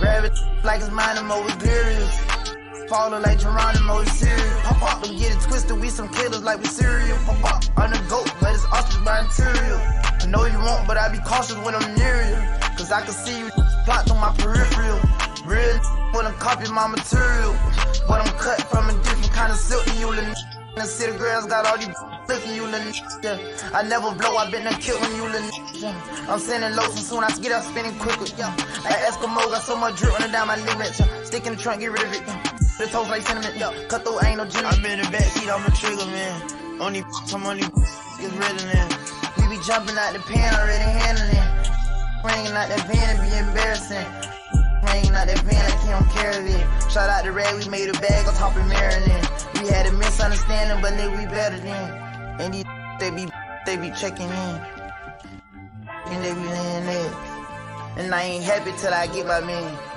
Grab 0.00 0.24
it 0.24 0.34
like 0.64 0.80
it's 0.80 0.90
mine, 0.90 1.22
with 1.22 1.62
periods. 1.62 2.39
Falling 2.90 3.22
like 3.22 3.38
Geronimo, 3.38 4.00
it's 4.00 4.18
serious. 4.18 4.60
Pop 4.64 4.82
up, 4.82 5.04
don't 5.04 5.16
get 5.16 5.30
it 5.30 5.40
twisted. 5.42 5.78
We 5.78 5.90
some 5.90 6.08
killers 6.08 6.42
like 6.42 6.58
we 6.58 6.66
serial. 6.66 7.16
Pop 7.18 7.38
up, 7.46 7.62
I'm 7.78 7.92
the 7.92 8.02
goat, 8.10 8.26
but 8.40 8.52
it's 8.52 8.66
ostrich 8.66 9.04
by 9.04 9.20
interior. 9.20 9.78
I 9.78 10.26
know 10.26 10.44
you 10.44 10.58
won't, 10.58 10.88
but 10.88 10.98
I 10.98 11.06
be 11.06 11.18
cautious 11.22 11.56
when 11.58 11.76
I'm 11.76 11.94
near 11.94 12.18
you. 12.26 12.34
Cause 12.74 12.90
I 12.90 13.02
can 13.02 13.14
see 13.14 13.38
you 13.38 13.50
plot 13.84 14.06
through 14.08 14.18
my 14.18 14.34
peripheral. 14.34 14.98
Real 15.46 15.78
I'm 16.18 16.34
copying 16.42 16.74
my 16.74 16.88
material. 16.88 17.54
But 18.08 18.26
I'm 18.26 18.34
cut 18.42 18.60
from 18.62 18.90
a 18.90 18.92
different 19.04 19.30
kind 19.38 19.52
of 19.52 19.58
silk 19.58 19.84
than 19.84 20.00
you, 20.00 20.10
little 20.10 20.34
the 20.74 20.86
city 20.86 21.16
girls 21.16 21.46
got 21.46 21.66
all 21.66 21.78
these 21.78 21.94
flicking 22.26 22.56
you, 22.56 22.66
little 22.66 22.90
yeah. 23.22 23.38
I 23.72 23.82
never 23.82 24.10
blow, 24.14 24.34
I 24.36 24.50
been 24.50 24.64
done 24.64 24.80
killing 24.80 25.14
you, 25.14 25.30
little 25.30 25.50
yeah. 25.78 26.26
I'm 26.28 26.40
sending 26.40 26.74
lows 26.74 26.96
and 26.96 27.06
soon 27.06 27.22
I 27.22 27.30
get 27.38 27.52
up 27.52 27.62
spinning 27.62 27.96
quicker, 28.00 28.26
yeah. 28.36 28.50
Like 28.82 28.98
Eskimo, 29.06 29.46
got 29.46 29.62
so 29.62 29.76
much 29.76 29.96
drip 29.96 30.18
running 30.18 30.32
down 30.32 30.48
my 30.48 30.56
ligaments, 30.56 30.98
yeah. 30.98 31.22
Stick 31.22 31.46
in 31.46 31.54
the 31.54 31.62
trunk, 31.62 31.82
get 31.82 31.92
rid 31.92 32.02
of 32.02 32.12
it, 32.14 32.22
yeah. 32.26 32.69
The 32.80 32.86
toast 32.86 33.10
like 33.10 33.20
cinnamon, 33.28 33.52
yeah. 33.58 33.76
Cut 33.88 34.08
through, 34.08 34.24
ain't 34.24 34.38
no 34.38 34.46
gin. 34.48 34.64
I'm 34.64 34.80
in 34.80 35.04
the 35.04 35.08
backseat, 35.12 35.52
I'm 35.52 35.60
a 35.60 35.70
trigger, 35.76 36.08
man. 36.16 36.80
Only 36.80 37.04
I'm 37.28 37.44
only 37.44 37.60
is 37.60 38.32
ready, 38.40 38.64
man. 38.72 38.88
We 39.36 39.52
be 39.52 39.60
jumping 39.68 40.00
out 40.00 40.16
the 40.16 40.24
pan, 40.24 40.48
already 40.56 40.80
handling. 40.80 41.44
Ringing 42.24 42.56
out 42.56 42.72
that 42.72 42.80
van, 42.88 43.04
it 43.04 43.20
be 43.20 43.36
embarrassing. 43.36 44.00
Ringing 44.88 45.12
out 45.12 45.28
that 45.28 45.44
he 45.44 45.92
don't 45.92 46.08
care 46.08 46.32
of 46.32 46.48
it. 46.48 46.90
Shout 46.90 47.10
out 47.10 47.24
to 47.24 47.32
Red, 47.32 47.52
we 47.52 47.68
made 47.68 47.90
a 47.90 48.00
bag 48.00 48.26
on 48.26 48.32
top 48.32 48.56
of 48.56 48.66
Maryland. 48.66 49.28
We 49.60 49.68
had 49.68 49.84
a 49.84 49.92
misunderstanding, 49.92 50.80
but 50.80 50.96
they 50.96 51.06
we 51.06 51.28
better 51.28 51.60
than. 51.60 52.40
And 52.40 52.54
these 52.54 52.64
they 52.98 53.10
be 53.10 53.28
they 53.66 53.76
be 53.76 53.90
checking 53.92 54.24
in. 54.24 54.56
And 56.08 56.24
they 56.24 56.32
be 56.32 56.48
laying 56.48 56.86
there. 56.88 57.12
And 57.98 58.14
I 58.14 58.22
ain't 58.22 58.44
happy 58.44 58.72
till 58.80 58.94
I 58.94 59.06
get 59.08 59.26
my 59.26 59.42
man. 59.42 59.89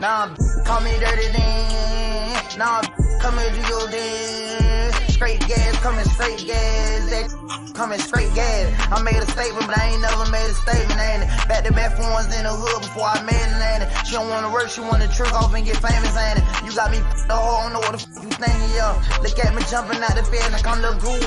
Nah, 0.00 0.30
call 0.62 0.80
me 0.82 0.94
dirty 1.00 1.26
then. 1.34 2.30
Nah, 2.56 2.82
come 3.18 3.34
and 3.38 3.50
do 3.50 3.62
your 3.66 3.90
dance. 3.90 4.94
Straight 5.12 5.40
gas, 5.48 5.74
coming 5.82 6.04
straight 6.06 6.38
gas. 6.46 7.10
That 7.10 7.74
coming 7.74 7.98
straight 7.98 8.32
gas. 8.32 8.70
I 8.94 9.02
made 9.02 9.18
a 9.18 9.26
statement, 9.26 9.66
but 9.66 9.74
I 9.76 9.90
ain't 9.90 10.00
never 10.00 10.30
made 10.30 10.46
a 10.46 10.54
statement, 10.54 11.02
ain't 11.02 11.22
it? 11.26 11.48
Back 11.50 11.66
to 11.66 11.72
back 11.72 11.98
phones 11.98 12.30
in 12.30 12.46
the 12.46 12.54
hood 12.54 12.86
before 12.86 13.10
I 13.10 13.26
made 13.26 13.42
it, 13.42 13.58
ain't 13.58 13.82
it? 13.82 13.90
She 14.06 14.14
don't 14.14 14.30
wanna 14.30 14.54
work, 14.54 14.70
she 14.70 14.82
wanna 14.82 15.10
trick 15.10 15.34
off 15.34 15.50
and 15.50 15.66
get 15.66 15.82
famous, 15.82 16.14
ain't 16.14 16.38
it? 16.38 16.46
You 16.62 16.70
got 16.78 16.94
me 16.94 17.02
the 17.26 17.34
whole, 17.34 17.66
know 17.74 17.82
what 17.82 17.98
the 17.98 18.02
f 18.02 18.22
you 18.22 18.30
thinking, 18.38 18.70
yo. 18.78 18.94
Look 19.18 19.34
at 19.34 19.50
me 19.50 19.66
jumping 19.66 19.98
out 19.98 20.14
the 20.14 20.22
bed 20.30 20.46
like 20.54 20.62
I'm 20.62 20.78
the 20.78 20.94
goo 21.02 21.18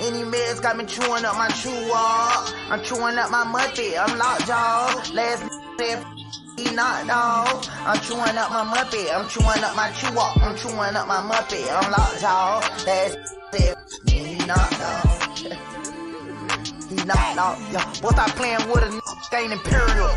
Any 0.00 0.24
meds 0.24 0.64
got 0.64 0.80
me 0.80 0.88
chewing 0.88 1.28
up 1.28 1.36
my 1.36 1.52
chew 1.52 1.76
up. 1.92 2.48
I'm 2.72 2.80
chewing 2.80 3.20
up 3.20 3.28
my 3.28 3.44
muppet, 3.44 3.92
I'm 4.00 4.16
locked, 4.16 4.48
y'all. 4.48 4.88
Last 5.12 5.44
said 5.76 6.00
not 6.74 7.06
dog. 7.06 7.66
I'm 7.86 8.00
chewing 8.00 8.36
up 8.36 8.50
my 8.50 8.64
muppet. 8.64 9.14
I'm 9.14 9.28
chewing 9.28 9.64
up 9.64 9.74
my 9.76 9.90
chew 9.92 10.18
up. 10.18 10.36
I'm 10.38 10.56
chewing 10.56 10.96
up 10.96 11.06
my 11.06 11.20
muppet. 11.20 11.66
I'm 11.70 11.90
locked, 11.90 12.22
y'all. 12.22 12.60
That's 12.84 13.34
it. 13.54 13.76
He 14.08 14.38
not 14.46 14.70
dog. 14.70 15.56
He 16.90 16.96
not 17.04 17.36
dog. 17.36 17.58
Yo, 17.72 17.78
what's 18.02 18.18
I 18.18 18.28
playing 18.30 18.68
with 18.68 18.82
a 18.82 18.86
n- 18.86 19.00
ain't 19.32 19.52
imperial? 19.52 20.10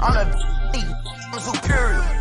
I'm 0.00 0.16
a 0.16 0.70
I'm. 0.72 1.40
Superior. 1.40 2.20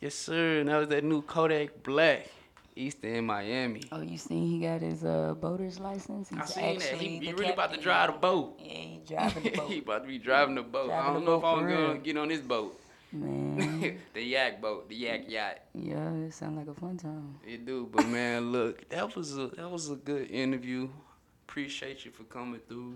Yes, 0.00 0.14
sir. 0.14 0.60
And 0.60 0.68
that 0.70 0.76
was 0.78 0.88
that 0.88 1.04
new 1.04 1.20
Kodak 1.20 1.82
Black, 1.82 2.30
Easter 2.76 3.08
in 3.08 3.26
Miami. 3.26 3.82
Oh, 3.92 4.00
you 4.00 4.16
seen 4.18 4.46
he 4.48 4.60
got 4.60 4.80
his 4.80 5.04
uh 5.04 5.34
boater's 5.34 5.78
license? 5.80 6.28
He's 6.30 6.38
I 6.38 6.44
seen 6.44 6.78
that. 6.78 6.94
He, 6.94 7.18
he 7.18 7.32
really 7.32 7.52
about 7.52 7.72
to 7.74 7.80
drive 7.80 8.12
the 8.12 8.18
boat. 8.18 8.58
Yeah, 8.62 8.72
he 8.72 9.00
driving 9.06 9.42
the 9.44 9.50
boat. 9.56 9.68
he 9.70 9.78
about 9.78 10.02
to 10.02 10.08
be 10.08 10.18
driving 10.18 10.54
the 10.54 10.62
boat. 10.62 10.90
I 10.90 11.12
don't 11.12 11.24
know 11.24 11.36
if 11.36 11.44
I'm 11.44 11.68
gonna 11.68 11.98
get 11.98 12.16
on 12.16 12.28
this 12.28 12.40
boat. 12.40 12.78
Man, 13.12 13.98
the 14.14 14.22
yak 14.22 14.60
boat, 14.62 14.88
the 14.88 14.94
yak 14.94 15.28
yacht. 15.28 15.58
yeah, 15.74 16.12
it 16.14 16.32
sound 16.32 16.56
like 16.56 16.68
a 16.68 16.74
fun 16.74 16.96
time. 16.96 17.34
It 17.44 17.66
do, 17.66 17.88
but 17.92 18.06
man, 18.06 18.52
look, 18.52 18.88
that 18.90 19.16
was 19.16 19.36
a 19.36 19.48
that 19.48 19.68
was 19.68 19.90
a 19.90 19.96
good 19.96 20.30
interview. 20.30 20.88
Appreciate 21.48 22.04
you 22.04 22.12
for 22.12 22.22
coming 22.22 22.60
through, 22.68 22.94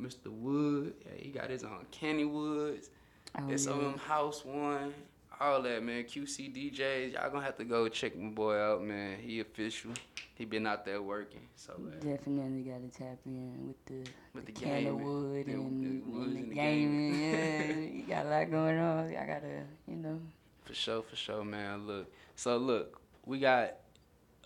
Mr. 0.00 0.26
Wood. 0.32 0.94
Yeah, 1.06 1.12
he 1.16 1.30
got 1.30 1.48
his 1.48 1.62
own 1.62 1.86
Cannawoods. 1.92 2.90
Oh, 3.38 3.48
It's 3.48 3.66
yeah. 3.66 3.72
um 3.72 3.98
House 3.98 4.44
One, 4.44 4.92
all 5.40 5.62
that 5.62 5.82
man. 5.82 6.04
QC 6.04 6.52
DJs, 6.74 7.12
y'all 7.14 7.30
gonna 7.30 7.44
have 7.44 7.56
to 7.58 7.64
go 7.64 7.88
check 7.88 8.16
my 8.16 8.30
boy 8.30 8.56
out, 8.56 8.82
man. 8.82 9.18
He 9.20 9.40
official. 9.40 9.92
He 10.34 10.44
been 10.44 10.66
out 10.68 10.84
there 10.84 11.02
working. 11.02 11.40
So 11.56 11.72
uh, 11.74 11.94
Definitely 12.04 12.62
got 12.62 12.80
to 12.80 12.96
tap 12.96 13.18
in 13.26 13.66
with 13.66 13.84
the, 13.86 14.08
With 14.34 14.46
the 14.46 14.52
can 14.52 14.86
of 14.86 14.98
gaming. 14.98 15.04
wood 15.04 15.46
The- 15.46 15.52
and, 15.52 15.82
the 15.84 15.88
and 15.88 16.34
the 16.34 16.38
and 16.40 16.50
the 16.50 16.54
gaming. 16.54 17.12
gaming. 17.12 17.20
yeah, 17.90 17.96
you 17.96 18.02
got 18.08 18.26
a 18.26 18.28
lot 18.28 18.50
going 18.50 18.78
on. 18.78 19.08
I 19.08 19.26
gotta, 19.26 19.62
you 19.88 19.96
know. 19.96 20.20
For 20.64 20.74
sure, 20.74 21.02
for 21.02 21.16
sure, 21.16 21.44
man. 21.44 21.86
Look, 21.88 22.12
so 22.36 22.56
look, 22.56 23.00
we 23.26 23.40
got 23.40 23.74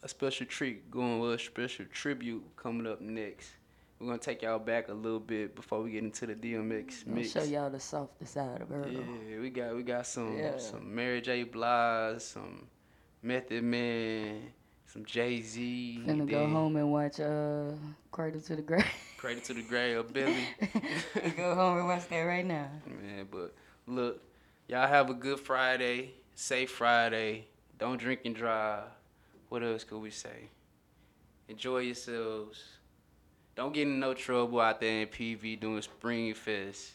a 0.03 0.09
special 0.09 0.47
treat 0.47 0.91
going 0.91 1.21
with 1.21 1.35
a 1.35 1.39
special 1.39 1.85
tribute 1.93 2.45
coming 2.57 2.87
up 2.87 3.01
next. 3.03 3.51
We're 4.03 4.09
gonna 4.09 4.19
take 4.19 4.43
y'all 4.43 4.59
back 4.59 4.89
a 4.89 4.93
little 4.93 5.21
bit 5.21 5.55
before 5.55 5.81
we 5.81 5.93
get 5.93 6.03
into 6.03 6.27
the 6.27 6.35
DMX 6.35 7.07
mix. 7.07 7.31
show 7.31 7.45
y'all 7.45 7.71
the 7.71 7.79
softer 7.79 8.27
side 8.27 8.61
of 8.61 8.69
her. 8.69 8.89
Yeah, 8.91 9.39
we 9.39 9.49
got 9.49 9.77
we 9.77 9.85
got 9.85 10.09
some 10.09 10.37
Yeah. 10.37 10.59
some 10.59 10.93
Mary 10.93 11.21
J. 11.21 11.45
Blige, 11.45 12.21
some 12.21 12.67
Method 13.23 13.63
Man, 13.63 14.53
some 14.87 15.05
Jay 15.05 15.41
Z. 15.41 16.03
Finna 16.05 16.29
go 16.29 16.49
home 16.49 16.75
and 16.75 16.91
watch 16.91 17.21
uh 17.21 17.75
Cradle 18.11 18.41
to 18.41 18.57
the 18.57 18.63
Grave. 18.63 18.85
Cradle 19.19 19.45
to 19.45 19.55
the 19.55 19.63
Grave 19.63 19.99
of 19.99 20.13
Billy. 20.13 20.49
go 21.37 21.55
home 21.55 21.79
and 21.79 21.87
watch 21.87 22.09
that 22.09 22.23
right 22.23 22.45
now. 22.45 22.71
Man, 22.85 23.29
but 23.31 23.55
look, 23.87 24.21
y'all 24.67 24.89
have 24.89 25.11
a 25.11 25.15
good 25.15 25.39
Friday, 25.39 26.15
safe 26.35 26.73
Friday. 26.73 27.47
Don't 27.79 28.01
drink 28.01 28.23
and 28.25 28.35
drive. 28.35 28.83
What 29.49 29.63
else 29.63 29.85
could 29.85 29.99
we 30.01 30.11
say? 30.11 30.51
Enjoy 31.47 31.79
yourselves. 31.79 32.82
Don't 33.55 33.73
get 33.75 33.83
in 33.83 34.01
no 34.01 34.15
trouble 34.15 34.61
out 34.61 34.81
there 34.81 35.03
in 35.03 35.09
PV 35.09 35.61
doing 35.61 35.83
Spring 35.83 36.33
Fest. 36.35 36.93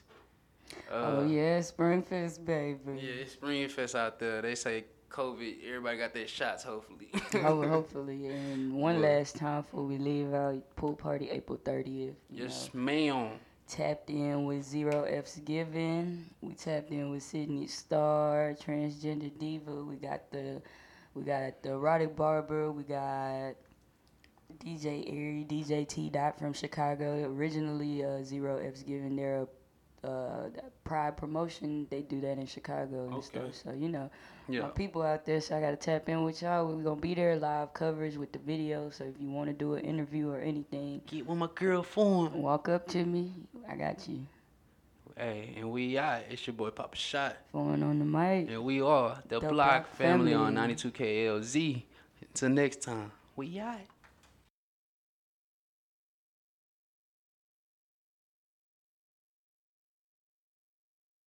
oh 0.91 1.25
yeah, 1.25 1.59
Springfest, 1.59 2.43
baby. 2.45 2.79
Uh, 2.87 2.91
Yeah, 2.93 3.21
it's 3.21 3.33
Spring 3.33 3.67
Fest 3.69 3.95
out 3.95 4.19
there. 4.19 4.41
They 4.41 4.55
say 4.55 4.85
COVID, 5.09 5.55
everybody 5.67 5.97
got 5.97 6.13
their 6.13 6.27
shots, 6.27 6.63
hopefully. 6.63 7.09
Ho- 7.41 7.67
hopefully, 7.67 8.27
and 8.27 8.73
one 8.73 8.95
But- 8.95 9.01
last 9.09 9.35
time 9.37 9.61
before 9.61 9.83
we 9.83 9.97
leave 9.97 10.33
out, 10.33 10.61
pool 10.75 10.95
party 10.95 11.29
April 11.29 11.59
30th. 11.63 12.15
Yes, 12.29 12.69
know. 12.73 12.79
ma'am. 12.81 13.29
Tapped 13.67 14.09
in 14.09 14.45
with 14.45 14.63
Zero 14.63 15.03
F's 15.03 15.37
Given. 15.39 16.25
We 16.41 16.53
tapped 16.53 16.89
in 16.89 17.09
with 17.11 17.21
Sidney 17.21 17.67
Starr, 17.67 18.55
Transgender 18.59 19.29
Diva. 19.37 19.83
We 19.83 19.97
got 19.97 20.31
the, 20.31 20.61
we 21.13 21.23
got 21.23 21.61
the 21.61 21.71
erotic 21.71 22.15
barber. 22.15 22.71
We 22.71 22.83
got 22.83 23.55
DJ 24.63 25.03
Airy, 25.07 25.45
DJ 25.47 25.87
T 25.87 26.09
Dot 26.09 26.37
from 26.39 26.53
Chicago. 26.53 27.25
Originally, 27.25 28.03
uh, 28.03 28.23
Zero 28.23 28.57
F's 28.57 28.83
given 28.83 29.15
their 29.15 29.47
uh, 30.03 30.49
Pride 30.83 31.17
promotion. 31.17 31.85
They 31.89 32.01
do 32.01 32.21
that 32.21 32.37
in 32.37 32.45
Chicago 32.45 33.05
and 33.05 33.13
Okay. 33.15 33.25
stuff. 33.25 33.55
So 33.55 33.71
you 33.73 33.89
know, 33.89 34.09
Yeah. 34.47 34.61
my 34.61 34.69
people 34.69 35.01
out 35.01 35.25
there. 35.25 35.41
So 35.41 35.57
I 35.57 35.59
gotta 35.61 35.75
tap 35.75 36.07
in 36.07 36.23
with 36.23 36.41
y'all. 36.41 36.65
We're 36.67 36.81
gonna 36.83 37.01
be 37.01 37.13
there 37.13 37.35
live 37.37 37.73
coverage 37.73 38.15
with 38.15 38.31
the 38.31 38.39
video. 38.39 38.89
So 38.89 39.03
if 39.03 39.19
you 39.19 39.29
want 39.29 39.49
to 39.49 39.53
do 39.53 39.73
an 39.73 39.83
interview 39.83 40.29
or 40.29 40.39
anything, 40.39 41.01
Get 41.07 41.27
with 41.27 41.37
my 41.37 41.49
girl 41.53 41.83
form. 41.83 42.41
walk 42.41 42.69
up 42.69 42.87
to 42.89 43.03
me. 43.03 43.33
I 43.69 43.75
got 43.75 44.07
you. 44.07 44.25
Hey, 45.17 45.55
and 45.57 45.71
we 45.71 45.97
out. 45.97 46.21
It's 46.29 46.45
your 46.47 46.53
boy 46.53 46.69
Papa 46.69 46.95
Shot. 46.95 47.35
Phone 47.51 47.81
on 47.83 47.99
the 47.99 48.05
mic. 48.05 48.49
And 48.49 48.63
we 48.63 48.81
are 48.81 49.21
the, 49.27 49.39
The 49.39 49.49
Block 49.49 49.51
Block 49.83 49.87
Family 49.95 50.33
on 50.33 50.53
Family. 50.53 50.75
92 50.75 50.91
KLZ. 50.91 51.83
Until 52.21 52.49
next 52.49 52.81
time, 52.83 53.11
we 53.35 53.59
out. 53.59 53.79